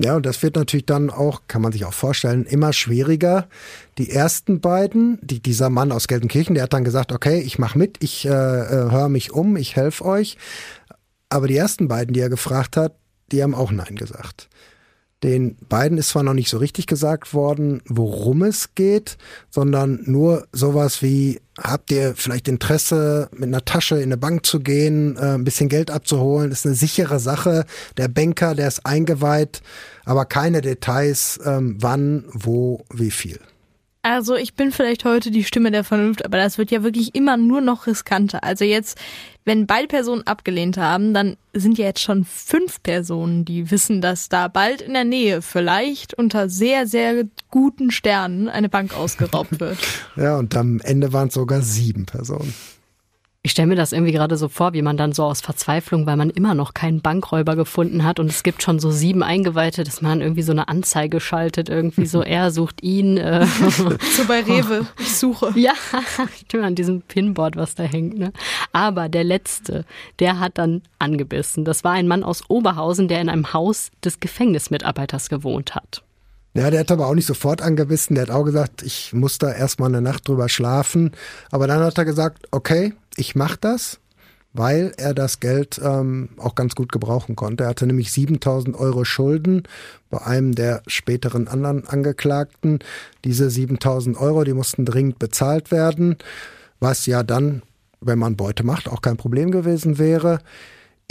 Ja, 0.01 0.15
und 0.15 0.25
das 0.25 0.41
wird 0.41 0.55
natürlich 0.55 0.85
dann 0.85 1.09
auch, 1.09 1.41
kann 1.47 1.61
man 1.61 1.73
sich 1.73 1.83
auch 1.83 1.93
vorstellen, 1.93 2.45
immer 2.45 2.71
schwieriger. 2.71 3.49
Die 3.97 4.09
ersten 4.09 4.61
beiden, 4.61 5.19
die, 5.21 5.41
dieser 5.41 5.69
Mann 5.69 5.91
aus 5.91 6.07
Gelsenkirchen, 6.07 6.55
der 6.55 6.63
hat 6.63 6.73
dann 6.73 6.85
gesagt, 6.85 7.11
okay, 7.11 7.41
ich 7.41 7.59
mache 7.59 7.77
mit, 7.77 8.01
ich 8.01 8.25
äh, 8.25 8.29
äh 8.29 8.91
höre 8.91 9.09
mich 9.09 9.33
um, 9.33 9.57
ich 9.57 9.75
helfe 9.75 10.05
euch. 10.05 10.37
Aber 11.27 11.47
die 11.47 11.57
ersten 11.57 11.89
beiden, 11.89 12.13
die 12.13 12.21
er 12.21 12.29
gefragt 12.29 12.77
hat, 12.77 12.95
die 13.33 13.43
haben 13.43 13.53
auch 13.53 13.71
Nein 13.71 13.97
gesagt. 13.97 14.47
Den 15.21 15.57
beiden 15.67 15.97
ist 15.97 16.09
zwar 16.09 16.23
noch 16.23 16.33
nicht 16.33 16.49
so 16.49 16.57
richtig 16.57 16.87
gesagt 16.87 17.33
worden, 17.33 17.81
worum 17.85 18.41
es 18.43 18.73
geht, 18.73 19.17
sondern 19.49 19.99
nur 20.05 20.47
sowas 20.53 21.01
wie, 21.01 21.41
habt 21.57 21.91
ihr 21.91 22.13
vielleicht 22.15 22.47
Interesse, 22.47 23.29
mit 23.33 23.43
einer 23.43 23.65
Tasche 23.65 23.97
in 23.97 24.03
eine 24.03 24.17
Bank 24.17 24.45
zu 24.45 24.61
gehen, 24.61 25.17
äh, 25.17 25.33
ein 25.33 25.43
bisschen 25.43 25.67
Geld 25.67 25.91
abzuholen? 25.91 26.51
Ist 26.51 26.65
eine 26.65 26.75
sichere 26.75 27.19
Sache. 27.19 27.65
Der 27.97 28.07
Banker, 28.07 28.55
der 28.55 28.69
ist 28.69 28.85
eingeweiht, 28.85 29.61
aber 30.05 30.23
keine 30.23 30.61
Details, 30.61 31.37
ähm, 31.45 31.75
wann, 31.79 32.23
wo, 32.31 32.85
wie 32.93 33.11
viel. 33.11 33.39
Also 34.01 34.35
ich 34.35 34.53
bin 34.53 34.71
vielleicht 34.71 35.03
heute 35.03 35.29
die 35.29 35.43
Stimme 35.43 35.71
der 35.71 35.83
Vernunft, 35.83 36.23
aber 36.23 36.37
das 36.37 36.57
wird 36.57 36.71
ja 36.71 36.83
wirklich 36.83 37.15
immer 37.15 37.35
nur 37.35 37.59
noch 37.59 37.85
riskanter. 37.85 38.45
Also 38.45 38.63
jetzt, 38.63 38.97
wenn 39.49 39.65
beide 39.65 39.87
Personen 39.87 40.21
abgelehnt 40.27 40.77
haben, 40.77 41.11
dann 41.11 41.35
sind 41.53 41.79
ja 41.79 41.85
jetzt 41.85 42.01
schon 42.01 42.23
fünf 42.23 42.83
Personen, 42.83 43.45
die 43.45 43.71
wissen, 43.71 43.99
dass 43.99 44.29
da 44.29 44.47
bald 44.47 44.79
in 44.79 44.93
der 44.93 45.05
Nähe 45.05 45.41
vielleicht 45.41 46.13
unter 46.13 46.49
sehr, 46.49 46.85
sehr 46.85 47.23
guten 47.49 47.89
Sternen 47.89 48.47
eine 48.47 48.69
Bank 48.69 48.95
ausgeraubt 48.95 49.59
wird. 49.59 49.79
ja, 50.15 50.37
und 50.37 50.55
am 50.55 50.79
Ende 50.81 51.13
waren 51.13 51.29
es 51.29 51.33
sogar 51.33 51.63
sieben 51.63 52.05
Personen. 52.05 52.53
Ich 53.41 53.51
stelle 53.51 53.67
mir 53.69 53.75
das 53.75 53.93
irgendwie 53.93 54.11
gerade 54.11 54.35
so 54.35 54.49
vor, 54.49 54.73
wie 54.73 54.81
man 54.81 54.97
dann 54.97 55.13
so 55.13 55.23
aus 55.23 55.39
Verzweiflung, 55.39 56.05
weil 56.05 56.17
man 56.17 56.29
immer 56.29 56.55
noch 56.55 56.73
keinen 56.73 56.99
Bankräuber 56.99 57.55
gefunden 57.55 58.03
hat 58.03 58.19
und 58.19 58.29
es 58.29 58.43
gibt 58.43 58.61
schon 58.61 58.79
so 58.79 58.91
sieben 58.91 59.23
Eingeweihte, 59.23 59.85
dass 59.85 60.01
man 60.01 60.19
irgendwie 60.19 60.41
so 60.41 60.51
eine 60.51 60.67
Anzeige 60.67 61.21
schaltet, 61.21 61.69
irgendwie 61.69 62.05
so, 62.05 62.21
er 62.23 62.51
sucht 62.51 62.83
ihn. 62.83 63.15
Äh. 63.15 63.45
so 63.69 64.25
bei 64.27 64.41
Rewe, 64.41 64.85
ich 64.99 65.15
suche. 65.15 65.53
Ja, 65.59 65.73
stimmt, 66.45 66.63
an 66.65 66.75
diesem 66.75 67.01
Pinboard, 67.01 67.55
was 67.55 67.75
da 67.75 67.83
hängt. 67.83 68.17
Ne? 68.17 68.33
Aber 68.73 69.07
der 69.07 69.23
Letzte, 69.23 69.85
der 70.19 70.39
hat 70.39 70.57
dann 70.57 70.81
angebissen. 70.99 71.63
Das 71.63 71.85
war 71.85 71.93
ein 71.93 72.07
Mann 72.07 72.23
aus 72.23 72.43
Oberhausen, 72.49 73.07
der 73.07 73.21
in 73.21 73.29
einem 73.29 73.53
Haus 73.53 73.91
des 74.03 74.19
Gefängnismitarbeiters 74.19 75.29
gewohnt 75.29 75.75
hat. 75.75 76.03
Ja, 76.53 76.71
der 76.71 76.79
hat 76.79 76.91
aber 76.91 77.07
auch 77.07 77.15
nicht 77.15 77.27
sofort 77.27 77.61
angebissen. 77.61 78.15
Der 78.15 78.23
hat 78.23 78.31
auch 78.31 78.43
gesagt, 78.43 78.81
ich 78.81 79.13
muss 79.13 79.37
da 79.37 79.51
erstmal 79.51 79.89
eine 79.89 80.01
Nacht 80.01 80.27
drüber 80.27 80.49
schlafen. 80.49 81.11
Aber 81.51 81.67
dann 81.67 81.81
hat 81.81 81.97
er 81.97 82.05
gesagt, 82.05 82.47
okay, 82.51 82.93
ich 83.15 83.35
mache 83.35 83.57
das, 83.61 83.99
weil 84.53 84.91
er 84.97 85.13
das 85.13 85.39
Geld 85.39 85.79
ähm, 85.83 86.29
auch 86.37 86.55
ganz 86.55 86.73
gut 86.73 86.91
gebrauchen 86.91 87.35
konnte. 87.35 87.65
Er 87.65 87.69
hatte 87.69 87.85
nämlich 87.85 88.11
7000 88.11 88.75
Euro 88.75 89.05
Schulden 89.05 89.63
bei 90.09 90.21
einem 90.21 90.55
der 90.55 90.81
späteren 90.87 91.47
anderen 91.47 91.87
Angeklagten. 91.87 92.79
Diese 93.25 93.49
7000 93.49 94.17
Euro, 94.17 94.43
die 94.43 94.53
mussten 94.53 94.85
dringend 94.85 95.19
bezahlt 95.19 95.69
werden, 95.69 96.17
was 96.79 97.05
ja 97.05 97.21
dann, 97.21 97.61
wenn 98.01 98.17
man 98.17 98.37
Beute 98.37 98.63
macht, 98.63 98.89
auch 98.89 99.01
kein 99.01 99.17
Problem 99.17 99.51
gewesen 99.51 99.99
wäre. 99.99 100.39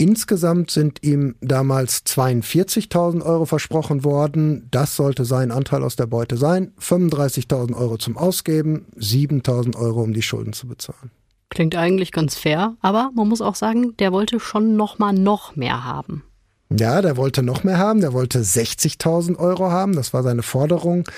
Insgesamt 0.01 0.71
sind 0.71 1.03
ihm 1.03 1.35
damals 1.41 2.05
42.000 2.05 3.21
Euro 3.21 3.45
versprochen 3.45 4.05
worden. 4.05 4.65
Das 4.71 4.95
sollte 4.95 5.25
sein 5.25 5.51
Anteil 5.51 5.83
aus 5.83 5.97
der 5.97 6.05
Beute 6.05 6.37
sein. 6.37 6.71
35.000 6.79 7.75
Euro 7.75 7.97
zum 7.97 8.15
Ausgeben, 8.15 8.85
7.000 8.97 9.75
Euro, 9.75 10.01
um 10.01 10.13
die 10.13 10.21
Schulden 10.21 10.53
zu 10.53 10.67
bezahlen. 10.67 11.11
Klingt 11.49 11.75
eigentlich 11.75 12.13
ganz 12.13 12.35
fair, 12.35 12.77
aber 12.79 13.11
man 13.13 13.27
muss 13.27 13.41
auch 13.41 13.55
sagen, 13.55 13.97
der 13.97 14.13
wollte 14.13 14.39
schon 14.39 14.77
noch 14.77 14.99
mal 14.99 15.11
noch 15.11 15.57
mehr 15.57 15.83
haben. 15.83 16.23
Ja, 16.71 17.01
der 17.01 17.17
wollte 17.17 17.43
noch 17.43 17.65
mehr 17.65 17.77
haben, 17.77 17.99
der 17.99 18.13
wollte 18.13 18.39
60.000 18.39 19.37
Euro 19.37 19.69
haben, 19.69 19.95
das 19.95 20.13
war 20.13 20.23
seine 20.23 20.43
Forderung. 20.43 21.09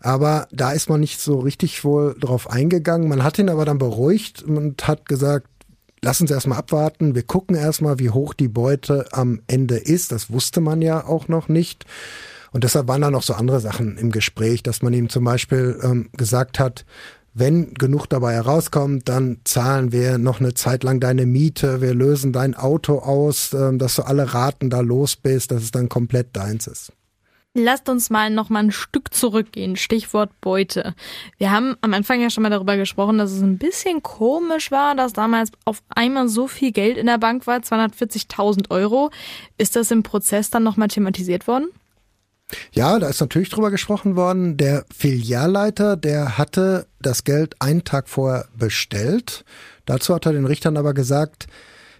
Aber 0.00 0.46
da 0.52 0.70
ist 0.70 0.88
man 0.88 1.00
nicht 1.00 1.20
so 1.20 1.40
richtig 1.40 1.82
wohl 1.82 2.14
drauf 2.20 2.48
eingegangen. 2.48 3.08
Man 3.08 3.24
hat 3.24 3.40
ihn 3.40 3.48
aber 3.48 3.64
dann 3.64 3.78
beruhigt 3.78 4.44
und 4.44 4.86
hat 4.86 5.08
gesagt, 5.08 5.48
lass 6.02 6.20
uns 6.20 6.30
erstmal 6.30 6.58
abwarten. 6.58 7.14
Wir 7.14 7.22
gucken 7.22 7.56
erstmal, 7.56 7.98
wie 7.98 8.10
hoch 8.10 8.34
die 8.34 8.48
Beute 8.48 9.06
am 9.12 9.40
Ende 9.46 9.76
ist. 9.76 10.12
Das 10.12 10.30
wusste 10.30 10.60
man 10.60 10.82
ja 10.82 11.04
auch 11.04 11.28
noch 11.28 11.48
nicht. 11.48 11.84
Und 12.50 12.64
deshalb 12.64 12.88
waren 12.88 13.02
da 13.02 13.10
noch 13.10 13.22
so 13.22 13.34
andere 13.34 13.60
Sachen 13.60 13.98
im 13.98 14.10
Gespräch, 14.10 14.62
dass 14.62 14.82
man 14.82 14.92
ihm 14.94 15.08
zum 15.08 15.24
Beispiel 15.24 15.78
ähm, 15.82 16.08
gesagt 16.16 16.58
hat, 16.58 16.84
wenn 17.34 17.74
genug 17.74 18.06
dabei 18.06 18.34
herauskommt, 18.34 19.08
dann 19.08 19.38
zahlen 19.44 19.92
wir 19.92 20.18
noch 20.18 20.40
eine 20.40 20.54
Zeit 20.54 20.82
lang 20.82 20.98
deine 20.98 21.24
Miete, 21.24 21.80
wir 21.80 21.94
lösen 21.94 22.32
dein 22.32 22.54
Auto 22.54 22.98
aus, 22.98 23.52
ähm, 23.52 23.78
dass 23.78 23.94
du 23.94 24.02
alle 24.02 24.34
Raten 24.34 24.70
da 24.70 24.80
los 24.80 25.14
bist, 25.14 25.50
dass 25.50 25.62
es 25.62 25.70
dann 25.70 25.88
komplett 25.88 26.36
deins 26.36 26.66
ist. 26.66 26.92
Lasst 27.54 27.88
uns 27.88 28.10
mal 28.10 28.30
noch 28.30 28.50
mal 28.50 28.62
ein 28.62 28.70
Stück 28.70 29.12
zurückgehen. 29.12 29.76
Stichwort 29.76 30.30
Beute. 30.40 30.94
Wir 31.38 31.50
haben 31.50 31.76
am 31.80 31.94
Anfang 31.94 32.20
ja 32.20 32.30
schon 32.30 32.42
mal 32.42 32.50
darüber 32.50 32.76
gesprochen, 32.76 33.18
dass 33.18 33.32
es 33.32 33.42
ein 33.42 33.58
bisschen 33.58 34.02
komisch 34.02 34.70
war, 34.70 34.94
dass 34.94 35.12
damals 35.12 35.50
auf 35.64 35.82
einmal 35.88 36.28
so 36.28 36.46
viel 36.46 36.72
Geld 36.72 36.96
in 36.96 37.06
der 37.06 37.18
Bank 37.18 37.46
war, 37.46 37.58
240.000 37.58 38.70
Euro. 38.70 39.10
Ist 39.56 39.76
das 39.76 39.90
im 39.90 40.02
Prozess 40.02 40.50
dann 40.50 40.62
nochmal 40.62 40.88
thematisiert 40.88 41.48
worden? 41.48 41.68
Ja, 42.72 42.98
da 42.98 43.08
ist 43.08 43.20
natürlich 43.20 43.50
drüber 43.50 43.70
gesprochen 43.70 44.16
worden. 44.16 44.56
Der 44.56 44.84
Filialleiter, 44.94 45.96
der 45.96 46.38
hatte 46.38 46.86
das 47.00 47.24
Geld 47.24 47.56
einen 47.60 47.84
Tag 47.84 48.08
vorher 48.08 48.46
bestellt. 48.56 49.44
Dazu 49.84 50.14
hat 50.14 50.26
er 50.26 50.32
den 50.32 50.46
Richtern 50.46 50.76
aber 50.76 50.94
gesagt, 50.94 51.46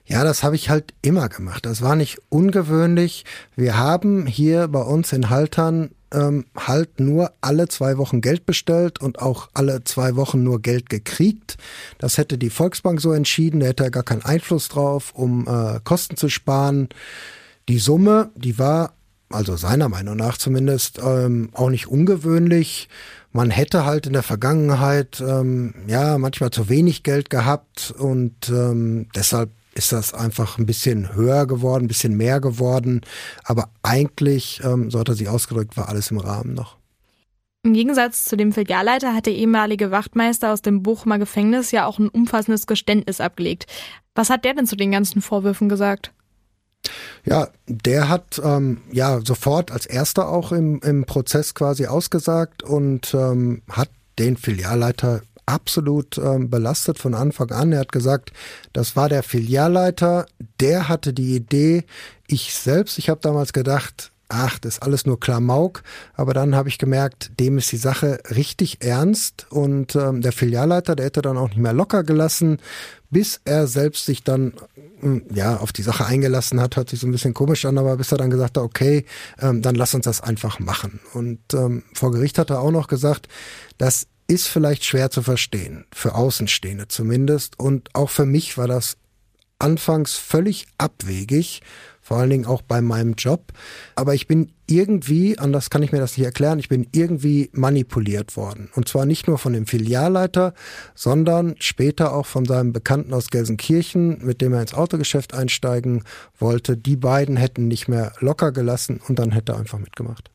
ja, 0.08 0.24
das 0.24 0.42
habe 0.42 0.56
ich 0.56 0.70
halt 0.70 0.94
immer 1.02 1.28
gemacht. 1.28 1.66
Das 1.66 1.82
war 1.82 1.94
nicht 1.94 2.18
ungewöhnlich. 2.30 3.26
Wir 3.56 3.76
haben 3.76 4.26
hier 4.26 4.66
bei 4.68 4.80
uns 4.80 5.12
in 5.12 5.28
Haltern 5.28 5.90
ähm, 6.14 6.46
halt 6.56 6.98
nur 6.98 7.32
alle 7.42 7.68
zwei 7.68 7.98
Wochen 7.98 8.22
Geld 8.22 8.46
bestellt 8.46 9.02
und 9.02 9.20
auch 9.20 9.50
alle 9.52 9.84
zwei 9.84 10.16
Wochen 10.16 10.42
nur 10.42 10.62
Geld 10.62 10.88
gekriegt. 10.88 11.58
Das 11.98 12.16
hätte 12.16 12.38
die 12.38 12.48
Volksbank 12.48 13.02
so 13.02 13.12
entschieden. 13.12 13.60
Da 13.60 13.66
hätte 13.66 13.84
er 13.84 13.90
gar 13.90 14.02
keinen 14.02 14.24
Einfluss 14.24 14.68
drauf, 14.68 15.12
um 15.14 15.46
äh, 15.46 15.78
Kosten 15.84 16.16
zu 16.16 16.30
sparen. 16.30 16.88
Die 17.68 17.78
Summe, 17.78 18.30
die 18.34 18.58
war 18.58 18.94
also 19.30 19.56
seiner 19.56 19.90
Meinung 19.90 20.16
nach 20.16 20.38
zumindest, 20.38 21.00
ähm, 21.04 21.50
auch 21.52 21.68
nicht 21.68 21.86
ungewöhnlich. 21.86 22.88
Man 23.30 23.50
hätte 23.50 23.84
halt 23.84 24.06
in 24.06 24.14
der 24.14 24.22
Vergangenheit 24.22 25.20
ähm, 25.20 25.74
ja 25.86 26.16
manchmal 26.16 26.48
zu 26.48 26.70
wenig 26.70 27.02
Geld 27.02 27.28
gehabt 27.28 27.94
und 27.98 28.48
ähm, 28.48 29.08
deshalb 29.14 29.50
ist 29.78 29.92
das 29.92 30.12
einfach 30.12 30.58
ein 30.58 30.66
bisschen 30.66 31.14
höher 31.14 31.46
geworden, 31.46 31.84
ein 31.84 31.88
bisschen 31.88 32.16
mehr 32.16 32.40
geworden. 32.40 33.00
Aber 33.44 33.70
eigentlich, 33.82 34.60
ähm, 34.64 34.90
so 34.90 34.98
hat 34.98 35.08
er 35.08 35.14
sich 35.14 35.28
ausgedrückt, 35.28 35.76
war 35.76 35.88
alles 35.88 36.10
im 36.10 36.18
Rahmen 36.18 36.54
noch. 36.54 36.76
Im 37.62 37.74
Gegensatz 37.74 38.24
zu 38.24 38.36
dem 38.36 38.52
Filialleiter 38.52 39.14
hat 39.14 39.26
der 39.26 39.34
ehemalige 39.34 39.90
Wachtmeister 39.90 40.52
aus 40.52 40.62
dem 40.62 40.82
Bochumer 40.82 41.18
Gefängnis 41.18 41.70
ja 41.70 41.86
auch 41.86 41.98
ein 41.98 42.08
umfassendes 42.08 42.66
Geständnis 42.66 43.20
abgelegt. 43.20 43.66
Was 44.14 44.30
hat 44.30 44.44
der 44.44 44.54
denn 44.54 44.66
zu 44.66 44.76
den 44.76 44.90
ganzen 44.90 45.22
Vorwürfen 45.22 45.68
gesagt? 45.68 46.12
Ja, 47.24 47.48
der 47.66 48.08
hat 48.08 48.40
ähm, 48.42 48.82
ja 48.92 49.20
sofort 49.24 49.70
als 49.70 49.86
erster 49.86 50.28
auch 50.28 50.52
im, 50.52 50.80
im 50.80 51.04
Prozess 51.04 51.54
quasi 51.54 51.86
ausgesagt 51.86 52.62
und 52.62 53.12
ähm, 53.14 53.62
hat 53.68 53.90
den 54.18 54.36
Filialleiter 54.36 55.22
absolut 55.48 56.18
ähm, 56.18 56.50
belastet 56.50 56.98
von 56.98 57.14
Anfang 57.14 57.50
an. 57.50 57.72
Er 57.72 57.80
hat 57.80 57.92
gesagt, 57.92 58.32
das 58.72 58.96
war 58.96 59.08
der 59.08 59.22
Filialleiter, 59.22 60.26
der 60.60 60.88
hatte 60.88 61.12
die 61.12 61.34
Idee. 61.34 61.84
Ich 62.26 62.54
selbst, 62.54 62.98
ich 62.98 63.08
habe 63.08 63.20
damals 63.22 63.52
gedacht, 63.52 64.12
ach, 64.28 64.58
das 64.58 64.74
ist 64.74 64.82
alles 64.82 65.06
nur 65.06 65.18
Klamauk. 65.18 65.82
Aber 66.14 66.34
dann 66.34 66.54
habe 66.54 66.68
ich 66.68 66.78
gemerkt, 66.78 67.32
dem 67.40 67.58
ist 67.58 67.72
die 67.72 67.78
Sache 67.78 68.20
richtig 68.34 68.84
ernst. 68.84 69.46
Und 69.50 69.96
ähm, 69.96 70.20
der 70.20 70.32
Filialleiter, 70.32 70.94
der 70.94 71.06
hätte 71.06 71.22
dann 71.22 71.38
auch 71.38 71.48
nicht 71.48 71.58
mehr 71.58 71.72
locker 71.72 72.04
gelassen, 72.04 72.58
bis 73.10 73.40
er 73.46 73.66
selbst 73.66 74.04
sich 74.04 74.22
dann 74.22 74.52
hm, 75.00 75.22
ja 75.32 75.56
auf 75.56 75.72
die 75.72 75.82
Sache 75.82 76.04
eingelassen 76.04 76.60
hat, 76.60 76.76
hört 76.76 76.90
sich 76.90 77.00
so 77.00 77.06
ein 77.06 77.12
bisschen 77.12 77.32
komisch 77.32 77.64
an, 77.64 77.78
aber 77.78 77.96
bis 77.96 78.12
er 78.12 78.18
dann 78.18 78.30
gesagt 78.30 78.58
hat, 78.58 78.64
okay, 78.64 79.06
ähm, 79.40 79.62
dann 79.62 79.74
lass 79.74 79.94
uns 79.94 80.04
das 80.04 80.20
einfach 80.20 80.58
machen. 80.58 81.00
Und 81.14 81.40
ähm, 81.54 81.84
vor 81.94 82.12
Gericht 82.12 82.38
hat 82.38 82.50
er 82.50 82.60
auch 82.60 82.70
noch 82.70 82.88
gesagt, 82.88 83.28
das 83.78 84.06
ist 84.28 84.46
vielleicht 84.46 84.84
schwer 84.84 85.10
zu 85.10 85.22
verstehen, 85.22 85.86
für 85.92 86.14
Außenstehende 86.14 86.86
zumindest. 86.88 87.58
Und 87.58 87.88
auch 87.94 88.10
für 88.10 88.26
mich 88.26 88.58
war 88.58 88.68
das 88.68 88.98
anfangs 89.58 90.14
völlig 90.14 90.66
abwegig, 90.76 91.62
vor 92.00 92.18
allen 92.18 92.30
Dingen 92.30 92.46
auch 92.46 92.62
bei 92.62 92.80
meinem 92.80 93.14
Job. 93.14 93.52
Aber 93.94 94.14
ich 94.14 94.26
bin 94.26 94.52
irgendwie, 94.66 95.38
anders 95.38 95.68
kann 95.68 95.82
ich 95.82 95.92
mir 95.92 95.98
das 95.98 96.16
nicht 96.16 96.24
erklären, 96.24 96.58
ich 96.58 96.68
bin 96.68 96.86
irgendwie 96.92 97.50
manipuliert 97.52 98.36
worden. 98.36 98.70
Und 98.74 98.88
zwar 98.88 99.04
nicht 99.04 99.26
nur 99.28 99.38
von 99.38 99.52
dem 99.52 99.66
Filialleiter, 99.66 100.54
sondern 100.94 101.54
später 101.58 102.14
auch 102.14 102.26
von 102.26 102.44
seinem 102.44 102.72
Bekannten 102.72 103.12
aus 103.12 103.28
Gelsenkirchen, 103.28 104.24
mit 104.24 104.40
dem 104.40 104.52
er 104.52 104.62
ins 104.62 104.74
Autogeschäft 104.74 105.34
einsteigen 105.34 106.04
wollte. 106.38 106.76
Die 106.76 106.96
beiden 106.96 107.36
hätten 107.36 107.68
nicht 107.68 107.88
mehr 107.88 108.12
locker 108.20 108.52
gelassen 108.52 109.00
und 109.06 109.18
dann 109.18 109.32
hätte 109.32 109.52
er 109.52 109.58
einfach 109.58 109.78
mitgemacht. 109.78 110.30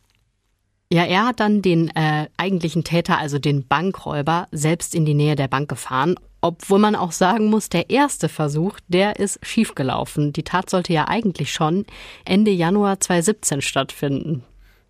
Ja, 0.94 1.06
er 1.06 1.26
hat 1.26 1.40
dann 1.40 1.64
den 1.64 1.90
äh, 1.96 2.28
eigentlichen 2.38 2.84
Täter, 2.84 3.18
also 3.18 3.40
den 3.40 3.68
Bankräuber, 3.68 4.48
selbst 4.52 4.94
in 4.94 5.06
die 5.06 5.16
Nähe 5.16 5.36
der 5.36 5.48
Bank 5.48 5.68
gefahren. 5.68 6.14
Obwohl 6.40 6.78
man 6.78 6.96
auch 6.96 7.12
sagen 7.12 7.48
muss, 7.48 7.68
der 7.68 7.90
erste 7.90 8.30
Versuch, 8.30 8.78
der 8.88 9.20
ist 9.20 9.40
schiefgelaufen. 9.42 10.34
Die 10.34 10.44
Tat 10.44 10.70
sollte 10.70 10.94
ja 10.94 11.08
eigentlich 11.08 11.52
schon 11.52 11.88
Ende 12.26 12.52
Januar 12.52 13.00
2017 13.00 13.64
stattfinden. 13.64 14.44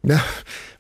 Ja, 0.06 0.20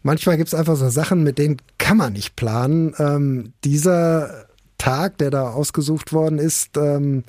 manchmal 0.02 0.36
gibt's 0.36 0.54
einfach 0.54 0.76
so 0.76 0.90
Sachen, 0.90 1.24
mit 1.24 1.38
denen 1.38 1.62
kann 1.78 1.96
man 1.96 2.12
nicht 2.12 2.36
planen. 2.36 2.94
Ähm, 3.00 3.54
dieser 3.64 4.48
Tag, 4.78 5.20
der 5.20 5.32
da 5.32 5.52
ausgesucht 5.52 6.12
worden 6.12 6.38
ist, 6.38 6.76
ähm, 6.76 7.24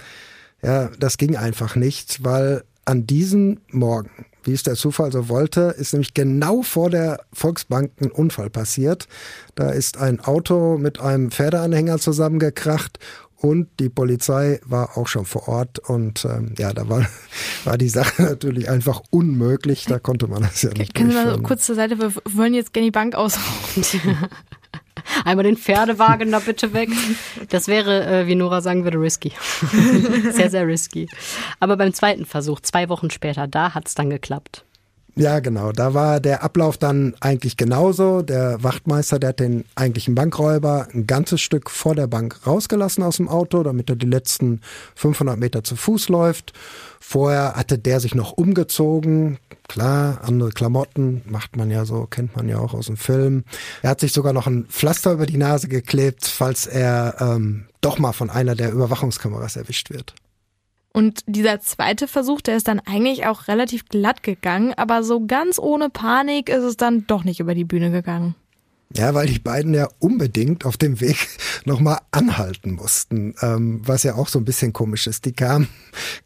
ja, 0.62 0.88
das 0.98 1.16
ging 1.16 1.36
einfach 1.36 1.76
nicht, 1.76 2.24
weil 2.24 2.64
an 2.86 3.06
diesem 3.06 3.60
Morgen 3.70 4.26
wie 4.44 4.52
es 4.52 4.62
der 4.62 4.74
Zufall 4.74 5.12
so 5.12 5.28
wollte, 5.28 5.74
ist 5.76 5.92
nämlich 5.92 6.14
genau 6.14 6.62
vor 6.62 6.90
der 6.90 7.20
Volksbank 7.32 7.92
ein 8.00 8.10
Unfall 8.10 8.50
passiert. 8.50 9.08
Da 9.54 9.70
ist 9.70 9.98
ein 9.98 10.20
Auto 10.20 10.78
mit 10.78 11.00
einem 11.00 11.30
Pferdeanhänger 11.30 11.98
zusammengekracht 11.98 12.98
und 13.44 13.68
die 13.78 13.90
Polizei 13.90 14.58
war 14.64 14.96
auch 14.96 15.06
schon 15.06 15.26
vor 15.26 15.48
Ort 15.48 15.78
und 15.78 16.24
ähm, 16.24 16.54
ja, 16.56 16.72
da 16.72 16.88
war, 16.88 17.06
war 17.64 17.76
die 17.76 17.90
Sache 17.90 18.22
natürlich 18.22 18.70
einfach 18.70 19.02
unmöglich. 19.10 19.84
Da 19.84 19.98
konnte 19.98 20.28
man 20.28 20.42
das 20.42 20.62
ja 20.62 20.70
nicht. 20.70 20.94
Können 20.94 21.10
Sie 21.10 21.16
mal 21.16 21.42
kurz 21.42 21.66
zur 21.66 21.74
Seite, 21.74 21.98
wir 21.98 22.12
wollen 22.32 22.54
jetzt 22.54 22.72
gerne 22.72 22.86
die 22.86 22.90
Bank 22.90 23.14
ausrauben. 23.14 23.84
Einmal 25.24 25.44
den 25.44 25.56
Pferdewagen 25.56 26.32
da 26.32 26.38
bitte 26.38 26.72
weg. 26.72 26.90
Das 27.48 27.68
wäre, 27.68 28.06
äh, 28.06 28.26
wie 28.26 28.34
Nora 28.34 28.60
sagen 28.60 28.84
würde, 28.84 28.98
risky. 28.98 29.32
sehr, 30.30 30.50
sehr 30.50 30.66
risky. 30.66 31.08
Aber 31.60 31.76
beim 31.76 31.92
zweiten 31.92 32.26
Versuch, 32.26 32.60
zwei 32.60 32.88
Wochen 32.88 33.10
später, 33.10 33.46
da 33.46 33.74
hat 33.74 33.88
es 33.88 33.94
dann 33.94 34.10
geklappt. 34.10 34.64
Ja, 35.16 35.38
genau. 35.38 35.70
Da 35.70 35.94
war 35.94 36.18
der 36.18 36.42
Ablauf 36.42 36.76
dann 36.76 37.14
eigentlich 37.20 37.56
genauso. 37.56 38.22
Der 38.22 38.62
Wachtmeister, 38.64 39.20
der 39.20 39.28
hat 39.28 39.40
den 39.40 39.64
eigentlichen 39.76 40.16
Bankräuber 40.16 40.88
ein 40.92 41.06
ganzes 41.06 41.40
Stück 41.40 41.70
vor 41.70 41.94
der 41.94 42.08
Bank 42.08 42.44
rausgelassen 42.46 43.04
aus 43.04 43.18
dem 43.18 43.28
Auto, 43.28 43.62
damit 43.62 43.88
er 43.88 43.96
die 43.96 44.06
letzten 44.06 44.60
500 44.96 45.38
Meter 45.38 45.62
zu 45.62 45.76
Fuß 45.76 46.08
läuft. 46.08 46.52
Vorher 46.98 47.54
hatte 47.54 47.78
der 47.78 48.00
sich 48.00 48.16
noch 48.16 48.32
umgezogen. 48.32 49.38
Klar, 49.68 50.20
andere 50.24 50.50
Klamotten 50.50 51.22
macht 51.26 51.56
man 51.56 51.70
ja 51.70 51.84
so, 51.84 52.06
kennt 52.06 52.34
man 52.34 52.48
ja 52.48 52.58
auch 52.58 52.74
aus 52.74 52.86
dem 52.86 52.96
Film. 52.96 53.44
Er 53.82 53.90
hat 53.90 54.00
sich 54.00 54.12
sogar 54.12 54.32
noch 54.32 54.48
ein 54.48 54.66
Pflaster 54.66 55.12
über 55.12 55.26
die 55.26 55.36
Nase 55.36 55.68
geklebt, 55.68 56.26
falls 56.26 56.66
er 56.66 57.16
ähm, 57.20 57.66
doch 57.80 57.98
mal 57.98 58.12
von 58.12 58.30
einer 58.30 58.56
der 58.56 58.72
Überwachungskameras 58.72 59.56
erwischt 59.56 59.90
wird. 59.90 60.14
Und 60.94 61.24
dieser 61.26 61.60
zweite 61.60 62.06
Versuch, 62.06 62.40
der 62.40 62.56
ist 62.56 62.68
dann 62.68 62.78
eigentlich 62.78 63.26
auch 63.26 63.48
relativ 63.48 63.88
glatt 63.88 64.22
gegangen, 64.22 64.74
aber 64.76 65.02
so 65.02 65.26
ganz 65.26 65.58
ohne 65.58 65.90
Panik 65.90 66.48
ist 66.48 66.62
es 66.62 66.76
dann 66.76 67.04
doch 67.08 67.24
nicht 67.24 67.40
über 67.40 67.54
die 67.54 67.64
Bühne 67.64 67.90
gegangen. 67.90 68.36
Ja, 68.96 69.12
weil 69.12 69.26
die 69.26 69.40
beiden 69.40 69.74
ja 69.74 69.88
unbedingt 69.98 70.64
auf 70.64 70.76
dem 70.76 71.00
Weg 71.00 71.16
nochmal 71.64 71.98
anhalten 72.12 72.74
mussten, 72.74 73.34
ähm, 73.42 73.80
was 73.84 74.04
ja 74.04 74.14
auch 74.14 74.28
so 74.28 74.38
ein 74.38 74.44
bisschen 74.44 74.72
komisch 74.72 75.08
ist. 75.08 75.24
Die 75.24 75.32
kamen, 75.32 75.66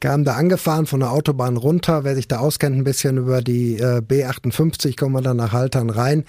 kamen 0.01 0.25
da 0.25 0.35
angefahren 0.35 0.85
von 0.85 1.01
der 1.01 1.13
Autobahn 1.13 1.57
runter, 1.57 2.05
wer 2.05 2.15
sich 2.15 2.29
da 2.29 2.41
auskennt, 2.41 2.77
ein 2.77 2.85
bisschen 2.85 3.17
über 3.17 3.41
die 3.41 3.79
äh, 3.79 4.03
B58, 4.07 4.99
kommen 4.99 5.15
wir 5.15 5.23
dann 5.23 5.39
nach 5.39 5.53
Haltern 5.53 5.89
rein. 5.89 6.25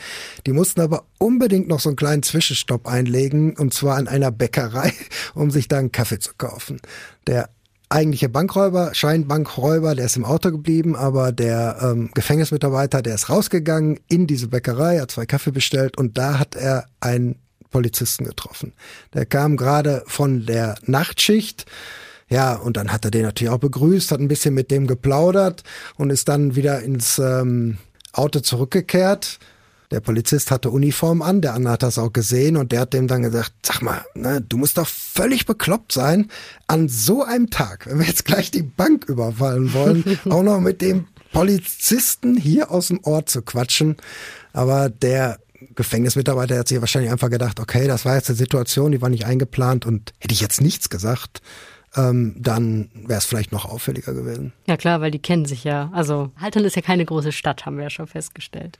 Die 0.47 0.53
mussten 0.53 0.79
aber 0.79 1.03
unbedingt 1.17 1.67
noch 1.67 1.81
so 1.81 1.89
einen 1.89 1.97
kleinen 1.97 2.23
Zwischenstopp 2.23 2.87
einlegen, 2.87 3.57
und 3.57 3.73
zwar 3.73 3.97
an 3.97 4.07
einer 4.07 4.31
Bäckerei, 4.31 4.93
um 5.33 5.51
sich 5.51 5.67
da 5.67 5.79
einen 5.79 5.91
Kaffee 5.91 6.19
zu 6.19 6.31
kaufen. 6.37 6.79
Der 7.27 7.49
eigentliche 7.89 8.29
Bankräuber, 8.29 8.93
Scheinbankräuber, 8.93 9.95
der 9.95 10.05
ist 10.05 10.15
im 10.15 10.25
Auto 10.25 10.51
geblieben, 10.51 10.95
aber 10.95 11.31
der 11.31 11.79
ähm, 11.81 12.11
Gefängnismitarbeiter, 12.13 13.01
der 13.01 13.15
ist 13.15 13.29
rausgegangen 13.29 13.99
in 14.07 14.27
diese 14.27 14.47
Bäckerei, 14.47 14.99
hat 14.99 15.11
zwei 15.11 15.25
Kaffee 15.25 15.51
bestellt 15.51 15.97
und 15.97 16.17
da 16.17 16.37
hat 16.37 16.55
er 16.55 16.85
einen 16.99 17.35
Polizisten 17.71 18.25
getroffen. 18.25 18.73
Der 19.13 19.25
kam 19.25 19.57
gerade 19.57 20.03
von 20.07 20.45
der 20.45 20.75
Nachtschicht. 20.85 21.65
Ja, 22.29 22.53
und 22.55 22.77
dann 22.77 22.91
hat 22.91 23.05
er 23.05 23.11
den 23.11 23.23
natürlich 23.23 23.51
auch 23.51 23.59
begrüßt, 23.59 24.11
hat 24.11 24.19
ein 24.19 24.27
bisschen 24.27 24.53
mit 24.53 24.69
dem 24.69 24.85
geplaudert 24.85 25.63
und 25.97 26.11
ist 26.11 26.29
dann 26.29 26.55
wieder 26.55 26.81
ins 26.81 27.17
ähm, 27.17 27.79
Auto 28.13 28.39
zurückgekehrt 28.39 29.39
der 29.91 30.01
Polizist 30.01 30.51
hatte 30.51 30.69
Uniform 30.69 31.21
an, 31.21 31.41
der 31.41 31.55
Anna 31.55 31.71
hat 31.71 31.83
das 31.83 31.97
auch 31.97 32.13
gesehen 32.13 32.57
und 32.57 32.71
der 32.71 32.81
hat 32.81 32.93
dem 32.93 33.07
dann 33.07 33.23
gesagt, 33.23 33.53
sag 33.63 33.81
mal, 33.81 34.05
ne, 34.13 34.41
du 34.41 34.57
musst 34.57 34.77
doch 34.77 34.87
völlig 34.87 35.45
bekloppt 35.45 35.91
sein, 35.91 36.29
an 36.67 36.89
so 36.89 37.23
einem 37.23 37.49
Tag, 37.49 37.87
wenn 37.87 37.99
wir 37.99 38.05
jetzt 38.05 38.25
gleich 38.25 38.51
die 38.51 38.61
Bank 38.61 39.05
überfallen 39.05 39.73
wollen, 39.73 40.19
auch 40.29 40.43
noch 40.43 40.59
mit 40.59 40.81
dem 40.81 41.07
Polizisten 41.31 42.37
hier 42.37 42.71
aus 42.71 42.87
dem 42.87 43.03
Ort 43.03 43.29
zu 43.29 43.41
quatschen. 43.41 43.97
Aber 44.53 44.89
der 44.89 45.39
Gefängnismitarbeiter 45.75 46.57
hat 46.57 46.67
sich 46.67 46.79
wahrscheinlich 46.79 47.11
einfach 47.11 47.29
gedacht, 47.29 47.59
okay, 47.59 47.87
das 47.87 48.05
war 48.05 48.15
jetzt 48.15 48.29
eine 48.29 48.37
Situation, 48.37 48.91
die 48.91 49.01
war 49.01 49.09
nicht 49.09 49.25
eingeplant 49.25 49.85
und 49.85 50.13
hätte 50.19 50.33
ich 50.33 50.41
jetzt 50.41 50.61
nichts 50.61 50.89
gesagt, 50.89 51.41
ähm, 51.95 52.35
dann 52.37 52.89
wäre 52.93 53.17
es 53.17 53.25
vielleicht 53.25 53.51
noch 53.51 53.65
auffälliger 53.65 54.13
gewesen. 54.13 54.53
Ja 54.67 54.77
klar, 54.77 55.01
weil 55.01 55.09
die 55.09 55.19
kennen 55.19 55.45
sich 55.45 55.63
ja. 55.63 55.89
Also 55.91 56.29
Haltern 56.39 56.63
ist 56.63 56.75
ja 56.75 56.83
keine 56.83 57.03
große 57.03 57.31
Stadt, 57.31 57.65
haben 57.65 57.77
wir 57.77 57.85
ja 57.85 57.89
schon 57.89 58.05
festgestellt. 58.05 58.77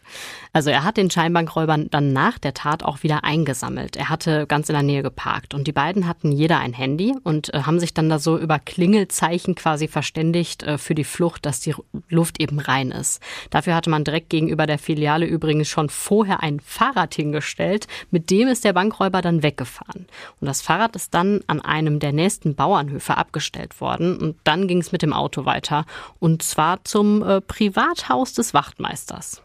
Also 0.54 0.70
er 0.70 0.84
hat 0.84 0.98
den 0.98 1.10
Scheinbankräuber 1.10 1.78
dann 1.90 2.14
nach 2.14 2.38
der 2.38 2.54
Tat 2.54 2.84
auch 2.84 3.02
wieder 3.02 3.24
eingesammelt. 3.24 3.96
Er 3.96 4.10
hatte 4.10 4.46
ganz 4.46 4.70
in 4.70 4.74
der 4.74 4.84
Nähe 4.84 5.02
geparkt 5.02 5.56
und 5.56 5.66
die 5.66 5.72
beiden 5.72 6.08
hatten 6.08 6.32
jeder 6.32 6.60
ein 6.60 6.74
Handy 6.74 7.16
und 7.24 7.52
äh, 7.54 7.64
haben 7.64 7.80
sich 7.80 7.94
dann 7.96 8.10
da 8.10 8.20
so 8.20 8.38
über 8.38 8.60
Klingelzeichen 8.60 9.56
quasi 9.56 9.88
verständigt 9.88 10.62
äh, 10.64 10.78
für 10.78 10.94
die 10.94 11.04
Flucht, 11.04 11.46
dass 11.48 11.62
die 11.62 11.74
Luft 12.10 12.40
eben 12.40 12.60
rein 12.60 12.92
ist. 12.92 13.22
Dafür 13.50 13.74
hatte 13.74 13.90
man 13.90 14.04
direkt 14.04 14.30
gegenüber 14.30 14.68
der 14.68 14.78
Filiale 14.78 15.26
übrigens 15.26 15.68
schon 15.68 15.90
vorher 15.90 16.44
ein 16.44 16.60
Fahrrad 16.60 17.16
hingestellt. 17.16 17.88
Mit 18.12 18.30
dem 18.30 18.48
ist 18.48 18.64
der 18.64 18.74
Bankräuber 18.74 19.24
dann 19.24 19.42
weggefahren. 19.42 20.06
Und 20.40 20.48
das 20.48 20.62
Fahrrad 20.62 20.96
ist 20.96 21.14
dann 21.16 21.42
an 21.48 21.60
einem 21.60 22.00
der 22.00 22.14
nächsten 22.14 22.54
Bauernhöfe 22.54 22.99
Bahnhöfe 23.00 23.18
abgestellt 23.18 23.82
worden. 23.82 24.18
Und 24.18 24.38
dann 24.44 24.68
ging 24.68 24.80
es 24.80 24.92
mit 24.92 25.02
dem 25.02 25.14
Auto 25.14 25.46
weiter. 25.46 25.86
Und 26.20 26.44
zwar 26.44 26.84
zum 26.84 27.24
äh, 27.24 27.42
Privathaus 27.42 28.34
des 28.34 28.54
Wachtmeisters. 28.54 29.42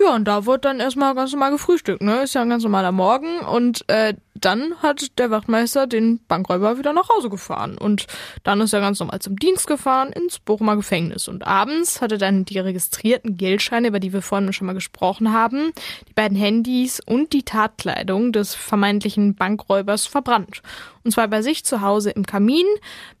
Ja, 0.00 0.14
und 0.14 0.26
da 0.26 0.46
wird 0.46 0.64
dann 0.64 0.78
erstmal 0.78 1.16
ganz 1.16 1.32
normal 1.32 1.50
gefrühstückt, 1.50 2.02
ne? 2.02 2.22
Ist 2.22 2.34
ja 2.34 2.42
ein 2.42 2.48
ganz 2.48 2.62
normaler 2.62 2.92
Morgen. 2.92 3.40
Und 3.40 3.82
äh, 3.88 4.14
dann 4.34 4.76
hat 4.80 5.18
der 5.18 5.32
Wachtmeister 5.32 5.88
den 5.88 6.20
Bankräuber 6.28 6.78
wieder 6.78 6.92
nach 6.92 7.08
Hause 7.08 7.28
gefahren. 7.28 7.76
Und 7.76 8.06
dann 8.44 8.60
ist 8.60 8.72
er 8.72 8.80
ganz 8.80 9.00
normal 9.00 9.18
zum 9.18 9.36
Dienst 9.36 9.66
gefahren 9.66 10.12
ins 10.12 10.38
Bochumer 10.38 10.76
Gefängnis. 10.76 11.26
Und 11.26 11.44
abends 11.48 12.00
hat 12.00 12.12
er 12.12 12.18
dann 12.18 12.44
die 12.44 12.60
registrierten 12.60 13.36
Geldscheine, 13.36 13.88
über 13.88 13.98
die 13.98 14.12
wir 14.12 14.22
vorhin 14.22 14.52
schon 14.52 14.68
mal 14.68 14.72
gesprochen 14.72 15.32
haben, 15.32 15.72
die 16.08 16.14
beiden 16.14 16.38
Handys 16.38 17.00
und 17.04 17.32
die 17.32 17.42
Tatkleidung 17.42 18.32
des 18.32 18.54
vermeintlichen 18.54 19.34
Bankräubers 19.34 20.06
verbrannt. 20.06 20.62
Und 21.02 21.10
zwar 21.10 21.26
bei 21.26 21.42
sich 21.42 21.64
zu 21.64 21.80
Hause 21.80 22.10
im 22.10 22.24
Kamin. 22.24 22.66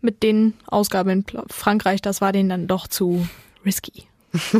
Mit 0.00 0.22
den 0.22 0.54
Ausgaben 0.68 1.10
in 1.10 1.24
Frankreich, 1.48 2.02
das 2.02 2.20
war 2.20 2.30
denen 2.30 2.50
dann 2.50 2.66
doch 2.68 2.86
zu 2.86 3.26
risky. 3.64 4.06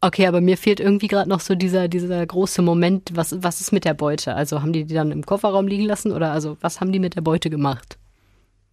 Okay, 0.00 0.26
aber 0.26 0.40
mir 0.40 0.56
fehlt 0.56 0.78
irgendwie 0.78 1.08
gerade 1.08 1.28
noch 1.28 1.40
so 1.40 1.54
dieser, 1.54 1.88
dieser 1.88 2.24
große 2.24 2.62
Moment, 2.62 3.10
was, 3.14 3.42
was 3.42 3.60
ist 3.60 3.72
mit 3.72 3.84
der 3.84 3.94
Beute? 3.94 4.34
Also 4.34 4.60
haben 4.60 4.72
die 4.72 4.84
die 4.84 4.94
dann 4.94 5.10
im 5.10 5.24
Kofferraum 5.24 5.66
liegen 5.66 5.84
lassen 5.84 6.12
oder 6.12 6.32
also 6.32 6.56
was 6.60 6.80
haben 6.80 6.92
die 6.92 6.98
mit 6.98 7.16
der 7.16 7.22
Beute 7.22 7.48
gemacht? 7.48 7.98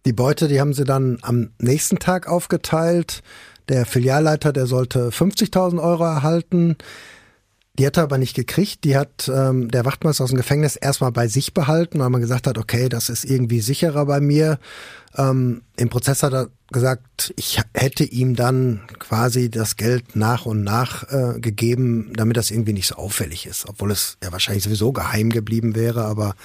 Die 0.06 0.12
Beute, 0.12 0.48
die 0.48 0.60
haben 0.60 0.74
sie 0.74 0.84
dann 0.84 1.18
am 1.22 1.50
nächsten 1.58 1.98
Tag 1.98 2.28
aufgeteilt. 2.28 3.22
Der 3.70 3.86
Filialleiter, 3.86 4.52
der 4.52 4.66
sollte 4.66 5.08
50.000 5.08 5.82
Euro 5.82 6.04
erhalten. 6.04 6.76
Die 7.76 7.86
hat 7.86 7.96
er 7.96 8.04
aber 8.04 8.18
nicht 8.18 8.36
gekriegt. 8.36 8.84
Die 8.84 8.96
hat 8.96 9.28
ähm, 9.28 9.68
der 9.68 9.84
Wachtmeister 9.84 10.22
aus 10.22 10.30
dem 10.30 10.36
Gefängnis 10.36 10.76
erstmal 10.76 11.10
bei 11.10 11.26
sich 11.26 11.54
behalten, 11.54 11.98
weil 11.98 12.10
man 12.10 12.20
gesagt 12.20 12.46
hat, 12.46 12.56
okay, 12.56 12.88
das 12.88 13.08
ist 13.08 13.24
irgendwie 13.24 13.60
sicherer 13.60 14.06
bei 14.06 14.20
mir. 14.20 14.60
Ähm, 15.16 15.62
Im 15.76 15.88
Prozess 15.88 16.22
hat 16.22 16.32
er 16.32 16.48
gesagt, 16.70 17.34
ich 17.36 17.60
hätte 17.72 18.04
ihm 18.04 18.36
dann 18.36 18.82
quasi 19.00 19.50
das 19.50 19.76
Geld 19.76 20.14
nach 20.14 20.46
und 20.46 20.62
nach 20.62 21.04
äh, 21.10 21.40
gegeben, 21.40 22.12
damit 22.14 22.36
das 22.36 22.52
irgendwie 22.52 22.72
nicht 22.72 22.86
so 22.86 22.94
auffällig 22.94 23.46
ist, 23.46 23.68
obwohl 23.68 23.90
es 23.90 24.18
ja 24.22 24.30
wahrscheinlich 24.30 24.64
sowieso 24.64 24.92
geheim 24.92 25.30
geblieben 25.30 25.74
wäre, 25.74 26.04
aber 26.04 26.36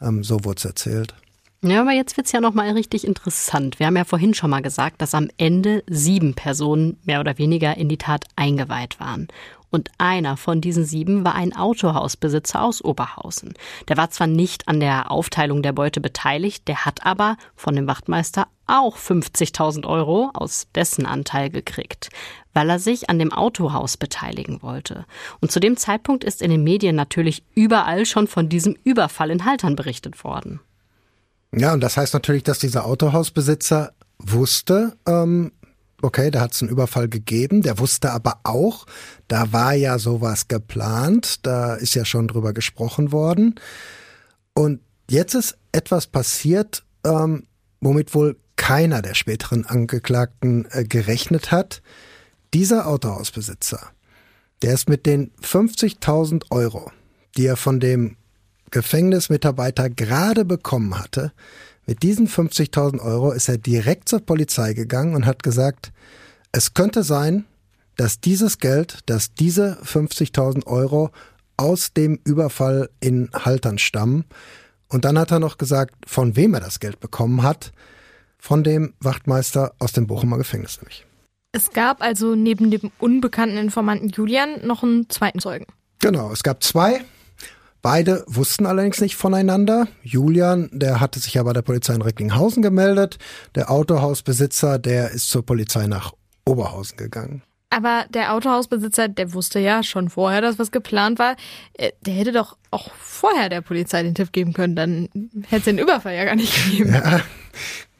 ähm, 0.00 0.24
so 0.24 0.44
wurde 0.44 0.58
es 0.58 0.64
erzählt. 0.64 1.14
Ja, 1.60 1.80
aber 1.80 1.90
jetzt 1.90 2.16
wird's 2.16 2.30
ja 2.30 2.40
nochmal 2.40 2.70
richtig 2.70 3.04
interessant. 3.04 3.80
Wir 3.80 3.86
haben 3.86 3.96
ja 3.96 4.04
vorhin 4.04 4.32
schon 4.32 4.50
mal 4.50 4.62
gesagt, 4.62 5.02
dass 5.02 5.12
am 5.12 5.28
Ende 5.38 5.82
sieben 5.88 6.34
Personen 6.34 6.98
mehr 7.04 7.18
oder 7.18 7.36
weniger 7.36 7.76
in 7.76 7.88
die 7.88 7.96
Tat 7.96 8.26
eingeweiht 8.36 9.00
waren. 9.00 9.26
Und 9.70 9.90
einer 9.98 10.36
von 10.36 10.60
diesen 10.60 10.84
sieben 10.84 11.24
war 11.24 11.34
ein 11.34 11.54
Autohausbesitzer 11.54 12.62
aus 12.62 12.82
Oberhausen. 12.82 13.54
Der 13.88 13.96
war 13.96 14.10
zwar 14.10 14.26
nicht 14.26 14.66
an 14.66 14.80
der 14.80 15.10
Aufteilung 15.10 15.62
der 15.62 15.72
Beute 15.72 16.00
beteiligt, 16.00 16.66
der 16.68 16.84
hat 16.84 17.04
aber 17.04 17.36
von 17.54 17.76
dem 17.76 17.86
Wachtmeister 17.86 18.46
auch 18.66 18.96
50.000 18.96 19.86
Euro 19.86 20.30
aus 20.34 20.68
dessen 20.74 21.06
Anteil 21.06 21.50
gekriegt, 21.50 22.10
weil 22.54 22.70
er 22.70 22.78
sich 22.78 23.10
an 23.10 23.18
dem 23.18 23.32
Autohaus 23.32 23.96
beteiligen 23.96 24.62
wollte. 24.62 25.04
Und 25.40 25.50
zu 25.50 25.60
dem 25.60 25.76
Zeitpunkt 25.76 26.24
ist 26.24 26.42
in 26.42 26.50
den 26.50 26.64
Medien 26.64 26.96
natürlich 26.96 27.44
überall 27.54 28.06
schon 28.06 28.26
von 28.26 28.48
diesem 28.48 28.76
Überfall 28.84 29.30
in 29.30 29.44
Haltern 29.44 29.76
berichtet 29.76 30.22
worden. 30.24 30.60
Ja, 31.52 31.72
und 31.72 31.80
das 31.80 31.96
heißt 31.96 32.12
natürlich, 32.14 32.42
dass 32.42 32.58
dieser 32.58 32.84
Autohausbesitzer 32.84 33.92
wusste, 34.18 34.96
ähm, 35.06 35.52
okay, 36.02 36.30
da 36.30 36.40
hat 36.40 36.54
es 36.54 36.62
einen 36.62 36.70
Überfall 36.70 37.08
gegeben. 37.08 37.62
Der 37.62 37.78
wusste 37.78 38.12
aber 38.12 38.40
auch, 38.44 38.86
da 39.26 39.52
war 39.52 39.74
ja 39.74 39.98
sowas 39.98 40.48
geplant, 40.48 41.46
da 41.46 41.74
ist 41.74 41.94
ja 41.94 42.04
schon 42.04 42.28
drüber 42.28 42.52
gesprochen 42.52 43.12
worden. 43.12 43.56
Und 44.54 44.80
jetzt 45.10 45.34
ist 45.34 45.58
etwas 45.72 46.06
passiert, 46.06 46.84
ähm, 47.04 47.46
womit 47.80 48.14
wohl 48.14 48.36
keiner 48.56 49.02
der 49.02 49.14
späteren 49.14 49.64
Angeklagten 49.66 50.66
äh, 50.70 50.84
gerechnet 50.84 51.50
hat. 51.50 51.82
Dieser 52.54 52.86
Autohausbesitzer, 52.86 53.90
der 54.62 54.74
ist 54.74 54.88
mit 54.88 55.06
den 55.06 55.30
50.000 55.42 56.46
Euro, 56.50 56.90
die 57.36 57.46
er 57.46 57.56
von 57.56 57.78
dem 57.78 58.16
Gefängnismitarbeiter 58.70 59.90
gerade 59.90 60.44
bekommen 60.44 60.98
hatte, 60.98 61.32
mit 61.88 62.02
diesen 62.02 62.28
50.000 62.28 63.00
Euro 63.00 63.32
ist 63.32 63.48
er 63.48 63.56
direkt 63.56 64.10
zur 64.10 64.20
Polizei 64.20 64.74
gegangen 64.74 65.14
und 65.14 65.24
hat 65.24 65.42
gesagt, 65.42 65.90
es 66.52 66.74
könnte 66.74 67.02
sein, 67.02 67.46
dass 67.96 68.20
dieses 68.20 68.58
Geld, 68.58 68.98
dass 69.06 69.32
diese 69.32 69.78
50.000 69.82 70.66
Euro 70.66 71.10
aus 71.56 71.94
dem 71.94 72.20
Überfall 72.24 72.90
in 73.00 73.30
Haltern 73.32 73.78
stammen. 73.78 74.26
Und 74.88 75.06
dann 75.06 75.18
hat 75.18 75.30
er 75.30 75.40
noch 75.40 75.56
gesagt, 75.56 75.94
von 76.06 76.36
wem 76.36 76.52
er 76.52 76.60
das 76.60 76.78
Geld 76.78 77.00
bekommen 77.00 77.42
hat. 77.42 77.72
Von 78.38 78.62
dem 78.62 78.92
Wachtmeister 79.00 79.72
aus 79.78 79.92
dem 79.92 80.06
Bochumer 80.06 80.36
Gefängnis 80.36 80.76
nämlich. 80.76 81.06
Es 81.52 81.70
gab 81.70 82.02
also 82.02 82.34
neben 82.34 82.70
dem 82.70 82.92
unbekannten 82.98 83.56
Informanten 83.56 84.10
Julian 84.10 84.66
noch 84.66 84.82
einen 84.82 85.08
zweiten 85.08 85.38
Zeugen. 85.38 85.64
Genau, 86.00 86.30
es 86.32 86.42
gab 86.42 86.62
zwei. 86.62 87.02
Beide 87.80 88.24
wussten 88.26 88.66
allerdings 88.66 89.00
nicht 89.00 89.16
voneinander. 89.16 89.86
Julian, 90.02 90.68
der 90.72 91.00
hatte 91.00 91.20
sich 91.20 91.34
ja 91.34 91.42
bei 91.42 91.52
der 91.52 91.62
Polizei 91.62 91.94
in 91.94 92.02
Recklinghausen 92.02 92.62
gemeldet. 92.62 93.18
Der 93.54 93.70
Autohausbesitzer, 93.70 94.78
der 94.78 95.10
ist 95.12 95.28
zur 95.28 95.46
Polizei 95.46 95.86
nach 95.86 96.12
Oberhausen 96.44 96.96
gegangen. 96.96 97.42
Aber 97.70 98.06
der 98.08 98.32
Autohausbesitzer, 98.32 99.08
der 99.08 99.34
wusste 99.34 99.60
ja 99.60 99.82
schon 99.82 100.08
vorher, 100.08 100.40
dass 100.40 100.58
was 100.58 100.70
geplant 100.70 101.18
war. 101.18 101.36
Äh, 101.74 101.92
der 102.00 102.14
hätte 102.14 102.32
doch 102.32 102.56
auch 102.70 102.90
vorher 102.94 103.48
der 103.48 103.60
Polizei 103.60 104.02
den 104.02 104.14
Tipp 104.14 104.32
geben 104.32 104.54
können, 104.54 104.74
dann 104.74 105.08
hätte 105.46 105.56
es 105.56 105.64
den 105.64 105.78
Überfall 105.78 106.14
ja 106.14 106.24
gar 106.24 106.36
nicht 106.36 106.54
gegeben. 106.64 106.94
Ja, 106.94 107.20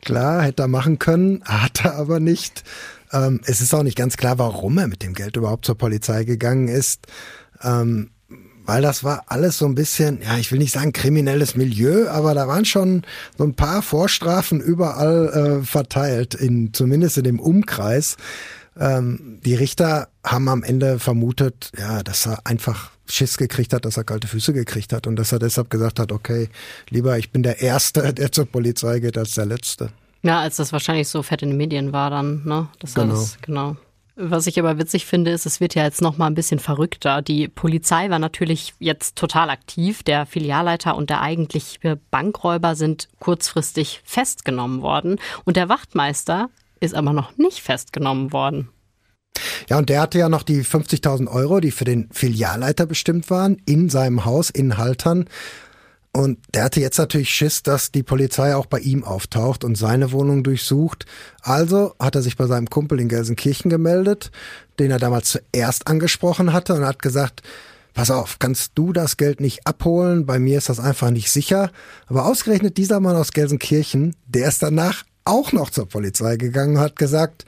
klar, 0.02 0.42
hätte 0.42 0.62
er 0.62 0.68
machen 0.68 0.98
können, 0.98 1.44
hat 1.44 1.84
er 1.84 1.96
aber 1.96 2.18
nicht. 2.18 2.64
Ähm, 3.12 3.40
es 3.44 3.60
ist 3.60 3.74
auch 3.74 3.82
nicht 3.82 3.96
ganz 3.96 4.16
klar, 4.16 4.38
warum 4.38 4.78
er 4.78 4.88
mit 4.88 5.02
dem 5.02 5.12
Geld 5.12 5.36
überhaupt 5.36 5.66
zur 5.66 5.76
Polizei 5.76 6.24
gegangen 6.24 6.68
ist. 6.68 7.06
Ähm, 7.62 8.10
weil 8.68 8.82
das 8.82 9.02
war 9.02 9.24
alles 9.28 9.56
so 9.56 9.64
ein 9.64 9.74
bisschen, 9.74 10.20
ja, 10.20 10.36
ich 10.36 10.52
will 10.52 10.58
nicht 10.58 10.72
sagen 10.72 10.92
kriminelles 10.92 11.56
Milieu, 11.56 12.06
aber 12.10 12.34
da 12.34 12.46
waren 12.48 12.66
schon 12.66 13.02
so 13.38 13.44
ein 13.44 13.54
paar 13.54 13.80
Vorstrafen 13.80 14.60
überall 14.60 15.60
äh, 15.62 15.64
verteilt, 15.64 16.34
in, 16.34 16.74
zumindest 16.74 17.16
in 17.16 17.24
dem 17.24 17.40
Umkreis. 17.40 18.18
Ähm, 18.78 19.40
die 19.42 19.54
Richter 19.54 20.08
haben 20.22 20.50
am 20.50 20.62
Ende 20.62 20.98
vermutet, 20.98 21.72
ja, 21.78 22.02
dass 22.02 22.26
er 22.26 22.46
einfach 22.46 22.90
Schiss 23.06 23.38
gekriegt 23.38 23.72
hat, 23.72 23.86
dass 23.86 23.96
er 23.96 24.04
kalte 24.04 24.28
Füße 24.28 24.52
gekriegt 24.52 24.92
hat 24.92 25.06
und 25.06 25.16
dass 25.16 25.32
er 25.32 25.38
deshalb 25.38 25.70
gesagt 25.70 25.98
hat, 25.98 26.12
okay, 26.12 26.50
lieber 26.90 27.16
ich 27.16 27.32
bin 27.32 27.42
der 27.42 27.62
Erste, 27.62 28.12
der 28.12 28.32
zur 28.32 28.44
Polizei 28.44 29.00
geht, 29.00 29.16
als 29.16 29.32
der 29.32 29.46
Letzte. 29.46 29.92
Ja, 30.22 30.40
als 30.40 30.56
das 30.56 30.74
wahrscheinlich 30.74 31.08
so 31.08 31.22
fett 31.22 31.40
in 31.40 31.48
den 31.48 31.56
Medien 31.56 31.94
war 31.94 32.10
dann, 32.10 32.44
ne? 32.44 32.68
Das 32.80 32.92
genau. 32.92 33.14
Alles, 33.14 33.38
genau. 33.40 33.76
Was 34.20 34.48
ich 34.48 34.58
aber 34.58 34.78
witzig 34.78 35.06
finde, 35.06 35.30
ist, 35.30 35.46
es 35.46 35.60
wird 35.60 35.76
ja 35.76 35.84
jetzt 35.84 36.02
noch 36.02 36.18
mal 36.18 36.26
ein 36.26 36.34
bisschen 36.34 36.58
verrückter. 36.58 37.22
Die 37.22 37.46
Polizei 37.46 38.10
war 38.10 38.18
natürlich 38.18 38.74
jetzt 38.80 39.14
total 39.14 39.48
aktiv. 39.48 40.02
Der 40.02 40.26
Filialleiter 40.26 40.96
und 40.96 41.08
der 41.08 41.22
eigentliche 41.22 42.00
Bankräuber 42.10 42.74
sind 42.74 43.08
kurzfristig 43.20 44.00
festgenommen 44.04 44.82
worden. 44.82 45.20
Und 45.44 45.56
der 45.56 45.68
Wachtmeister 45.68 46.50
ist 46.80 46.96
aber 46.96 47.12
noch 47.12 47.36
nicht 47.36 47.60
festgenommen 47.60 48.32
worden. 48.32 48.70
Ja, 49.68 49.78
und 49.78 49.88
der 49.88 50.00
hatte 50.00 50.18
ja 50.18 50.28
noch 50.28 50.42
die 50.42 50.64
50.000 50.64 51.30
Euro, 51.30 51.60
die 51.60 51.70
für 51.70 51.84
den 51.84 52.08
Filialleiter 52.10 52.86
bestimmt 52.86 53.30
waren, 53.30 53.62
in 53.66 53.88
seinem 53.88 54.24
Haus 54.24 54.50
in 54.50 54.78
Haltern. 54.78 55.26
Und 56.18 56.40
der 56.52 56.64
hatte 56.64 56.80
jetzt 56.80 56.98
natürlich 56.98 57.30
Schiss, 57.30 57.62
dass 57.62 57.92
die 57.92 58.02
Polizei 58.02 58.56
auch 58.56 58.66
bei 58.66 58.80
ihm 58.80 59.04
auftaucht 59.04 59.62
und 59.62 59.78
seine 59.78 60.10
Wohnung 60.10 60.42
durchsucht. 60.42 61.06
Also 61.42 61.94
hat 62.00 62.16
er 62.16 62.22
sich 62.22 62.36
bei 62.36 62.48
seinem 62.48 62.68
Kumpel 62.68 62.98
in 62.98 63.08
Gelsenkirchen 63.08 63.70
gemeldet, 63.70 64.32
den 64.80 64.90
er 64.90 64.98
damals 64.98 65.30
zuerst 65.30 65.86
angesprochen 65.86 66.52
hatte 66.52 66.74
und 66.74 66.84
hat 66.84 67.02
gesagt, 67.02 67.44
pass 67.94 68.10
auf, 68.10 68.40
kannst 68.40 68.72
du 68.74 68.92
das 68.92 69.16
Geld 69.16 69.40
nicht 69.40 69.64
abholen? 69.64 70.26
Bei 70.26 70.40
mir 70.40 70.58
ist 70.58 70.68
das 70.68 70.80
einfach 70.80 71.12
nicht 71.12 71.30
sicher. 71.30 71.70
Aber 72.08 72.26
ausgerechnet 72.26 72.78
dieser 72.78 72.98
Mann 72.98 73.14
aus 73.14 73.30
Gelsenkirchen, 73.30 74.16
der 74.26 74.48
ist 74.48 74.60
danach 74.60 75.04
auch 75.24 75.52
noch 75.52 75.70
zur 75.70 75.86
Polizei 75.86 76.36
gegangen 76.36 76.78
und 76.78 76.82
hat 76.82 76.96
gesagt, 76.96 77.44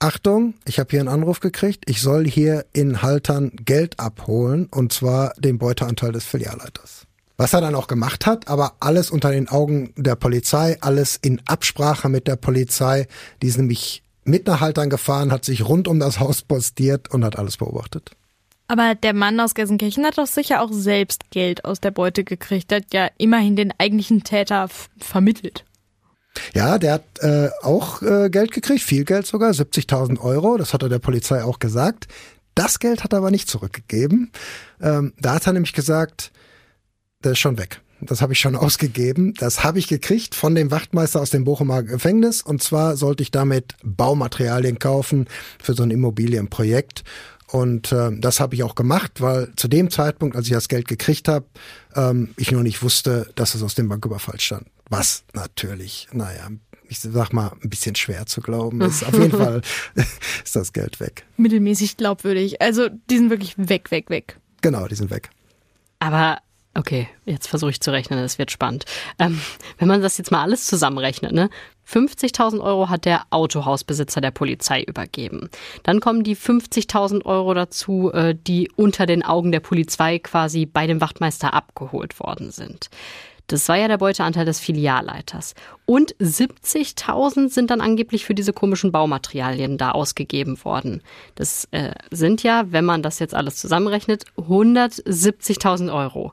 Achtung, 0.00 0.54
ich 0.66 0.80
habe 0.80 0.90
hier 0.90 0.98
einen 0.98 1.08
Anruf 1.08 1.38
gekriegt, 1.38 1.84
ich 1.88 2.00
soll 2.00 2.26
hier 2.26 2.66
in 2.72 3.02
Haltern 3.02 3.52
Geld 3.54 4.00
abholen 4.00 4.66
und 4.68 4.92
zwar 4.92 5.32
den 5.38 5.58
Beuteanteil 5.58 6.10
des 6.10 6.24
Filialleiters 6.24 7.06
was 7.40 7.54
er 7.54 7.62
dann 7.62 7.74
auch 7.74 7.86
gemacht 7.86 8.26
hat, 8.26 8.48
aber 8.48 8.74
alles 8.80 9.10
unter 9.10 9.30
den 9.30 9.48
Augen 9.48 9.94
der 9.96 10.14
Polizei, 10.14 10.76
alles 10.82 11.16
in 11.16 11.40
Absprache 11.46 12.10
mit 12.10 12.28
der 12.28 12.36
Polizei. 12.36 13.06
Die 13.40 13.46
ist 13.46 13.56
nämlich 13.56 14.02
mit 14.24 14.46
nach 14.46 14.60
Haltern 14.60 14.90
gefahren, 14.90 15.32
hat 15.32 15.46
sich 15.46 15.66
rund 15.66 15.88
um 15.88 15.98
das 15.98 16.20
Haus 16.20 16.42
postiert 16.42 17.10
und 17.10 17.24
hat 17.24 17.38
alles 17.38 17.56
beobachtet. 17.56 18.10
Aber 18.68 18.94
der 18.94 19.14
Mann 19.14 19.40
aus 19.40 19.54
Gelsenkirchen 19.54 20.04
hat 20.04 20.18
doch 20.18 20.26
sicher 20.26 20.60
auch 20.60 20.70
selbst 20.70 21.30
Geld 21.30 21.64
aus 21.64 21.80
der 21.80 21.92
Beute 21.92 22.24
gekriegt. 22.24 22.74
Hat 22.74 22.92
ja 22.92 23.08
immerhin 23.16 23.56
den 23.56 23.72
eigentlichen 23.78 24.22
Täter 24.22 24.68
vermittelt. 24.98 25.64
Ja, 26.52 26.76
der 26.76 26.92
hat 26.92 27.04
äh, 27.20 27.48
auch 27.62 28.02
äh, 28.02 28.28
Geld 28.28 28.52
gekriegt, 28.52 28.82
viel 28.82 29.06
Geld 29.06 29.26
sogar, 29.26 29.52
70.000 29.52 30.20
Euro. 30.20 30.58
Das 30.58 30.74
hat 30.74 30.82
er 30.82 30.90
der 30.90 30.98
Polizei 30.98 31.42
auch 31.42 31.58
gesagt. 31.58 32.06
Das 32.54 32.80
Geld 32.80 33.02
hat 33.02 33.14
er 33.14 33.20
aber 33.20 33.30
nicht 33.30 33.48
zurückgegeben. 33.48 34.30
Ähm, 34.82 35.14
da 35.18 35.36
hat 35.36 35.46
er 35.46 35.54
nämlich 35.54 35.72
gesagt, 35.72 36.32
der 37.24 37.32
ist 37.32 37.38
schon 37.38 37.58
weg. 37.58 37.80
Das 38.00 38.22
habe 38.22 38.32
ich 38.32 38.40
schon 38.40 38.56
ausgegeben. 38.56 39.34
Das 39.34 39.62
habe 39.64 39.78
ich 39.78 39.88
gekriegt 39.88 40.34
von 40.34 40.54
dem 40.54 40.70
Wachtmeister 40.70 41.20
aus 41.20 41.30
dem 41.30 41.44
Bochumer 41.44 41.82
Gefängnis. 41.82 42.42
Und 42.42 42.62
zwar 42.62 42.96
sollte 42.96 43.22
ich 43.22 43.30
damit 43.30 43.74
Baumaterialien 43.82 44.78
kaufen 44.78 45.26
für 45.62 45.74
so 45.74 45.82
ein 45.82 45.90
Immobilienprojekt. 45.90 47.04
Und 47.48 47.90
äh, 47.90 48.10
das 48.16 48.38
habe 48.38 48.54
ich 48.54 48.62
auch 48.62 48.76
gemacht, 48.76 49.20
weil 49.20 49.52
zu 49.56 49.66
dem 49.66 49.90
Zeitpunkt, 49.90 50.36
als 50.36 50.46
ich 50.46 50.52
das 50.52 50.68
Geld 50.68 50.86
gekriegt 50.86 51.26
habe, 51.26 51.46
ähm, 51.96 52.32
ich 52.36 52.52
noch 52.52 52.62
nicht 52.62 52.82
wusste, 52.82 53.28
dass 53.34 53.54
es 53.54 53.62
aus 53.62 53.74
dem 53.74 53.88
Banküberfall 53.88 54.38
stand. 54.38 54.66
Was 54.88 55.24
natürlich, 55.34 56.08
naja, 56.12 56.48
ich 56.88 57.00
sag 57.00 57.32
mal, 57.32 57.52
ein 57.62 57.68
bisschen 57.68 57.96
schwer 57.96 58.26
zu 58.26 58.40
glauben 58.40 58.80
ist. 58.80 59.04
Auf 59.04 59.14
jeden 59.14 59.36
Fall 59.36 59.62
ist 60.44 60.54
das 60.56 60.72
Geld 60.72 61.00
weg. 61.00 61.24
Mittelmäßig 61.36 61.96
glaubwürdig. 61.96 62.62
Also 62.62 62.88
die 62.88 63.18
sind 63.18 63.30
wirklich 63.30 63.54
weg, 63.56 63.90
weg, 63.90 64.10
weg. 64.10 64.38
Genau, 64.60 64.86
die 64.86 64.96
sind 64.96 65.10
weg. 65.10 65.30
Aber 66.00 66.38
Okay, 66.74 67.08
jetzt 67.24 67.48
versuche 67.48 67.70
ich 67.70 67.80
zu 67.80 67.90
rechnen, 67.90 68.20
es 68.20 68.38
wird 68.38 68.52
spannend. 68.52 68.84
Ähm, 69.18 69.40
wenn 69.78 69.88
man 69.88 70.02
das 70.02 70.18
jetzt 70.18 70.30
mal 70.30 70.42
alles 70.42 70.66
zusammenrechnet, 70.66 71.32
ne? 71.32 71.50
50.000 71.88 72.60
Euro 72.60 72.88
hat 72.88 73.04
der 73.04 73.22
Autohausbesitzer 73.30 74.20
der 74.20 74.30
Polizei 74.30 74.82
übergeben. 74.82 75.50
Dann 75.82 75.98
kommen 75.98 76.22
die 76.22 76.36
50.000 76.36 77.24
Euro 77.24 77.54
dazu, 77.54 78.12
äh, 78.12 78.36
die 78.36 78.70
unter 78.76 79.06
den 79.06 79.24
Augen 79.24 79.50
der 79.50 79.58
Polizei 79.58 80.20
quasi 80.20 80.66
bei 80.66 80.86
dem 80.86 81.00
Wachtmeister 81.00 81.52
abgeholt 81.54 82.20
worden 82.20 82.52
sind. 82.52 82.88
Das 83.48 83.68
war 83.68 83.76
ja 83.76 83.88
der 83.88 83.98
Beuteanteil 83.98 84.44
des 84.44 84.60
Filialleiters. 84.60 85.56
Und 85.84 86.14
70.000 86.18 87.48
sind 87.48 87.72
dann 87.72 87.80
angeblich 87.80 88.24
für 88.24 88.34
diese 88.34 88.52
komischen 88.52 88.92
Baumaterialien 88.92 89.76
da 89.76 89.90
ausgegeben 89.90 90.64
worden. 90.64 91.02
Das 91.34 91.66
äh, 91.72 91.90
sind 92.12 92.44
ja, 92.44 92.70
wenn 92.70 92.84
man 92.84 93.02
das 93.02 93.18
jetzt 93.18 93.34
alles 93.34 93.56
zusammenrechnet, 93.56 94.24
170.000 94.36 95.92
Euro. 95.92 96.32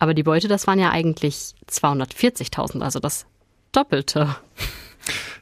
Aber 0.00 0.14
die 0.14 0.22
Beute, 0.22 0.48
das 0.48 0.66
waren 0.66 0.80
ja 0.80 0.90
eigentlich 0.90 1.54
240.000, 1.70 2.80
also 2.80 2.98
das 2.98 3.26
Doppelte. 3.70 4.34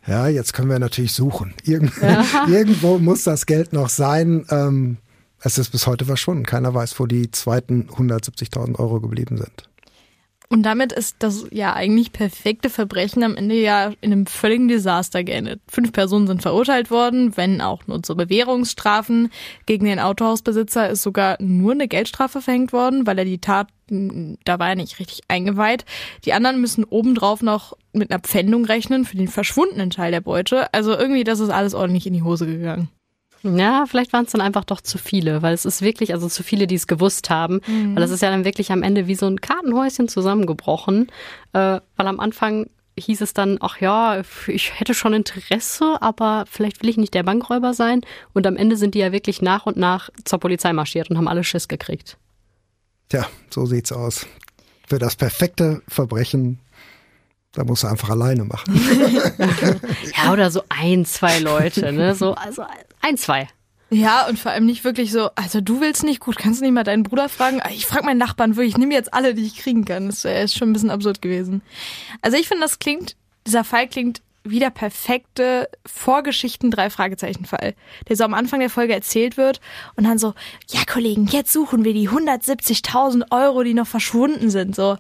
Ja, 0.07 0.27
jetzt 0.27 0.53
können 0.53 0.69
wir 0.69 0.79
natürlich 0.79 1.13
suchen. 1.13 1.55
Irgend 1.65 1.93
ja. 2.03 2.25
Irgendwo 2.49 2.99
muss 2.99 3.25
das 3.25 3.47
Geld 3.47 3.73
noch 3.73 3.89
sein. 3.89 4.45
Ähm, 4.51 4.99
es 5.41 5.59
ist 5.59 5.71
bis 5.71 5.87
heute 5.87 6.05
verschwunden. 6.05 6.45
Keiner 6.45 6.75
weiß, 6.75 6.99
wo 6.99 7.07
die 7.07 7.31
zweiten 7.31 7.89
170.000 7.89 8.79
Euro 8.79 9.01
geblieben 9.01 9.37
sind. 9.37 9.68
Und 10.51 10.63
damit 10.63 10.93
ist 10.93 11.17
das 11.19 11.47
ja 11.51 11.75
eigentlich 11.75 12.13
perfekte 12.13 12.71
Verbrechen 12.71 13.23
am 13.23 13.37
Ende 13.37 13.55
ja 13.57 13.93
in 14.01 14.13
einem 14.13 14.25
völligen 14.25 14.67
Desaster 14.69 15.23
geendet. 15.23 15.61
Fünf 15.69 15.93
Personen 15.93 16.27
sind 16.27 16.41
verurteilt 16.41 16.91
worden, 16.91 17.37
wenn 17.37 17.61
auch 17.61 17.87
nur 17.87 18.03
zu 18.03 18.17
Bewährungsstrafen. 18.17 19.31
Gegen 19.67 19.85
den 19.85 19.99
Autohausbesitzer 19.99 20.89
ist 20.89 21.03
sogar 21.03 21.37
nur 21.39 21.73
eine 21.73 21.87
Geldstrafe 21.87 22.41
verhängt 22.41 22.73
worden, 22.73 23.07
weil 23.07 23.19
er 23.19 23.27
die 23.27 23.41
Tat, 23.41 23.69
da 23.89 24.59
war 24.59 24.71
er 24.71 24.77
nicht 24.77 24.99
richtig 24.99 25.21
eingeweiht. 25.29 25.85
Die 26.25 26.33
anderen 26.33 26.63
müssen 26.63 26.85
obendrauf 26.85 27.43
noch 27.43 27.77
mit 27.93 28.11
einer 28.11 28.21
Pfändung 28.21 28.65
rechnen 28.65 29.05
für 29.05 29.19
den 29.19 29.29
verschwundenen 29.29 29.91
Teil 29.91 30.13
der 30.13 30.23
Beute. 30.23 30.73
Also 30.73 30.93
irgendwie, 30.93 31.25
das 31.25 31.41
ist 31.41 31.51
alles 31.51 31.75
ordentlich 31.75 32.07
in 32.07 32.15
die 32.15 32.23
Hose 32.23 32.47
gegangen. 32.47 32.89
Ja, 33.57 33.87
vielleicht 33.87 34.13
waren 34.13 34.25
es 34.25 34.33
dann 34.33 34.41
einfach 34.41 34.65
doch 34.65 34.81
zu 34.81 34.99
viele, 34.99 35.43
weil 35.43 35.55
es 35.55 35.65
ist 35.65 35.83
wirklich, 35.83 36.13
also 36.13 36.29
zu 36.29 36.43
viele, 36.43 36.67
die 36.67 36.75
es 36.75 36.87
gewusst 36.87 37.31
haben, 37.31 37.61
mhm. 37.67 37.95
weil 37.95 38.03
es 38.03 38.11
ist 38.11 38.23
ja 38.23 38.31
dann 38.31 38.45
wirklich 38.45 38.73
am 38.73 38.83
Ende 38.83 39.07
wie 39.07 39.15
so 39.15 39.27
ein 39.27 39.41
Kartenhäuschen 39.41 40.09
zusammengebrochen, 40.09 41.09
äh, 41.53 41.81
weil 41.97 42.07
am 42.07 42.21
Anfang 42.21 42.67
hieß 42.99 43.21
es 43.21 43.33
dann, 43.33 43.59
ach 43.61 43.81
ja, 43.81 44.23
ich 44.47 44.79
hätte 44.79 44.95
schon 44.95 45.15
Interesse, 45.15 46.01
aber 46.01 46.45
vielleicht 46.51 46.83
will 46.83 46.91
ich 46.91 46.97
nicht 46.97 47.15
der 47.15 47.23
Bankräuber 47.23 47.75
sein. 47.75 48.01
Und 48.35 48.47
am 48.47 48.57
Ende 48.57 48.77
sind 48.77 48.95
die 48.95 48.99
ja 48.99 49.13
wirklich 49.13 49.41
nach 49.43 49.67
und 49.67 49.77
nach 49.77 50.11
zur 50.25 50.41
Polizei 50.41 50.73
marschiert 50.73 51.11
und 51.11 51.17
haben 51.17 51.29
alle 51.29 51.45
Schiss 51.45 51.69
gekriegt. 51.69 52.17
Tja, 53.09 53.27
so 53.51 53.67
sieht's 53.67 53.93
aus. 53.93 54.27
Für 54.87 54.99
das 54.99 55.17
perfekte 55.17 55.83
Verbrechen 55.87 56.59
da 57.53 57.65
musst 57.65 57.83
du 57.83 57.87
einfach 57.87 58.11
alleine 58.11 58.45
machen. 58.45 58.75
ja, 60.17 60.33
oder 60.33 60.51
so 60.51 60.63
ein, 60.69 61.05
zwei 61.05 61.39
Leute, 61.39 61.93
ne? 61.93 62.15
So, 62.15 62.35
also 62.35 62.63
ein, 63.01 63.17
zwei. 63.17 63.49
Ja, 63.91 64.27
und 64.27 64.39
vor 64.39 64.53
allem 64.53 64.67
nicht 64.67 64.85
wirklich 64.85 65.13
so, 65.13 65.31
also 65.35 65.63
du 65.63 65.81
willst 65.81 66.05
nicht 66.05 66.21
gut, 66.21 66.37
kannst 66.37 66.61
du 66.61 66.65
nicht 66.65 66.75
mal 66.75 66.85
deinen 66.85 67.05
Bruder 67.05 67.31
fragen? 67.31 67.63
Ich 67.71 67.87
frage 67.87 68.05
meinen 68.05 68.19
Nachbarn 68.19 68.57
wirklich, 68.57 68.75
ich 68.75 68.79
nehme 68.79 68.93
jetzt 68.93 69.15
alle, 69.15 69.35
die 69.35 69.47
ich 69.47 69.57
kriegen 69.57 69.87
kann. 69.87 70.07
Das 70.07 70.25
ist 70.25 70.57
schon 70.57 70.71
ein 70.71 70.73
bisschen 70.75 70.91
absurd 70.91 71.23
gewesen. 71.23 71.63
Also 72.21 72.37
ich 72.37 72.49
finde, 72.49 72.65
das 72.65 72.79
klingt, 72.79 73.17
dieser 73.47 73.65
Fall 73.65 73.89
klingt 73.89 74.21
wie 74.45 74.59
der 74.59 74.71
perfekte 74.71 75.69
Vorgeschichten 75.87 76.71
drei 76.71 76.91
Fragezeichen 76.91 77.45
Fall, 77.45 77.75
der 78.09 78.17
so 78.17 78.25
am 78.25 78.35
Anfang 78.35 78.61
der 78.61 78.71
Folge 78.71 78.95
erzählt 78.95 79.37
wird 79.37 79.61
und 79.97 80.05
dann 80.05 80.19
so, 80.19 80.35
ja 80.71 80.81
Kollegen, 80.91 81.27
jetzt 81.27 81.53
suchen 81.53 81.85
wir 81.85 81.93
die 81.93 82.09
170.000 82.09 83.31
Euro, 83.31 83.63
die 83.63 83.75
noch 83.75 83.87
verschwunden 83.87 84.51
sind. 84.51 84.75
So, 84.75 84.97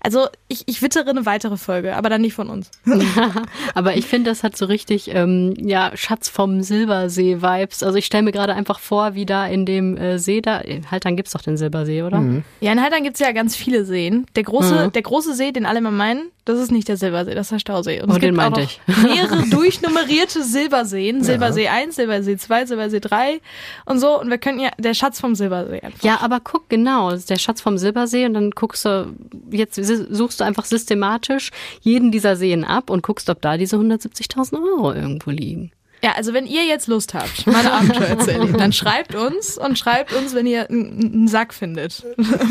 also 0.00 0.26
ich, 0.48 0.64
ich 0.66 0.82
wittere 0.82 1.10
eine 1.10 1.26
weitere 1.26 1.56
Folge, 1.56 1.96
aber 1.96 2.08
dann 2.08 2.20
nicht 2.20 2.34
von 2.34 2.48
uns. 2.48 2.70
aber 3.74 3.96
ich 3.96 4.06
finde, 4.06 4.30
das 4.30 4.42
hat 4.42 4.56
so 4.56 4.66
richtig, 4.66 5.10
ähm, 5.14 5.54
ja, 5.58 5.96
Schatz 5.96 6.28
vom 6.28 6.62
Silbersee-Vibes. 6.62 7.82
Also 7.82 7.98
ich 7.98 8.06
stelle 8.06 8.24
mir 8.24 8.32
gerade 8.32 8.54
einfach 8.54 8.80
vor, 8.80 9.14
wie 9.14 9.26
da 9.26 9.46
in 9.46 9.64
dem 9.64 9.96
äh, 9.96 10.18
See 10.18 10.40
da, 10.40 10.58
in 10.58 10.90
Haltern 10.90 11.16
gibt's 11.16 11.32
doch 11.32 11.42
den 11.42 11.56
Silbersee, 11.56 12.02
oder? 12.02 12.20
Mhm. 12.20 12.44
Ja, 12.60 12.72
in 12.72 12.82
Haltern 12.82 13.04
gibt's 13.04 13.20
ja 13.20 13.32
ganz 13.32 13.56
viele 13.56 13.84
Seen. 13.84 14.26
Der 14.36 14.42
große, 14.42 14.86
mhm. 14.86 14.92
der 14.92 15.02
große 15.02 15.34
See, 15.34 15.52
den 15.52 15.66
alle 15.66 15.80
mal 15.80 15.92
meinen, 15.92 16.30
das 16.44 16.58
ist 16.58 16.72
nicht 16.72 16.88
der 16.88 16.96
Silbersee, 16.96 17.34
das 17.34 17.46
ist 17.46 17.52
der 17.52 17.58
Stausee. 17.60 18.02
Und 18.02 18.10
oh, 18.10 18.18
den 18.18 18.34
meinte 18.34 18.62
ich. 18.62 18.80
Mehrere 18.86 19.46
durchnummerierte 19.50 20.42
Silberseen. 20.42 21.18
Ja. 21.18 21.24
Silbersee 21.24 21.68
1, 21.68 21.96
Silbersee 21.96 22.36
2, 22.36 22.66
Silbersee 22.66 23.00
3 23.00 23.40
und 23.84 23.98
so. 23.98 24.20
Und 24.20 24.30
wir 24.30 24.38
können 24.38 24.60
ja, 24.60 24.70
der 24.78 24.94
Schatz 24.94 25.20
vom 25.20 25.34
Silbersee 25.34 25.80
einfach. 25.80 26.02
Ja, 26.02 26.20
aber 26.20 26.40
guck 26.40 26.68
genau, 26.68 27.14
der 27.16 27.38
Schatz 27.38 27.60
vom 27.60 27.78
Silbersee 27.78 28.26
und 28.26 28.34
dann 28.34 28.50
guckst 28.50 28.84
du, 28.84 29.14
jetzt 29.50 29.76
suchst 29.76 30.40
du 30.40 30.44
einfach 30.44 30.64
systematisch 30.64 31.50
jeden 31.80 32.10
dieser 32.10 32.36
Seen 32.36 32.64
ab 32.64 32.90
und 32.90 33.02
guckst, 33.02 33.28
ob 33.30 33.40
da 33.40 33.56
diese 33.56 33.76
170.000 33.76 34.54
Euro 34.54 34.92
irgendwo 34.92 35.30
liegen. 35.30 35.72
Ja, 36.04 36.14
also 36.16 36.32
wenn 36.32 36.46
ihr 36.46 36.64
jetzt 36.64 36.88
Lust 36.88 37.14
habt, 37.14 37.46
meine 37.46 37.72
Abenteuer 37.72 38.18
zu 38.18 38.32
erleben, 38.32 38.58
dann 38.58 38.72
schreibt 38.72 39.14
uns 39.14 39.56
und 39.56 39.78
schreibt 39.78 40.12
uns, 40.12 40.34
wenn 40.34 40.46
ihr 40.46 40.68
einen 40.68 41.28
Sack 41.28 41.54
findet. 41.54 42.04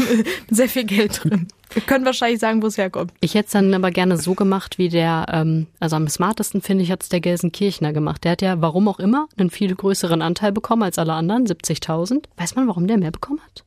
Sehr 0.50 0.70
viel 0.70 0.86
Geld 0.86 1.22
drin. 1.24 1.48
Wir 1.74 1.82
können 1.82 2.06
wahrscheinlich 2.06 2.40
sagen, 2.40 2.62
wo 2.62 2.68
es 2.68 2.78
herkommt. 2.78 3.14
Ich 3.20 3.34
hätte 3.34 3.48
es 3.48 3.52
dann 3.52 3.74
aber 3.74 3.92
gerne 3.92 4.18
so 4.18 4.36
gemacht, 4.36 4.78
wie 4.78 4.88
der, 4.88 5.26
ähm, 5.30 5.68
also 5.82 5.98
am 5.98 6.08
smartesten 6.08 6.62
finde 6.62 6.84
ich, 6.84 6.92
hat 6.92 7.04
es 7.04 7.10
der 7.10 7.20
Gelsenkirchner 7.20 7.92
gemacht. 7.92 8.24
Der 8.24 8.34
hat 8.34 8.42
ja, 8.42 8.62
warum 8.62 8.88
auch 8.88 9.00
immer, 9.00 9.28
einen 9.38 9.50
viel 9.50 9.76
größeren 9.76 10.22
Anteil 10.22 10.54
bekommen 10.54 10.84
als 10.84 10.98
alle 10.98 11.14
anderen, 11.14 11.46
70.000. 11.46 12.24
Weiß 12.38 12.56
man, 12.56 12.68
warum 12.68 12.88
der 12.88 12.98
mehr 12.98 13.12
bekommen 13.12 13.42
hat? 13.42 13.66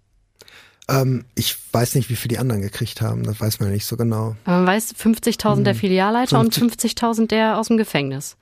Ähm, 0.88 1.24
ich 1.34 1.56
weiß 1.72 1.94
nicht, 1.94 2.08
wie 2.08 2.16
viel 2.16 2.28
die 2.28 2.38
anderen 2.38 2.62
gekriegt 2.62 3.00
haben. 3.00 3.22
Das 3.24 3.40
weiß 3.40 3.60
man 3.60 3.70
nicht 3.70 3.86
so 3.86 3.96
genau. 3.96 4.36
Aber 4.44 4.58
man 4.58 4.66
weiß 4.66 4.94
50.000 4.94 5.56
hm. 5.56 5.64
der 5.64 5.74
Filialleiter 5.74 6.40
50. 6.40 6.62
und 6.62 6.72
50.000 6.72 7.26
der 7.28 7.58
aus 7.58 7.68
dem 7.68 7.76
Gefängnis. 7.76 8.36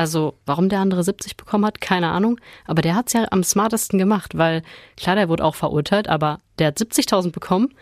Also 0.00 0.32
warum 0.46 0.70
der 0.70 0.78
andere 0.78 1.04
70 1.04 1.36
bekommen 1.36 1.66
hat, 1.66 1.82
keine 1.82 2.08
Ahnung. 2.08 2.40
Aber 2.64 2.80
der 2.80 2.94
hat 2.94 3.08
es 3.08 3.12
ja 3.12 3.26
am 3.32 3.44
smartesten 3.44 3.98
gemacht, 3.98 4.34
weil 4.34 4.62
klar, 4.96 5.14
der 5.14 5.28
wurde 5.28 5.44
auch 5.44 5.54
verurteilt, 5.54 6.08
aber 6.08 6.38
der 6.58 6.68
hat 6.68 6.78
70.000 6.78 7.32
bekommen, 7.32 7.74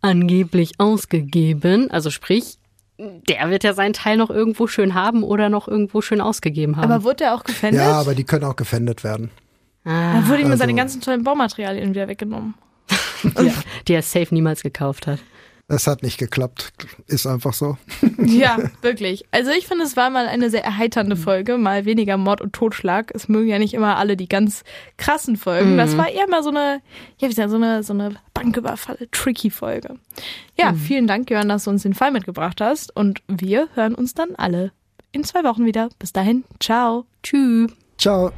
angeblich 0.00 0.80
ausgegeben. 0.80 1.90
Also 1.90 2.08
sprich, 2.08 2.56
der 2.96 3.50
wird 3.50 3.64
ja 3.64 3.74
seinen 3.74 3.92
Teil 3.92 4.16
noch 4.16 4.30
irgendwo 4.30 4.66
schön 4.66 4.94
haben 4.94 5.22
oder 5.22 5.50
noch 5.50 5.68
irgendwo 5.68 6.00
schön 6.00 6.22
ausgegeben 6.22 6.78
haben. 6.78 6.90
Aber 6.90 7.04
wurde 7.04 7.24
er 7.24 7.34
auch 7.34 7.44
gefändet? 7.44 7.82
Ja, 7.82 8.00
aber 8.00 8.14
die 8.14 8.24
können 8.24 8.44
auch 8.44 8.56
gefändet 8.56 9.04
werden. 9.04 9.30
Ah, 9.84 10.14
Dann 10.14 10.28
wurde 10.30 10.40
ihm 10.40 10.46
also, 10.46 10.56
seine 10.56 10.74
ganzen 10.74 11.02
tollen 11.02 11.22
Baumaterialien 11.22 11.90
wieder 11.90 12.08
weggenommen. 12.08 12.54
die, 13.22 13.52
die 13.86 13.92
er 13.92 14.00
safe 14.00 14.32
niemals 14.34 14.62
gekauft 14.62 15.06
hat. 15.06 15.18
Es 15.70 15.86
hat 15.86 16.02
nicht 16.02 16.16
geklappt. 16.16 16.72
Ist 17.06 17.26
einfach 17.26 17.52
so. 17.52 17.76
Ja, 18.18 18.58
wirklich. 18.82 19.24
Also 19.30 19.50
ich 19.50 19.66
finde, 19.66 19.84
es 19.84 19.96
war 19.96 20.10
mal 20.10 20.26
eine 20.26 20.50
sehr 20.50 20.64
erheiternde 20.64 21.16
Folge. 21.16 21.56
Mal 21.56 21.84
weniger 21.84 22.16
Mord 22.16 22.40
und 22.40 22.52
Totschlag. 22.52 23.12
Es 23.14 23.28
mögen 23.28 23.48
ja 23.48 23.58
nicht 23.58 23.74
immer 23.74 23.96
alle 23.96 24.16
die 24.16 24.28
ganz 24.28 24.64
krassen 24.96 25.36
Folgen. 25.36 25.74
Mhm. 25.74 25.78
Das 25.78 25.96
war 25.96 26.10
eher 26.10 26.28
mal 26.28 26.42
so 26.42 26.50
eine, 26.50 26.80
ja, 27.18 27.28
wie 27.28 27.28
gesagt, 27.28 27.50
so 27.50 27.56
eine, 27.56 27.82
so 27.82 27.92
eine 27.92 28.16
Banküberfall-Tricky-Folge. 28.34 29.96
Ja, 30.58 30.72
mhm. 30.72 30.76
vielen 30.76 31.06
Dank, 31.06 31.30
Jörn, 31.30 31.48
dass 31.48 31.64
du 31.64 31.70
uns 31.70 31.82
den 31.82 31.94
Fall 31.94 32.10
mitgebracht 32.10 32.60
hast. 32.60 32.94
Und 32.94 33.22
wir 33.28 33.68
hören 33.74 33.94
uns 33.94 34.14
dann 34.14 34.34
alle 34.36 34.72
in 35.12 35.24
zwei 35.24 35.44
Wochen 35.44 35.64
wieder. 35.64 35.90
Bis 35.98 36.12
dahin. 36.12 36.44
Ciao. 36.60 37.06
Tschüss. 37.22 37.70
Ciao. 37.98 38.32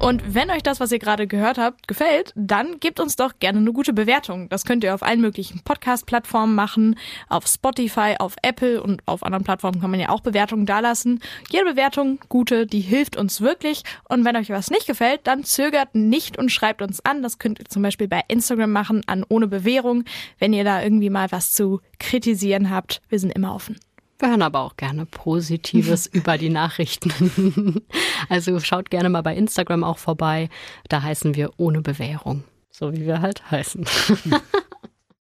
Und 0.00 0.32
wenn 0.32 0.50
euch 0.50 0.62
das, 0.62 0.78
was 0.78 0.92
ihr 0.92 1.00
gerade 1.00 1.26
gehört 1.26 1.58
habt, 1.58 1.88
gefällt, 1.88 2.32
dann 2.36 2.78
gebt 2.78 3.00
uns 3.00 3.16
doch 3.16 3.32
gerne 3.40 3.58
eine 3.58 3.72
gute 3.72 3.92
Bewertung. 3.92 4.48
Das 4.48 4.64
könnt 4.64 4.84
ihr 4.84 4.94
auf 4.94 5.02
allen 5.02 5.20
möglichen 5.20 5.60
Podcast-Plattformen 5.64 6.54
machen, 6.54 6.96
auf 7.28 7.48
Spotify, 7.48 8.14
auf 8.18 8.36
Apple 8.42 8.80
und 8.80 9.02
auf 9.06 9.24
anderen 9.24 9.42
Plattformen 9.42 9.80
kann 9.80 9.90
man 9.90 9.98
ja 9.98 10.10
auch 10.10 10.20
Bewertungen 10.20 10.66
dalassen. 10.66 11.20
Jede 11.50 11.64
Bewertung, 11.64 12.20
gute, 12.28 12.66
die 12.66 12.80
hilft 12.80 13.16
uns 13.16 13.40
wirklich. 13.40 13.82
Und 14.08 14.24
wenn 14.24 14.36
euch 14.36 14.50
was 14.50 14.70
nicht 14.70 14.86
gefällt, 14.86 15.22
dann 15.24 15.42
zögert 15.42 15.96
nicht 15.96 16.38
und 16.38 16.52
schreibt 16.52 16.80
uns 16.80 17.04
an. 17.04 17.22
Das 17.22 17.38
könnt 17.38 17.58
ihr 17.58 17.64
zum 17.64 17.82
Beispiel 17.82 18.06
bei 18.06 18.22
Instagram 18.28 18.70
machen, 18.70 19.02
an 19.06 19.24
ohne 19.28 19.48
Bewährung, 19.48 20.04
wenn 20.38 20.52
ihr 20.52 20.62
da 20.62 20.80
irgendwie 20.80 21.10
mal 21.10 21.32
was 21.32 21.52
zu 21.52 21.80
kritisieren 21.98 22.70
habt. 22.70 23.02
Wir 23.08 23.18
sind 23.18 23.32
immer 23.32 23.52
offen. 23.52 23.80
Wir 24.18 24.30
hören 24.30 24.42
aber 24.42 24.60
auch 24.60 24.76
gerne 24.76 25.06
Positives 25.06 26.06
über 26.12 26.38
die 26.38 26.50
Nachrichten. 26.50 27.82
also 28.28 28.58
schaut 28.60 28.90
gerne 28.90 29.08
mal 29.08 29.22
bei 29.22 29.36
Instagram 29.36 29.84
auch 29.84 29.98
vorbei. 29.98 30.48
Da 30.88 31.02
heißen 31.02 31.36
wir 31.36 31.50
ohne 31.56 31.82
Bewährung. 31.82 32.44
So 32.70 32.92
wie 32.92 33.06
wir 33.06 33.20
halt 33.20 33.50
heißen. 33.50 33.86